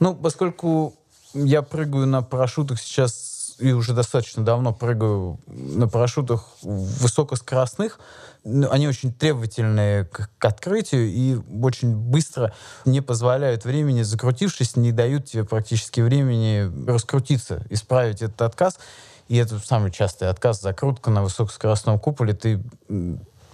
Ну, 0.00 0.14
поскольку 0.14 0.94
я 1.34 1.62
прыгаю 1.62 2.06
на 2.06 2.22
парашютах 2.22 2.80
сейчас 2.80 3.29
и 3.60 3.72
уже 3.72 3.92
достаточно 3.92 4.44
давно 4.44 4.72
прыгаю 4.72 5.38
на 5.46 5.88
парашютах 5.88 6.48
высокоскоростных, 6.62 8.00
ну, 8.44 8.70
они 8.70 8.88
очень 8.88 9.12
требовательные 9.12 10.06
к, 10.06 10.30
к 10.38 10.44
открытию 10.44 11.08
и 11.08 11.38
очень 11.62 11.94
быстро 11.94 12.54
не 12.84 13.00
позволяют 13.00 13.64
времени, 13.64 14.02
закрутившись, 14.02 14.76
не 14.76 14.92
дают 14.92 15.26
тебе 15.26 15.44
практически 15.44 16.00
времени 16.00 16.70
раскрутиться, 16.88 17.64
исправить 17.70 18.22
этот 18.22 18.40
отказ. 18.42 18.78
И 19.28 19.36
это 19.36 19.60
самый 19.60 19.92
частый 19.92 20.28
отказ, 20.28 20.60
закрутка 20.60 21.10
на 21.10 21.22
высокоскоростном 21.22 22.00
куполе. 22.00 22.34
Ты 22.34 22.60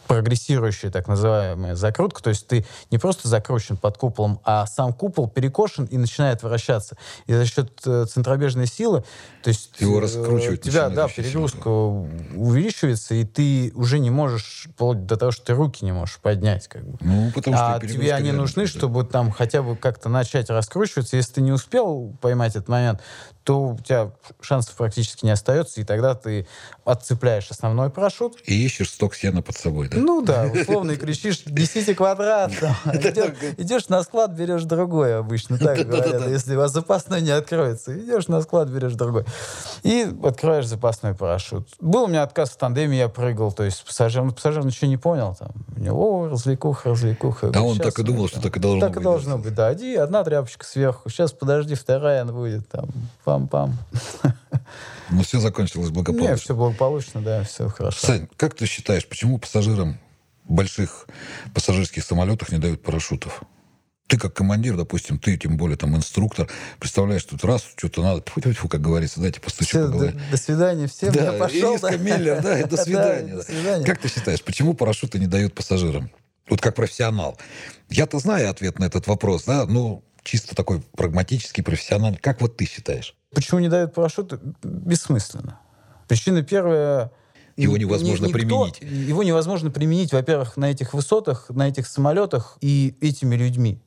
прогрессирующая 0.06 0.90
так 0.90 1.08
называемая 1.08 1.74
закрутка, 1.74 2.22
то 2.22 2.30
есть 2.30 2.46
ты 2.46 2.64
не 2.90 2.98
просто 2.98 3.28
закручен 3.28 3.76
под 3.76 3.98
куполом, 3.98 4.40
а 4.44 4.66
сам 4.66 4.92
купол 4.92 5.28
перекошен 5.28 5.84
и 5.84 5.96
начинает 5.96 6.42
вращаться. 6.42 6.96
И 7.26 7.32
за 7.32 7.46
счет 7.46 7.80
э, 7.84 8.06
центробежной 8.08 8.66
силы, 8.66 9.04
то 9.42 9.48
есть 9.48 9.70
Его 9.78 9.98
э, 9.98 10.02
раскручивать 10.02 10.66
у 10.66 10.70
тебя, 10.70 10.88
да, 10.88 11.08
перегрузка 11.08 11.68
увеличивается, 11.68 13.14
и 13.14 13.24
ты 13.24 13.72
уже 13.74 13.98
не 13.98 14.10
можешь, 14.10 14.68
вплоть 14.72 15.06
до 15.06 15.16
того, 15.16 15.32
что 15.32 15.46
ты 15.46 15.54
руки 15.54 15.84
не 15.84 15.92
можешь 15.92 16.18
поднять. 16.18 16.68
Как 16.68 16.84
бы. 16.84 16.98
Ну, 17.00 17.30
потому 17.34 17.56
что 17.56 17.74
А 17.74 17.80
тебе 17.80 18.14
они 18.14 18.32
нужны, 18.32 18.64
будет. 18.64 18.74
чтобы 18.74 19.04
там 19.04 19.30
хотя 19.30 19.62
бы 19.62 19.76
как-то 19.76 20.08
начать 20.08 20.50
раскручиваться. 20.50 21.16
Если 21.16 21.34
ты 21.34 21.40
не 21.40 21.52
успел 21.52 22.16
поймать 22.20 22.56
этот 22.56 22.68
момент, 22.68 23.00
то 23.44 23.68
у 23.68 23.78
тебя 23.78 24.12
шансов 24.40 24.74
практически 24.74 25.24
не 25.24 25.30
остается, 25.30 25.80
и 25.80 25.84
тогда 25.84 26.14
ты 26.14 26.48
отцепляешь 26.84 27.48
основной 27.50 27.90
парашют. 27.90 28.38
И 28.44 28.64
ищешь 28.64 28.90
сток 28.90 29.14
сена 29.14 29.40
под 29.40 29.56
собой, 29.56 29.88
да? 29.88 29.95
Ну 29.96 30.22
да, 30.22 30.44
условно 30.52 30.92
и 30.92 30.96
кричишь, 30.96 31.44
несите 31.46 31.94
квадрат. 31.94 32.52
Идешь- 33.58 33.88
на 33.88 34.02
склад, 34.02 34.32
берешь 34.32 34.64
другой 34.64 35.18
обычно, 35.18 35.58
так 35.58 35.78
говорят, 35.86 36.28
если 36.28 36.54
у 36.54 36.58
вас 36.58 36.72
запасной 36.72 37.20
не 37.20 37.30
откроется. 37.30 37.96
Идешь 37.98 38.28
на 38.28 38.40
склад, 38.42 38.68
берешь 38.68 38.94
другой. 38.94 39.24
И 39.82 40.06
открываешь 40.24 40.66
запасной 40.66 41.14
парашют. 41.14 41.68
Был 41.80 42.04
у 42.04 42.08
меня 42.08 42.22
отказ 42.22 42.50
в 42.50 42.56
тандеме, 42.56 42.98
я 42.98 43.08
прыгал, 43.08 43.52
то 43.52 43.62
есть 43.64 43.84
пассажир, 43.84 44.22
ну, 44.24 44.32
пассажир 44.32 44.64
ничего 44.64 44.88
не 44.88 44.96
понял. 44.96 45.36
Там, 45.38 45.50
у 45.76 45.80
него, 45.80 46.20
о, 46.22 46.28
развлекуха, 46.28 46.90
развлекуха. 46.90 47.52
А 47.54 47.62
он 47.62 47.78
так 47.78 47.98
и 47.98 48.02
думал, 48.02 48.28
что 48.28 48.40
так 48.40 48.56
и 48.56 48.60
должно 48.60 48.80
Так 48.80 48.90
быть, 48.90 49.00
и 49.00 49.04
да. 49.04 49.10
должно 49.10 49.38
быть, 49.38 49.54
да. 49.54 49.72
Иди, 49.74 49.94
одна 49.94 50.24
тряпочка 50.24 50.64
сверху, 50.64 51.08
сейчас 51.10 51.32
подожди, 51.32 51.74
вторая 51.74 52.24
будет, 52.24 52.68
там, 52.68 52.86
пам-пам. 53.24 53.72
Но 55.10 55.22
все 55.22 55.38
закончилось 55.38 55.90
благополучно. 55.90 56.36
все 56.36 56.54
благополучно, 56.54 57.20
да, 57.22 57.44
все 57.44 57.68
хорошо. 57.68 58.04
Сань, 58.04 58.28
как 58.36 58.54
ты 58.54 58.66
считаешь, 58.66 59.06
почему 59.06 59.38
пассажирам 59.38 59.85
больших 60.48 61.06
пассажирских 61.54 62.04
самолетах 62.04 62.50
не 62.52 62.58
дают 62.58 62.82
парашютов? 62.82 63.42
Ты 64.08 64.18
как 64.18 64.34
командир, 64.34 64.76
допустим, 64.76 65.18
ты 65.18 65.36
тем 65.36 65.56
более 65.56 65.76
там 65.76 65.96
инструктор, 65.96 66.48
представляешь, 66.78 67.24
тут 67.24 67.42
раз 67.44 67.64
что-то 67.76 68.02
надо, 68.02 68.20
тьфу-тьфу-тьфу, 68.20 68.68
как 68.68 68.80
говорится, 68.80 69.20
дайте 69.20 69.40
постучу 69.40 69.68
Все, 69.70 69.84
по 69.86 69.88
голове. 69.92 70.12
до, 70.12 70.30
до 70.30 70.36
свидания 70.36 70.86
всем, 70.86 71.12
я 71.12 71.32
Да, 71.32 71.38
пошел. 71.38 71.72
Ириска 71.72 71.98
Миллер, 71.98 72.40
да, 72.40 72.60
и 72.60 72.62
до 72.64 72.76
Да, 72.76 72.84
свидания. 72.84 73.32
до 73.32 73.36
да. 73.38 73.42
свидания. 73.42 73.84
Как 73.84 73.98
ты 73.98 74.08
считаешь, 74.08 74.42
почему 74.44 74.74
парашюты 74.74 75.18
не 75.18 75.26
дают 75.26 75.54
пассажирам? 75.54 76.08
Вот 76.48 76.60
как 76.60 76.76
профессионал. 76.76 77.36
Я-то 77.88 78.20
знаю 78.20 78.48
ответ 78.48 78.78
на 78.78 78.84
этот 78.84 79.08
вопрос, 79.08 79.42
да, 79.42 79.66
ну, 79.66 80.04
чисто 80.22 80.54
такой 80.54 80.80
прагматический, 80.96 81.64
профессиональный. 81.64 82.18
Как 82.18 82.40
вот 82.40 82.56
ты 82.56 82.64
считаешь? 82.64 83.16
Почему 83.34 83.58
не 83.58 83.68
дают 83.68 83.92
парашют? 83.92 84.40
Бессмысленно. 84.62 85.58
Причина 86.06 86.42
первая... 86.42 87.10
Его 87.56 87.76
невозможно 87.76 88.24
ни- 88.26 88.28
никто- 88.28 88.38
применить. 88.38 88.80
Его 89.08 89.22
невозможно 89.22 89.70
применить, 89.70 90.12
во-первых, 90.12 90.56
на 90.56 90.70
этих 90.70 90.92
высотах, 90.94 91.46
на 91.48 91.68
этих 91.68 91.86
самолетах 91.86 92.58
и 92.60 92.94
этими 93.00 93.34
людьми. 93.36 93.80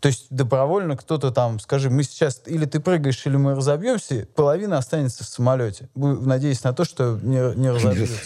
То 0.00 0.08
есть 0.08 0.26
добровольно 0.30 0.96
кто-то 0.96 1.30
там, 1.30 1.60
скажи, 1.60 1.88
мы 1.88 2.02
сейчас 2.02 2.42
или 2.46 2.64
ты 2.64 2.80
прыгаешь, 2.80 3.24
или 3.24 3.36
мы 3.36 3.54
разобьемся, 3.54 4.26
половина 4.34 4.76
останется 4.78 5.22
в 5.22 5.28
самолете. 5.28 5.88
Надеясь 5.94 6.64
на 6.64 6.72
то, 6.72 6.84
что 6.84 7.20
не, 7.22 7.54
не 7.56 7.70
разобьется. 7.72 8.16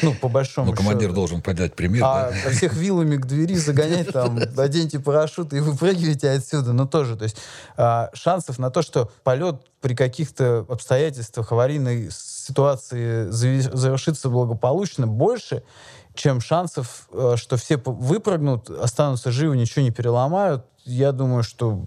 Ну, 0.00 0.14
по 0.14 0.28
большому 0.30 0.70
Ну, 0.70 0.74
командир 0.74 1.08
счету. 1.10 1.14
должен 1.14 1.42
подать 1.42 1.74
пример, 1.76 2.02
А 2.02 2.30
да? 2.30 2.50
всех 2.52 2.72
вилами 2.72 3.16
к 3.16 3.26
двери 3.26 3.54
загонять, 3.56 4.08
там, 4.10 4.40
оденьте 4.56 5.00
парашют 5.00 5.52
и 5.52 5.60
выпрыгивайте 5.60 6.30
отсюда. 6.30 6.72
Ну, 6.72 6.86
тоже. 6.86 7.16
То 7.16 7.24
есть 7.24 7.36
а, 7.76 8.08
шансов 8.14 8.58
на 8.58 8.70
то, 8.70 8.80
что 8.80 9.10
полет 9.22 9.56
при 9.82 9.94
каких-то 9.94 10.64
обстоятельствах 10.66 11.52
аварийной 11.52 12.08
ситуации 12.42 13.28
завершится 13.30 14.28
благополучно, 14.28 15.06
больше, 15.06 15.62
чем 16.14 16.40
шансов, 16.40 17.08
э, 17.12 17.34
что 17.36 17.56
все 17.56 17.76
выпрыгнут, 17.76 18.68
останутся 18.70 19.30
живы, 19.30 19.56
ничего 19.56 19.82
не 19.84 19.90
переломают. 19.90 20.66
Я 20.84 21.12
думаю, 21.12 21.42
что 21.42 21.86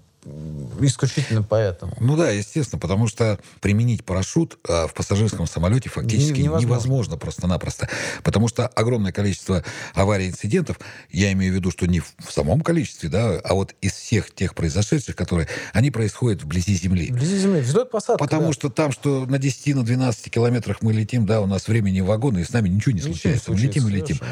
исключительно 0.80 1.42
поэтому. 1.42 1.94
Ну 2.00 2.16
да, 2.16 2.30
естественно, 2.30 2.78
потому 2.78 3.08
что 3.08 3.38
применить 3.60 4.04
парашют 4.04 4.58
а, 4.68 4.86
в 4.86 4.94
пассажирском 4.94 5.46
самолете 5.46 5.88
фактически 5.88 6.38
Не- 6.38 6.44
невозможно. 6.44 6.66
невозможно, 6.66 7.16
просто-напросто. 7.16 7.88
Потому 8.22 8.48
что 8.48 8.66
огромное 8.66 9.12
количество 9.12 9.64
аварий 9.94 10.28
инцидентов, 10.28 10.78
я 11.10 11.32
имею 11.32 11.52
в 11.52 11.56
виду, 11.56 11.70
что 11.70 11.86
не 11.86 12.00
в 12.00 12.30
самом 12.30 12.60
количестве, 12.60 13.08
да, 13.08 13.40
а 13.42 13.54
вот 13.54 13.74
из 13.80 13.92
всех 13.92 14.34
тех 14.34 14.54
произошедших, 14.54 15.16
которые, 15.16 15.48
они 15.72 15.90
происходят 15.90 16.42
вблизи 16.42 16.74
Земли. 16.74 17.10
Вблизи 17.10 17.38
Земли. 17.38 17.60
Взлет 17.60 17.90
посадка. 17.90 18.22
Потому 18.22 18.48
да. 18.48 18.52
что 18.52 18.70
там, 18.70 18.92
что 18.92 19.26
на 19.26 19.38
10, 19.38 19.74
на 19.76 19.84
12 19.84 20.30
километрах 20.30 20.82
мы 20.82 20.92
летим, 20.92 21.26
да, 21.26 21.40
у 21.40 21.46
нас 21.46 21.68
времени 21.68 22.00
вагона, 22.00 22.38
и 22.38 22.44
с 22.44 22.52
нами 22.52 22.68
ничего 22.68 22.92
не 22.92 22.96
Ничего 22.96 23.08
не 23.08 23.14
случается. 23.14 23.52
Мы 23.52 23.58
летим 23.58 23.86
и 23.86 23.90
случается, 23.90 24.12
летим. 24.14 24.26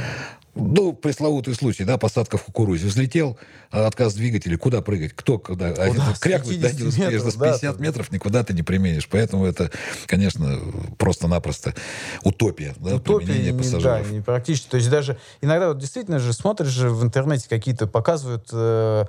Ну, 0.54 0.92
пресловутый 0.92 1.54
случай, 1.54 1.84
да, 1.84 1.98
посадка 1.98 2.38
в 2.38 2.44
кукурузе. 2.44 2.86
Взлетел, 2.86 3.38
а 3.70 3.86
отказ 3.86 4.14
двигателя, 4.14 4.56
куда 4.56 4.82
прыгать? 4.82 5.12
Кто, 5.12 5.38
когда? 5.38 5.72
С 6.14 6.18
крякнуть, 6.18 6.60
да, 6.60 6.68
50 6.68 6.80
не 6.80 6.86
успеешь, 6.88 7.12
метров, 7.12 7.32
за 7.32 7.38
да, 7.38 7.44
50 7.52 7.74
там. 7.76 7.82
метров 7.82 8.12
никуда 8.12 8.44
ты 8.44 8.54
не 8.54 8.62
применишь. 8.62 9.08
Поэтому 9.10 9.46
это, 9.46 9.70
конечно, 10.06 10.58
просто-напросто 10.98 11.74
утопия, 12.22 12.74
да, 12.78 12.96
Утопия, 12.96 13.26
применения 13.26 13.52
не- 13.52 13.58
пассажиров. 13.58 14.06
да, 14.06 14.10
не 14.14 14.20
практически. 14.20 14.68
То 14.68 14.76
есть 14.76 14.90
даже 14.90 15.18
иногда 15.40 15.68
вот 15.68 15.78
действительно 15.78 16.18
же 16.18 16.32
смотришь 16.32 16.68
же 16.68 16.90
в 16.90 17.02
интернете 17.02 17.48
какие-то 17.48 17.86
показывают 17.86 18.48
э, 18.52 19.04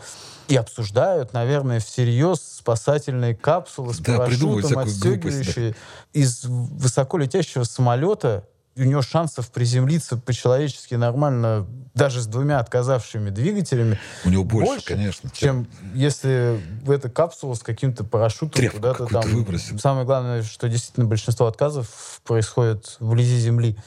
и 0.48 0.56
обсуждают, 0.56 1.34
наверное, 1.34 1.80
всерьез 1.80 2.40
спасательные 2.60 3.36
капсулы 3.36 3.94
с 3.94 3.98
Да, 4.00 4.18
парашютом, 4.18 4.50
глупость, 4.50 4.74
да. 4.74 4.82
отстегивающие. 4.82 5.76
Из 6.14 6.44
высоко 6.46 7.18
летящего 7.18 7.64
самолета 7.64 8.48
у 8.78 8.84
него 8.84 9.02
шансов 9.02 9.50
приземлиться 9.52 10.18
по-человечески 10.18 10.96
нормально 10.96 11.66
даже 11.94 12.22
с 12.22 12.28
двумя 12.28 12.60
отказавшими 12.60 13.30
двигателями 13.30 14.00
У 14.26 14.30
него 14.30 14.44
больше, 14.44 14.86
конечно, 14.86 15.30
чем 15.34 15.68
если 15.94 16.60
в 16.84 16.92
эта 16.92 17.10
капсула 17.10 17.54
с 17.54 17.62
каким-то 17.62 18.04
парашютом 18.04 18.70
куда-то 18.70 19.06
там. 19.06 19.24
выбросил. 19.24 19.80
Самое 19.80 20.06
главное, 20.06 20.44
что 20.44 20.68
действительно 20.68 21.06
большинство 21.06 21.48
отказов 21.48 22.22
происходит 22.26 22.98
вблизи 23.00 23.38
Земли. 23.38 23.78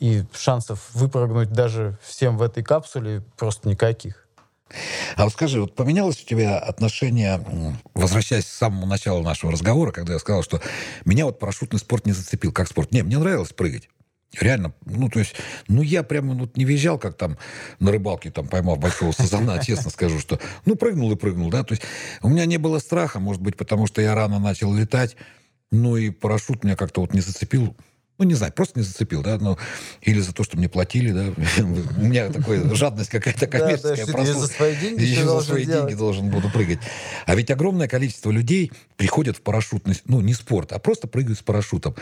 И 0.00 0.24
шансов 0.34 0.90
выпрыгнуть 0.92 1.50
даже 1.50 1.98
всем 2.02 2.36
в 2.36 2.42
этой 2.42 2.62
капсуле 2.62 3.22
просто 3.38 3.68
никаких. 3.68 4.26
А 5.16 5.24
вот 5.24 5.32
скажи, 5.32 5.60
вот 5.60 5.74
поменялось 5.74 6.20
у 6.20 6.26
тебя 6.26 6.58
отношение, 6.58 7.42
возвращаясь 7.94 8.44
к 8.44 8.48
самому 8.48 8.86
началу 8.86 9.22
нашего 9.22 9.52
разговора, 9.52 9.92
когда 9.92 10.14
я 10.14 10.18
сказал, 10.18 10.42
что 10.42 10.60
меня 11.04 11.24
вот 11.24 11.38
парашютный 11.38 11.78
спорт 11.78 12.06
не 12.06 12.12
зацепил 12.12 12.52
как 12.52 12.68
спорт. 12.68 12.92
Не, 12.92 13.02
мне 13.02 13.18
нравилось 13.18 13.52
прыгать. 13.52 13.88
Реально, 14.40 14.74
ну, 14.84 15.08
то 15.08 15.20
есть, 15.20 15.36
ну, 15.68 15.82
я 15.82 16.02
прямо 16.02 16.34
ну, 16.34 16.50
не 16.56 16.64
визжал, 16.64 16.98
как 16.98 17.16
там 17.16 17.38
на 17.78 17.92
рыбалке, 17.92 18.30
там, 18.30 18.48
поймав 18.48 18.78
большого 18.78 19.12
сазана, 19.12 19.58
честно 19.64 19.90
скажу, 19.90 20.18
что, 20.18 20.40
ну, 20.66 20.74
прыгнул 20.74 21.12
и 21.12 21.16
прыгнул, 21.16 21.50
да, 21.50 21.62
то 21.62 21.72
есть 21.72 21.82
у 22.22 22.28
меня 22.28 22.44
не 22.44 22.56
было 22.56 22.78
страха, 22.78 23.20
может 23.20 23.42
быть, 23.42 23.56
потому 23.56 23.86
что 23.86 24.02
я 24.02 24.14
рано 24.14 24.40
начал 24.40 24.74
летать, 24.74 25.16
ну, 25.70 25.96
и 25.96 26.10
парашют 26.10 26.64
меня 26.64 26.74
как-то 26.74 27.00
вот 27.00 27.14
не 27.14 27.20
зацепил, 27.20 27.76
ну, 28.18 28.24
не 28.24 28.34
знаю, 28.34 28.52
просто 28.52 28.78
не 28.78 28.84
зацепил, 28.84 29.22
да, 29.22 29.38
ну, 29.38 29.58
или 30.02 30.20
за 30.20 30.32
то, 30.32 30.44
что 30.44 30.56
мне 30.56 30.68
платили, 30.68 31.10
да, 31.10 31.32
у 31.62 32.00
меня 32.00 32.28
такая 32.30 32.72
жадность 32.74 33.10
какая-то 33.10 33.46
Да, 33.46 33.46
да, 33.46 33.58
коммерческая 33.58 34.06
проснулась. 34.06 34.50
за 34.50 34.56
свои 34.56 34.76
деньги 34.76 35.02
Еще 35.02 35.24
за 35.24 35.40
свои 35.40 35.64
деньги 35.64 35.94
должен 35.94 36.30
буду 36.30 36.48
прыгать. 36.48 36.78
А 37.26 37.34
ведь 37.34 37.50
огромное 37.50 37.88
количество 37.88 38.30
людей 38.30 38.70
приходят 38.96 39.36
в 39.36 39.40
парашютный, 39.40 40.00
ну, 40.06 40.20
не 40.20 40.34
спорт, 40.34 40.72
а 40.72 40.78
просто 40.78 41.08
прыгают 41.08 41.38
с 41.38 41.42
парашютом. 41.42 41.96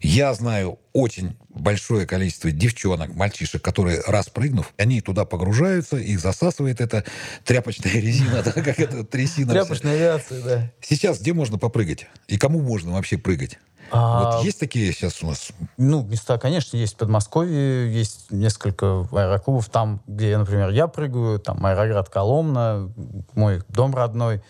Я 0.00 0.32
знаю 0.32 0.78
очень 0.92 1.36
большое 1.50 2.06
количество 2.06 2.50
девчонок, 2.50 3.14
мальчишек, 3.14 3.62
которые, 3.62 4.00
раз 4.06 4.28
прыгнув, 4.28 4.72
они 4.78 5.00
туда 5.00 5.24
погружаются, 5.24 5.96
их 5.96 6.20
засасывает 6.20 6.80
эта 6.80 7.04
тряпочная 7.44 7.92
резина, 7.92 8.42
да, 8.44 8.52
как 8.52 8.80
это 8.80 9.04
трясина. 9.04 9.52
Тряпочная 9.52 9.94
авиация, 9.94 10.42
да. 10.42 10.72
Сейчас 10.80 11.20
где 11.20 11.34
можно 11.34 11.58
попрыгать? 11.58 12.06
И 12.28 12.38
кому 12.38 12.60
можно 12.60 12.92
вообще 12.92 13.18
прыгать? 13.18 13.58
А, 13.90 14.36
Вот 14.36 14.44
есть 14.44 14.60
такие 14.60 14.92
сейчас 14.92 15.22
у 15.22 15.26
нас? 15.26 15.50
Ну, 15.76 16.02
места, 16.02 16.38
конечно, 16.38 16.76
есть 16.76 16.94
в 16.94 16.96
Подмосковье, 16.96 17.92
есть 17.92 18.30
несколько 18.30 19.06
аэроклубов, 19.12 19.68
там, 19.68 20.00
где, 20.06 20.36
например, 20.36 20.70
я 20.70 20.86
прыгаю, 20.86 21.38
там 21.38 21.64
аэроград 21.64 22.08
Коломна, 22.08 22.90
мой 23.34 23.62
дом 23.68 23.94
родной, 23.94 24.42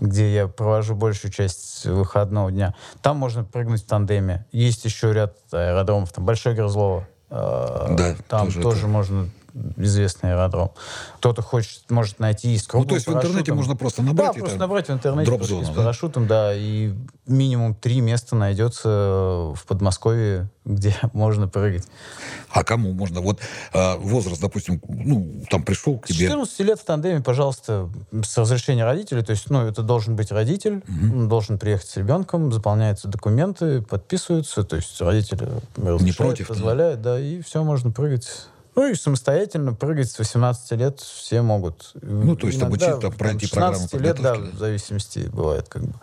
где 0.00 0.34
я 0.34 0.48
провожу 0.48 0.94
большую 0.94 1.30
часть 1.30 1.86
выходного 1.86 2.50
дня. 2.50 2.74
Там 3.00 3.16
можно 3.16 3.44
прыгнуть 3.44 3.82
в 3.82 3.86
тандеме. 3.86 4.46
Есть 4.52 4.84
еще 4.84 5.12
ряд 5.12 5.36
аэродромов, 5.52 6.12
там 6.12 6.24
Большой 6.24 6.54
Грозлово. 6.54 7.06
Э, 7.30 7.86
да, 7.90 8.16
там 8.28 8.46
тоже, 8.46 8.62
тоже 8.62 8.86
можно 8.86 9.30
известный 9.76 10.32
аэродром. 10.32 10.72
Кто-то 11.18 11.42
хочет, 11.42 11.90
может 11.90 12.18
найти 12.18 12.54
из 12.54 12.66
Ну, 12.72 12.84
то 12.84 12.94
есть 12.94 13.06
в 13.06 13.12
интернете 13.12 13.52
можно 13.52 13.76
просто 13.76 14.02
набрать? 14.02 14.34
Да, 14.34 14.40
просто 14.40 14.58
набрать 14.58 14.88
в 14.88 14.92
интернете 14.92 15.30
дроп-зону, 15.30 15.64
с 15.64 15.70
парашютом, 15.70 16.26
да? 16.26 16.48
да, 16.48 16.54
и 16.54 16.92
минимум 17.26 17.74
три 17.74 18.00
места 18.00 18.34
найдется 18.34 18.88
в 18.88 19.64
Подмосковье, 19.66 20.50
где 20.64 20.96
можно 21.12 21.48
прыгать. 21.48 21.86
А 22.50 22.64
кому 22.64 22.92
можно? 22.92 23.20
Вот 23.20 23.40
э, 23.72 23.96
возраст, 23.98 24.40
допустим, 24.40 24.80
ну, 24.88 25.42
там 25.50 25.62
пришел 25.62 25.98
к 25.98 26.08
тебе... 26.08 26.26
С 26.26 26.30
14 26.30 26.60
лет 26.60 26.80
в 26.80 26.84
тандеме, 26.84 27.20
пожалуйста, 27.20 27.88
с 28.22 28.36
разрешения 28.36 28.84
родителей, 28.84 29.22
то 29.22 29.30
есть, 29.30 29.50
ну, 29.50 29.60
это 29.60 29.82
должен 29.82 30.16
быть 30.16 30.32
родитель, 30.32 30.82
угу. 30.88 31.18
он 31.18 31.28
должен 31.28 31.58
приехать 31.58 31.88
с 31.88 31.96
ребенком, 31.96 32.52
заполняются 32.52 33.08
документы, 33.08 33.82
подписываются, 33.82 34.64
то 34.64 34.76
есть 34.76 35.00
родители 35.00 35.48
не 35.76 36.12
против, 36.12 36.48
позволяют, 36.48 37.02
да, 37.02 37.20
и 37.20 37.40
все, 37.40 37.62
можно 37.62 37.90
прыгать 37.90 38.48
ну 38.74 38.88
и 38.88 38.94
самостоятельно 38.94 39.72
прыгать 39.72 40.10
с 40.10 40.18
18 40.18 40.72
лет 40.72 41.00
все 41.00 41.42
могут. 41.42 41.92
Ну, 42.02 42.36
то 42.36 42.46
есть 42.46 42.58
Иногда, 42.58 42.86
обучить, 42.86 43.00
там, 43.00 43.12
пройти 43.12 43.46
программу 43.48 43.88
лет, 43.92 44.20
да, 44.20 44.34
в 44.34 44.58
зависимости 44.58 45.30
бывает 45.32 45.68
как 45.68 45.82
бы. 45.82 45.94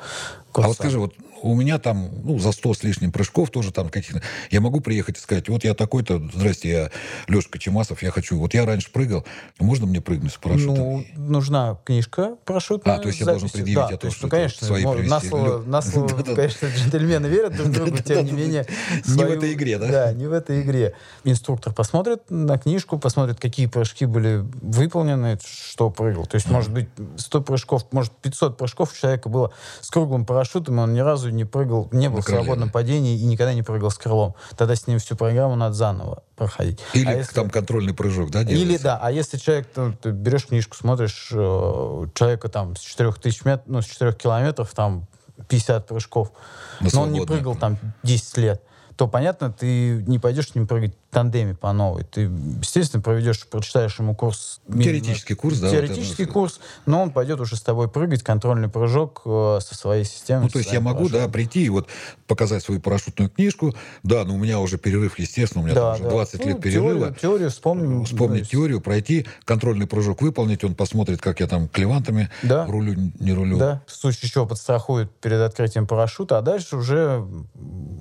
Курса. 0.51 0.65
А 0.65 0.67
вот 0.69 0.77
скажи, 0.77 0.99
вот 0.99 1.13
у 1.41 1.55
меня 1.55 1.79
там, 1.79 2.09
ну, 2.23 2.39
за 2.39 2.51
100 2.51 2.73
с 2.73 2.83
лишним 2.83 3.11
прыжков 3.11 3.49
тоже 3.49 3.71
там 3.71 3.89
каких-то... 3.89 4.21
Я 4.51 4.61
могу 4.61 4.79
приехать 4.79 5.17
и 5.17 5.19
сказать, 5.19 5.49
вот 5.49 5.63
я 5.63 5.73
такой-то, 5.73 6.21
здрасте, 6.33 6.69
я 6.69 6.91
Лешка 7.27 7.57
Чемасов, 7.59 8.03
я 8.03 8.11
хочу... 8.11 8.37
Вот 8.37 8.53
я 8.53 8.65
раньше 8.65 8.91
прыгал, 8.91 9.25
можно 9.59 9.85
мне 9.85 10.01
прыгнуть 10.01 10.33
с 10.33 10.37
парашютом? 10.37 10.75
Ну, 10.75 11.05
нужна 11.15 11.79
книжка 11.83 12.35
парашютная. 12.45 12.95
А, 12.95 12.99
то 12.99 13.07
есть 13.07 13.19
я 13.19 13.25
должен 13.25 13.49
предъявить, 13.49 13.75
да, 13.75 13.89
я 13.91 13.97
то, 13.97 14.11
что 14.11 14.25
ну, 14.25 14.29
конечно, 14.29 14.67
свои 14.67 14.83
привести. 14.83 15.09
На 15.09 15.19
слово, 15.19 15.63
на 15.65 15.81
слово 15.81 16.07
конечно, 16.35 16.67
джентльмены 16.67 17.27
верят 17.27 17.55
друг 17.55 17.69
другу, 17.69 17.97
тем 17.97 18.25
не 18.25 18.31
менее... 18.31 18.65
Не 19.07 19.23
в 19.23 19.31
этой 19.31 19.53
игре, 19.53 19.77
да? 19.77 19.87
Да, 19.87 20.13
не 20.13 20.27
в 20.27 20.33
этой 20.33 20.61
игре. 20.61 20.93
Инструктор 21.23 21.73
посмотрит 21.73 22.29
на 22.29 22.57
книжку, 22.57 22.99
посмотрит, 22.99 23.39
какие 23.39 23.65
прыжки 23.65 24.05
были 24.05 24.45
выполнены, 24.61 25.39
что 25.43 25.89
прыгал. 25.89 26.25
То 26.25 26.35
есть, 26.35 26.49
может 26.49 26.71
быть, 26.71 26.89
100 27.17 27.41
прыжков, 27.41 27.85
может, 27.91 28.11
500 28.13 28.57
прыжков 28.57 28.93
у 28.93 28.95
человека 28.95 29.29
было 29.29 29.51
с 29.81 29.89
круглым 29.89 30.25
парашютом, 30.25 30.40
и 30.43 30.71
он 30.71 30.93
ни 30.93 30.99
разу 30.99 31.29
не 31.29 31.45
прыгал, 31.45 31.89
не 31.91 32.09
был 32.09 32.21
в 32.21 32.25
свободном 32.25 32.69
падении 32.69 33.17
и 33.17 33.23
никогда 33.25 33.53
не 33.53 33.63
прыгал 33.63 33.91
с 33.91 33.97
крылом. 33.97 34.35
Тогда 34.57 34.75
с 34.75 34.87
ним 34.87 34.99
всю 34.99 35.15
программу 35.15 35.55
надо 35.55 35.73
заново 35.73 36.23
проходить. 36.35 36.79
Или 36.93 37.07
а 37.07 37.13
если... 37.13 37.33
там 37.33 37.49
контрольный 37.49 37.93
прыжок, 37.93 38.31
да, 38.31 38.43
делается? 38.43 38.65
Или 38.65 38.77
да, 38.77 38.99
а 39.01 39.11
если 39.11 39.37
человек, 39.37 39.67
ну, 39.75 39.93
ты 39.93 40.11
берешь 40.11 40.47
книжку, 40.47 40.75
смотришь, 40.75 41.29
э, 41.31 42.07
человека 42.15 42.49
там 42.49 42.75
с 42.75 42.79
4000 42.79 43.43
метров, 43.45 43.67
ну, 43.67 43.81
с 43.81 43.85
4 43.85 44.13
километров, 44.13 44.71
там 44.73 45.07
50 45.47 45.87
прыжков, 45.87 46.31
но, 46.79 46.89
но 46.93 47.01
он 47.03 47.11
не 47.11 47.25
прыгал 47.25 47.55
там 47.55 47.77
10 48.03 48.37
лет, 48.37 48.61
то, 48.95 49.07
понятно, 49.07 49.51
ты 49.51 50.03
не 50.07 50.19
пойдешь 50.19 50.49
с 50.49 50.55
ним 50.55 50.67
прыгать 50.67 50.95
тандеме 51.11 51.53
по 51.53 51.71
новой. 51.73 52.03
Ты, 52.03 52.21
естественно, 52.21 53.03
проведешь, 53.03 53.45
прочитаешь 53.47 53.99
ему 53.99 54.15
курс. 54.15 54.61
Теоретический 54.67 55.35
курс, 55.35 55.59
да? 55.59 55.69
Теоретический 55.69 56.25
вот 56.25 56.33
курс, 56.33 56.59
но 56.85 57.03
он 57.03 57.11
пойдет 57.11 57.39
уже 57.39 57.57
с 57.57 57.61
тобой 57.61 57.89
прыгать, 57.89 58.23
контрольный 58.23 58.69
прыжок 58.69 59.21
э, 59.25 59.59
со 59.61 59.75
своей 59.75 60.05
системой. 60.05 60.43
Ну, 60.43 60.49
то 60.49 60.59
есть 60.59 60.71
я 60.71 60.79
могу, 60.79 60.99
парашютом. 60.99 61.21
да, 61.21 61.31
прийти 61.31 61.65
и 61.65 61.69
вот 61.69 61.87
показать 62.27 62.63
свою 62.63 62.79
парашютную 62.79 63.29
книжку. 63.29 63.75
Да, 64.03 64.23
но 64.23 64.35
у 64.35 64.37
меня 64.37 64.59
уже 64.59 64.77
перерыв, 64.77 65.19
естественно, 65.19 65.63
у 65.63 65.65
меня 65.65 65.75
да, 65.75 65.81
там 65.81 65.93
уже 65.95 66.03
да. 66.03 66.09
20 66.09 66.39
ну, 66.39 66.47
лет 66.47 66.61
перерыва. 66.61 66.99
Теорию, 66.99 67.15
теорию 67.15 67.49
вспомним. 67.49 68.05
Вспомнить 68.05 68.39
есть... 68.39 68.51
теорию, 68.51 68.81
пройти, 68.81 69.27
контрольный 69.43 69.87
прыжок 69.87 70.21
выполнить, 70.21 70.63
он 70.63 70.75
посмотрит, 70.75 71.21
как 71.21 71.41
я 71.41 71.47
там 71.47 71.67
клевантами 71.67 72.29
да. 72.41 72.65
рулю, 72.65 73.11
не 73.19 73.33
рулю. 73.33 73.57
Да, 73.57 73.83
в 73.85 73.91
случае 73.91 74.31
чего 74.31 74.45
подстрахует 74.45 75.11
перед 75.19 75.41
открытием 75.41 75.87
парашюта, 75.87 76.37
а 76.37 76.41
дальше 76.41 76.77
уже, 76.77 77.25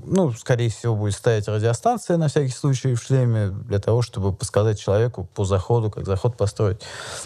ну, 0.06 0.32
скорее 0.32 0.70
всего, 0.70 0.94
будет 0.94 1.14
ставить 1.14 1.48
радиостанция 1.48 2.16
на 2.16 2.28
всякий 2.28 2.52
случай 2.52 2.94
в 3.00 3.06
шлеме 3.06 3.48
для 3.48 3.78
того, 3.78 4.02
чтобы 4.02 4.32
подсказать 4.32 4.78
человеку 4.78 5.28
по 5.34 5.44
заходу, 5.44 5.90
как 5.90 6.06
заход 6.06 6.36
построить. 6.36 6.80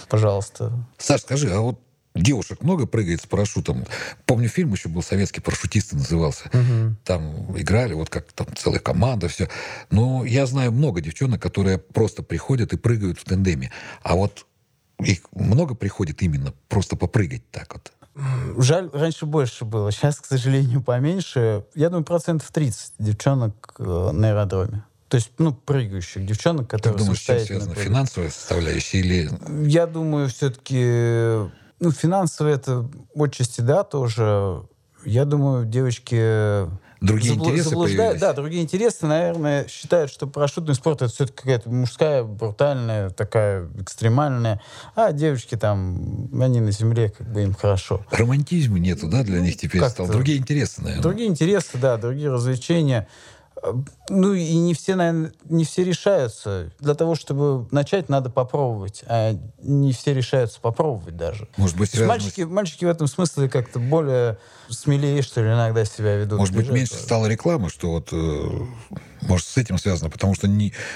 Пожалуйста. 0.08 0.72
Саш, 0.98 1.22
скажи, 1.22 1.52
а 1.52 1.60
вот 1.60 1.78
девушек 2.14 2.62
много 2.62 2.86
прыгает 2.86 3.20
с 3.20 3.26
парашютом. 3.26 3.84
Помню, 4.26 4.48
фильм 4.48 4.72
еще 4.72 4.88
был 4.88 5.02
советский, 5.02 5.40
парашютисты 5.40 5.96
назывался. 5.96 6.44
Угу. 6.48 6.96
Там 7.04 7.58
играли, 7.58 7.94
вот 7.94 8.08
как 8.08 8.32
там 8.32 8.46
целая 8.56 8.80
команда, 8.80 9.28
все. 9.28 9.48
Но 9.90 10.24
я 10.24 10.46
знаю 10.46 10.72
много 10.72 11.00
девчонок, 11.00 11.42
которые 11.42 11.78
просто 11.78 12.22
приходят 12.22 12.72
и 12.72 12.76
прыгают 12.76 13.18
в 13.18 13.24
тандеме. 13.24 13.70
А 14.02 14.14
вот 14.14 14.46
их 15.00 15.20
много 15.32 15.74
приходит 15.74 16.22
именно 16.22 16.54
просто 16.68 16.96
попрыгать 16.96 17.42
так 17.50 17.74
вот. 17.74 17.92
Жаль, 18.56 18.90
раньше 18.92 19.26
больше 19.26 19.64
было. 19.64 19.90
Сейчас, 19.92 20.20
к 20.20 20.26
сожалению, 20.26 20.82
поменьше. 20.82 21.64
Я 21.74 21.88
думаю, 21.88 22.04
процентов 22.04 22.50
30 22.52 22.94
девчонок 22.98 23.74
э, 23.78 24.10
на 24.12 24.30
аэродроме. 24.30 24.84
То 25.09 25.16
есть, 25.16 25.30
ну, 25.38 25.52
прыгающих 25.52 26.24
девчонок, 26.26 26.68
которые... 26.68 26.98
Ты 26.98 27.05
думаешь, 27.05 27.22
связано? 27.22 27.61
Прыгают. 27.61 27.78
Финансовая 27.78 28.30
составляющая 28.30 28.98
или... 28.98 29.30
Я 29.68 29.86
думаю, 29.86 30.28
все-таки... 30.28 31.50
Ну, 31.80 31.90
финансовая 31.90 32.55
это 32.55 32.88
отчасти, 33.14 33.61
да, 33.61 33.84
тоже. 33.84 34.62
Я 35.05 35.24
думаю, 35.24 35.66
девочки... 35.66 36.66
Другие 37.00 37.34
забл- 37.34 37.50
интересы 37.50 37.70
появились. 37.74 38.20
Да, 38.20 38.32
другие 38.32 38.62
интересы, 38.62 39.05
наверное, 39.05 39.68
считают, 39.68 40.11
что 40.11 40.26
парашютный 40.26 40.74
спорт 40.74 41.02
это 41.02 41.12
все-таки 41.12 41.36
какая-то 41.36 41.68
мужская, 41.68 42.24
брутальная, 42.24 43.11
такая 43.11 43.68
экстремальная. 43.78 44.62
А 44.94 45.12
девочки 45.12 45.55
там, 45.55 46.30
они 46.40 46.61
на 46.61 46.70
земле, 46.70 47.11
как 47.11 47.30
бы 47.30 47.42
им 47.42 47.52
хорошо. 47.52 48.07
Романтизма 48.11 48.78
нету, 48.78 49.09
да, 49.09 49.22
для 49.22 49.40
них 49.40 49.59
теперь 49.59 49.86
стал. 49.86 50.07
Другие 50.07 50.38
интересы, 50.38 50.80
наверное. 50.80 51.02
Другие 51.02 51.28
интересы, 51.28 51.76
да, 51.76 51.98
другие 51.98 52.30
развлечения. 52.30 53.07
Ну 54.08 54.34
и 54.34 54.54
не 54.56 54.74
все, 54.74 54.94
наверное, 54.94 55.32
не 55.48 55.64
все 55.64 55.84
решаются. 55.84 56.70
Для 56.80 56.94
того, 56.94 57.14
чтобы 57.14 57.66
начать, 57.70 58.08
надо 58.08 58.30
попробовать. 58.30 59.04
А 59.06 59.38
не 59.62 59.92
все 59.92 60.12
решаются 60.12 60.60
попробовать 60.60 61.16
даже. 61.16 61.48
Может 61.56 61.76
быть, 61.76 61.90
связано... 61.90 62.08
мальчики, 62.08 62.42
мальчики 62.42 62.84
в 62.84 62.88
этом 62.88 63.06
смысле 63.06 63.48
как-то 63.48 63.78
более 63.78 64.38
смелее, 64.68 65.22
что 65.22 65.40
ли, 65.42 65.48
иногда 65.48 65.84
себя 65.84 66.16
ведут. 66.16 66.38
Может 66.38 66.54
быть, 66.54 66.68
меньше 66.70 66.94
стало 66.94 67.26
рекламы, 67.26 67.70
что 67.70 67.92
вот 67.92 68.08
э, 68.12 68.66
может, 69.28 69.46
с 69.46 69.56
этим 69.56 69.78
связано, 69.78 70.10
потому 70.10 70.34
что 70.34 70.48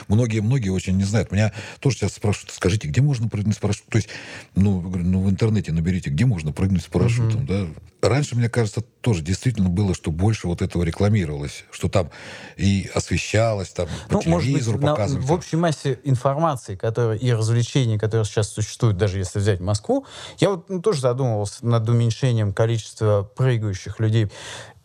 многие-многие 0.08 0.70
очень 0.70 0.96
не 0.96 1.04
знают. 1.04 1.32
Меня 1.32 1.52
тоже 1.80 1.98
сейчас 1.98 2.14
спрашивают, 2.14 2.52
скажите, 2.52 2.88
где 2.88 3.00
можно 3.00 3.28
прыгнуть 3.28 3.56
с 3.56 3.58
парашютом? 3.58 3.90
То 3.90 3.96
есть, 3.96 4.08
ну, 4.54 4.80
ну 4.80 5.20
в 5.20 5.30
интернете 5.30 5.72
наберите, 5.72 6.10
где 6.10 6.24
можно 6.24 6.52
прыгнуть 6.52 6.82
с 6.82 6.86
парашютом, 6.86 7.42
mm-hmm. 7.42 7.74
да? 8.00 8.08
Раньше, 8.08 8.36
мне 8.36 8.48
кажется, 8.48 8.82
тоже 9.00 9.22
действительно 9.22 9.68
было, 9.68 9.92
что 9.92 10.12
больше 10.12 10.46
вот 10.46 10.62
этого 10.62 10.84
рекламировалось, 10.84 11.64
что 11.72 11.88
там 11.88 12.10
и 12.56 12.88
освещалось, 12.94 13.70
там 13.70 13.88
ну, 14.08 14.18
по 14.18 14.22
телевизору 14.22 14.78
может 14.78 14.80
быть, 14.80 14.90
показывали. 14.90 15.22
На, 15.22 15.26
в 15.26 15.32
общей 15.32 15.56
массе 15.56 15.98
информации 16.04 16.76
которые, 16.76 17.18
и 17.18 17.32
развлечений, 17.32 17.98
которые 17.98 18.24
сейчас 18.24 18.50
существуют, 18.50 18.96
даже 18.96 19.18
если 19.18 19.40
взять 19.40 19.60
Москву, 19.60 20.06
я 20.38 20.50
вот 20.50 20.68
ну, 20.68 20.80
тоже 20.80 21.00
задумывался 21.00 21.66
над 21.66 21.88
уменьшением 21.88 22.52
количества 22.52 23.28
прыгающих 23.36 23.98
людей. 23.98 24.30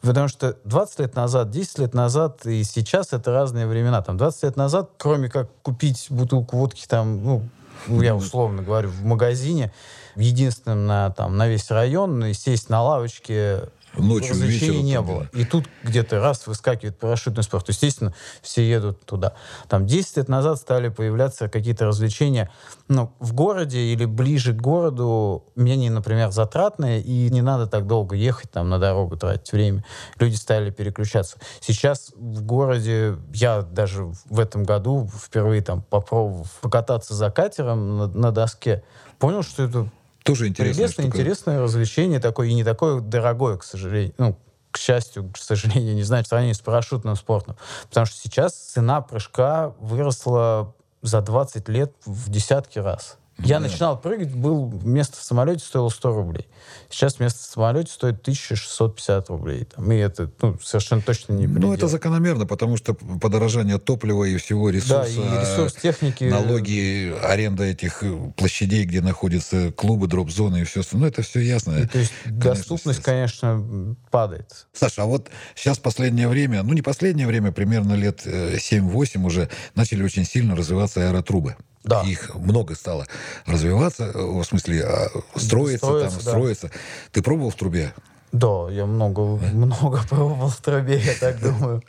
Потому 0.03 0.27
что 0.27 0.57
20 0.65 0.99
лет 0.99 1.15
назад, 1.15 1.49
10 1.49 1.79
лет 1.79 1.93
назад 1.93 2.45
и 2.45 2.63
сейчас 2.65 3.13
это 3.13 3.31
разные 3.31 3.67
времена. 3.67 4.01
Там 4.01 4.17
20 4.17 4.43
лет 4.43 4.57
назад, 4.57 4.91
кроме 4.97 5.29
как 5.29 5.49
купить 5.61 6.07
бутылку 6.09 6.57
водки 6.57 6.85
там, 6.85 7.23
ну, 7.23 8.01
я 8.01 8.13
условно 8.13 8.63
говорю, 8.63 8.89
в 8.89 9.05
магазине, 9.05 9.71
единственным 10.17 10.85
на, 10.87 11.11
там, 11.11 11.37
на 11.37 11.47
весь 11.47 11.71
район, 11.71 12.23
и 12.25 12.33
сесть 12.33 12.69
на 12.69 12.83
лавочке 12.83 13.69
Ночью, 13.95 14.35
вечером, 14.35 14.83
не 14.83 14.99
было. 15.01 15.29
И 15.33 15.45
тут 15.45 15.65
где-то 15.83 16.19
раз 16.19 16.47
выскакивает 16.47 16.97
парашютный 16.97 17.43
спорт. 17.43 17.69
Естественно, 17.69 18.13
все 18.41 18.67
едут 18.67 19.05
туда. 19.05 19.33
Там 19.69 19.85
10 19.85 20.17
лет 20.17 20.29
назад 20.29 20.57
стали 20.57 20.89
появляться 20.89 21.47
какие-то 21.47 21.85
развлечения 21.85 22.51
ну, 22.87 23.13
в 23.19 23.33
городе 23.33 23.79
или 23.79 24.05
ближе 24.05 24.53
к 24.53 24.57
городу, 24.57 25.45
менее, 25.55 25.91
например, 25.91 26.31
затратные, 26.31 27.01
и 27.01 27.29
не 27.29 27.41
надо 27.41 27.67
так 27.67 27.85
долго 27.85 28.15
ехать 28.15 28.51
там 28.51 28.69
на 28.69 28.79
дорогу, 28.79 29.15
тратить 29.15 29.51
время. 29.51 29.83
Люди 30.17 30.35
стали 30.35 30.71
переключаться. 30.71 31.37
Сейчас 31.59 32.11
в 32.15 32.41
городе, 32.43 33.17
я 33.33 33.61
даже 33.61 34.05
в 34.25 34.39
этом 34.39 34.63
году 34.63 35.09
впервые 35.15 35.61
там 35.61 35.81
попробовал 35.83 36.47
покататься 36.61 37.13
за 37.13 37.29
катером 37.29 37.97
на, 37.97 38.07
на 38.07 38.31
доске, 38.31 38.83
понял, 39.19 39.43
что 39.43 39.63
это 39.63 39.89
тоже 40.23 40.47
интересное. 40.47 40.85
Интересное, 40.85 41.05
интересное 41.05 41.61
развлечение 41.61 42.19
такое, 42.19 42.47
и 42.47 42.53
не 42.53 42.63
такое 42.63 43.01
дорогое, 43.01 43.57
к 43.57 43.63
сожалению. 43.63 44.13
Ну, 44.17 44.37
к 44.71 44.77
счастью, 44.77 45.29
к 45.31 45.37
сожалению, 45.37 45.93
не 45.93 46.03
знаю, 46.03 46.23
в 46.23 46.27
сравнении 46.27 46.53
с 46.53 46.59
парашютным 46.59 47.15
спортом. 47.15 47.55
Потому 47.89 48.05
что 48.05 48.17
сейчас 48.17 48.53
цена 48.55 49.01
прыжка 49.01 49.73
выросла 49.79 50.73
за 51.01 51.21
20 51.21 51.69
лет 51.69 51.93
в 52.05 52.29
десятки 52.29 52.79
раз. 52.79 53.17
Я 53.39 53.59
да. 53.59 53.67
начинал 53.67 53.99
прыгать, 53.99 54.33
был 54.33 54.71
место 54.83 55.17
в 55.17 55.23
самолете 55.23 55.65
стоило 55.65 55.89
100 55.89 56.15
рублей. 56.15 56.47
Сейчас 56.89 57.19
место 57.19 57.39
в 57.39 57.43
самолете 57.43 57.91
стоит 57.91 58.21
1650 58.21 59.29
рублей. 59.29 59.65
Там, 59.65 59.91
и 59.91 59.97
это 59.97 60.31
ну, 60.41 60.57
совершенно 60.61 61.01
точно 61.01 61.33
не 61.33 61.47
предел. 61.47 61.69
Ну, 61.69 61.73
это 61.73 61.87
закономерно, 61.87 62.45
потому 62.45 62.77
что 62.77 62.93
подорожание 62.93 63.79
топлива 63.79 64.23
и 64.25 64.37
всего 64.37 64.69
ресурса, 64.69 65.09
да, 65.17 65.37
и 65.37 65.41
ресурс 65.41 65.73
техники. 65.73 66.25
налоги, 66.25 67.13
аренда 67.23 67.63
этих 67.63 68.03
площадей, 68.37 68.85
где 68.85 69.01
находятся 69.01 69.71
клубы, 69.71 70.07
дроп-зоны 70.07 70.61
и 70.61 70.63
все 70.63 70.81
остальное, 70.81 71.09
ну, 71.09 71.11
это 71.11 71.23
все 71.23 71.39
ясно. 71.39 71.79
И, 71.79 71.87
то 71.87 71.97
есть 71.97 72.13
конечно, 72.23 72.43
доступность, 72.43 73.01
конечно, 73.01 73.95
падает. 74.11 74.67
Саша, 74.73 75.03
а 75.03 75.05
вот 75.05 75.29
сейчас 75.55 75.79
последнее 75.79 76.27
время, 76.27 76.61
ну 76.63 76.73
не 76.73 76.83
последнее 76.83 77.27
время, 77.27 77.51
примерно 77.51 77.93
лет 77.93 78.25
7-8 78.25 79.25
уже 79.25 79.49
начали 79.75 80.03
очень 80.03 80.23
сильно 80.23 80.55
развиваться 80.55 81.07
аэротрубы. 81.07 81.55
Да. 81.83 82.01
Их 82.03 82.33
много 82.35 82.75
стало 82.75 83.05
развиваться, 83.45 84.05
э, 84.05 84.17
в 84.17 84.43
смысле 84.43 84.85
а, 84.85 85.09
строиться, 85.35 85.85
строиться, 85.85 86.17
там, 86.17 86.25
да. 86.25 86.31
строиться. 86.31 86.71
Ты 87.11 87.21
пробовал 87.21 87.49
в 87.49 87.55
трубе? 87.55 87.93
Да, 88.31 88.67
я 88.71 88.85
много, 88.87 89.21
много 89.53 90.01
пробовал 90.09 90.47
в 90.49 90.57
трубе, 90.57 90.97
я 90.97 91.13
так 91.19 91.39
думаю. 91.39 91.83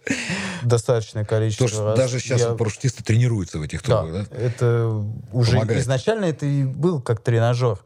Достаточное 0.62 1.24
количество 1.24 1.66
Потому 1.66 1.88
раз. 1.88 1.98
Даже 1.98 2.20
сейчас 2.20 2.40
я... 2.40 2.50
парашютисты 2.54 3.02
тренируются 3.02 3.58
в 3.58 3.62
этих 3.62 3.82
трубах, 3.82 4.12
да? 4.12 4.26
да? 4.30 4.36
это 4.36 5.02
уже 5.32 5.52
Помогает. 5.52 5.80
изначально 5.80 6.26
это 6.26 6.44
и 6.44 6.64
был 6.64 7.00
как 7.00 7.20
тренажер 7.20 7.78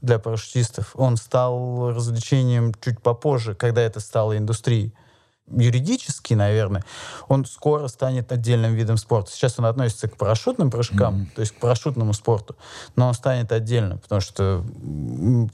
для 0.00 0.18
парашютистов. 0.18 0.92
Он 0.94 1.16
стал 1.16 1.92
развлечением 1.92 2.72
чуть 2.82 3.00
попозже, 3.02 3.54
когда 3.54 3.82
это 3.82 4.00
стало 4.00 4.38
индустрией 4.38 4.94
юридически, 5.48 6.34
наверное, 6.34 6.84
он 7.28 7.44
скоро 7.44 7.88
станет 7.88 8.32
отдельным 8.32 8.74
видом 8.74 8.96
спорта. 8.96 9.30
Сейчас 9.30 9.58
он 9.58 9.66
относится 9.66 10.08
к 10.08 10.16
парашютным 10.16 10.70
прыжкам, 10.70 11.22
mm-hmm. 11.22 11.34
то 11.34 11.40
есть 11.40 11.52
к 11.52 11.56
парашютному 11.56 12.12
спорту, 12.12 12.56
но 12.96 13.08
он 13.08 13.14
станет 13.14 13.52
отдельно, 13.52 13.98
потому 13.98 14.20
что 14.20 14.64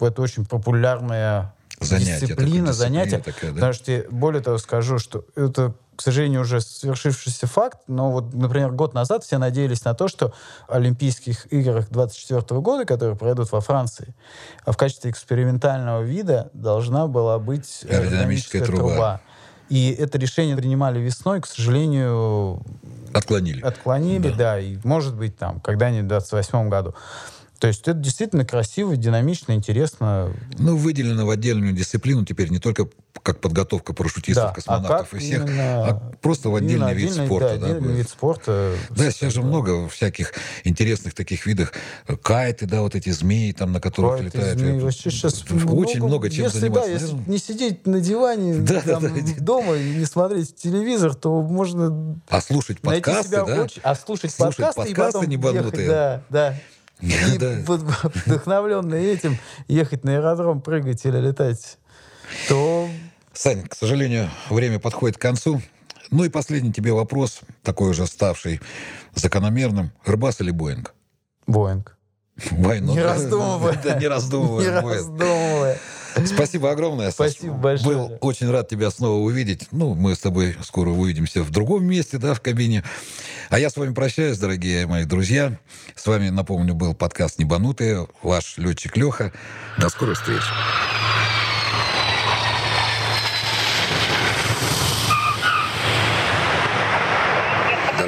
это 0.00 0.22
очень 0.22 0.44
популярная 0.44 1.52
занятие, 1.80 2.26
дисциплина, 2.26 2.72
занятие. 2.72 3.18
Такая, 3.18 3.50
да? 3.50 3.54
Потому 3.54 3.72
что, 3.72 4.04
более 4.10 4.42
того, 4.42 4.58
скажу, 4.58 4.98
что 4.98 5.24
это, 5.34 5.74
к 5.96 6.02
сожалению, 6.02 6.42
уже 6.42 6.60
свершившийся 6.60 7.46
факт, 7.46 7.80
но 7.86 8.10
вот, 8.10 8.32
например, 8.34 8.72
год 8.72 8.94
назад 8.94 9.24
все 9.24 9.38
надеялись 9.38 9.84
на 9.84 9.94
то, 9.94 10.08
что 10.08 10.32
Олимпийских 10.68 11.52
играх 11.52 11.88
24 11.90 12.60
года, 12.60 12.84
которые 12.84 13.16
пройдут 13.16 13.50
во 13.52 13.60
Франции, 13.60 14.14
в 14.64 14.76
качестве 14.76 15.10
экспериментального 15.10 16.02
вида 16.02 16.50
должна 16.52 17.06
была 17.06 17.38
быть 17.38 17.84
аэродинамическая 17.88 18.64
труба. 18.64 18.88
труба. 18.88 19.20
И 19.72 19.90
это 19.98 20.18
решение 20.18 20.54
принимали 20.54 21.00
весной, 21.00 21.40
к 21.40 21.46
сожалению... 21.46 22.60
Отклонили. 23.14 23.62
Отклонили, 23.62 24.28
да. 24.28 24.36
да 24.36 24.60
и, 24.60 24.76
может 24.84 25.14
быть, 25.14 25.38
там, 25.38 25.60
когда-нибудь 25.60 26.04
в 26.04 26.08
28 26.08 26.68
году. 26.68 26.94
То 27.62 27.68
есть 27.68 27.82
это 27.82 27.94
действительно 27.94 28.44
красиво, 28.44 28.96
динамично, 28.96 29.52
интересно. 29.52 30.34
Ну, 30.58 30.76
выделено 30.76 31.24
в 31.24 31.30
отдельную 31.30 31.72
дисциплину 31.72 32.24
теперь 32.24 32.48
не 32.50 32.58
только 32.58 32.88
как 33.22 33.40
подготовка 33.40 33.92
парашютистов, 33.92 34.46
да. 34.46 34.52
космонавтов 34.52 35.12
а 35.12 35.16
и 35.16 35.20
всех, 35.20 35.46
именно... 35.46 35.86
а 35.86 36.12
просто 36.20 36.48
в 36.48 36.56
отдельный 36.56 36.90
именно 36.90 36.92
вид 36.92 37.10
отдельный, 37.10 37.26
спорта. 37.26 37.58
Да, 37.58 37.68
да, 37.68 37.74
вид 37.78 38.08
спорта. 38.08 38.74
Да, 38.90 39.10
сейчас 39.12 39.32
же 39.34 39.42
много 39.42 39.88
всяких 39.88 40.32
интересных 40.64 41.14
таких 41.14 41.46
видов. 41.46 41.72
Кайты, 42.22 42.66
да, 42.66 42.82
вот 42.82 42.96
эти 42.96 43.10
змеи, 43.10 43.52
там, 43.52 43.70
на 43.70 43.80
которых 43.80 44.18
Кайты, 44.18 44.38
летают. 44.38 44.58
Змеи. 44.58 44.80
Вообще 44.80 45.10
сейчас 45.12 45.44
Очень 45.44 45.98
много, 45.98 46.06
много 46.06 46.30
чем 46.30 46.46
если, 46.46 46.58
заниматься. 46.58 46.88
Да, 46.88 46.94
если 46.94 47.30
не 47.30 47.38
сидеть 47.38 47.86
на 47.86 48.00
диване 48.00 48.54
да, 48.58 48.80
там, 48.80 49.02
да, 49.04 49.10
да. 49.10 49.20
дома 49.38 49.76
и 49.76 49.98
не 49.98 50.04
смотреть 50.04 50.56
телевизор, 50.56 51.14
то 51.14 51.42
можно 51.42 52.18
а 52.28 52.40
слушать 52.40 52.80
подкасты, 52.80 53.36
да? 53.46 53.62
очень... 53.62 53.80
А 53.84 53.94
слушать, 53.94 54.32
слушать 54.32 54.56
подкасты, 54.56 54.80
подкасты 54.80 55.26
и 55.26 55.36
потом. 55.36 55.54
Ехать, 55.54 55.86
да, 55.86 56.22
да. 56.28 56.56
И 57.02 57.38
да. 57.38 57.58
вдохновленный 57.66 59.04
этим 59.06 59.36
ехать 59.68 60.04
на 60.04 60.16
аэродром, 60.16 60.60
прыгать 60.60 61.04
или 61.04 61.18
летать, 61.18 61.78
то... 62.48 62.88
Сань, 63.32 63.66
к 63.66 63.74
сожалению, 63.74 64.30
время 64.48 64.78
подходит 64.78 65.18
к 65.18 65.20
концу. 65.20 65.60
Ну 66.10 66.24
и 66.24 66.28
последний 66.28 66.72
тебе 66.72 66.92
вопрос, 66.92 67.40
такой 67.62 67.90
уже 67.90 68.06
ставший 68.06 68.60
закономерным. 69.14 69.90
Airbus 70.06 70.36
или 70.40 70.50
Боинг? 70.50 70.94
Боинг. 71.46 71.96
Войну. 72.50 72.94
Не 72.94 73.02
раздумывая. 73.02 73.80
Да, 73.82 73.98
не 73.98 74.08
раздумывая. 74.08 74.64
Не 74.64 74.70
раздумывая. 74.70 75.78
Спасибо 76.26 76.70
огромное. 76.70 77.10
Спасибо 77.10 77.54
большое. 77.54 77.96
Был 77.96 78.18
очень 78.20 78.50
рад 78.50 78.68
тебя 78.68 78.90
снова 78.90 79.18
увидеть. 79.18 79.68
Ну, 79.70 79.94
мы 79.94 80.14
с 80.14 80.18
тобой 80.18 80.56
скоро 80.62 80.90
увидимся 80.90 81.42
в 81.42 81.50
другом 81.50 81.84
месте, 81.84 82.18
да, 82.18 82.34
в 82.34 82.40
кабине. 82.40 82.84
А 83.50 83.58
я 83.58 83.70
с 83.70 83.76
вами 83.76 83.92
прощаюсь, 83.94 84.38
дорогие 84.38 84.86
мои 84.86 85.04
друзья. 85.04 85.58
С 85.94 86.06
вами, 86.06 86.30
напомню, 86.30 86.74
был 86.74 86.94
подкаст 86.94 87.38
«Небанутые», 87.38 88.06
ваш 88.22 88.58
летчик 88.58 88.96
Леха. 88.96 89.32
До 89.78 89.88
скорых 89.88 90.18
встреч. 90.18 90.42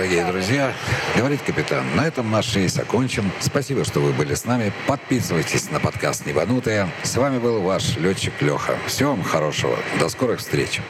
Дорогие 0.04 0.26
друзья, 0.26 0.74
говорит 1.16 1.40
капитан, 1.40 1.82
на 1.96 2.06
этом 2.06 2.30
наш 2.30 2.54
рейс 2.54 2.78
окончен. 2.78 3.30
Спасибо, 3.40 3.86
что 3.86 4.00
вы 4.00 4.12
были 4.12 4.34
с 4.34 4.44
нами. 4.44 4.70
Подписывайтесь 4.86 5.70
на 5.70 5.80
подкаст 5.80 6.26
«Небанутые». 6.26 6.90
С 7.02 7.16
вами 7.16 7.38
был 7.38 7.62
ваш 7.62 7.96
летчик 7.96 8.34
Леха. 8.42 8.76
Всего 8.86 9.12
вам 9.12 9.22
хорошего. 9.22 9.78
До 9.98 10.10
скорых 10.10 10.40
встреч. 10.40 10.82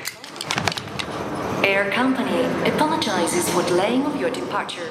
Air 1.62 1.94
Company 1.94 2.44
apologizes 2.66 3.48
for 3.50 3.62
delaying 3.68 4.04
of 4.04 4.20
your 4.20 4.30
departure. 4.30 4.90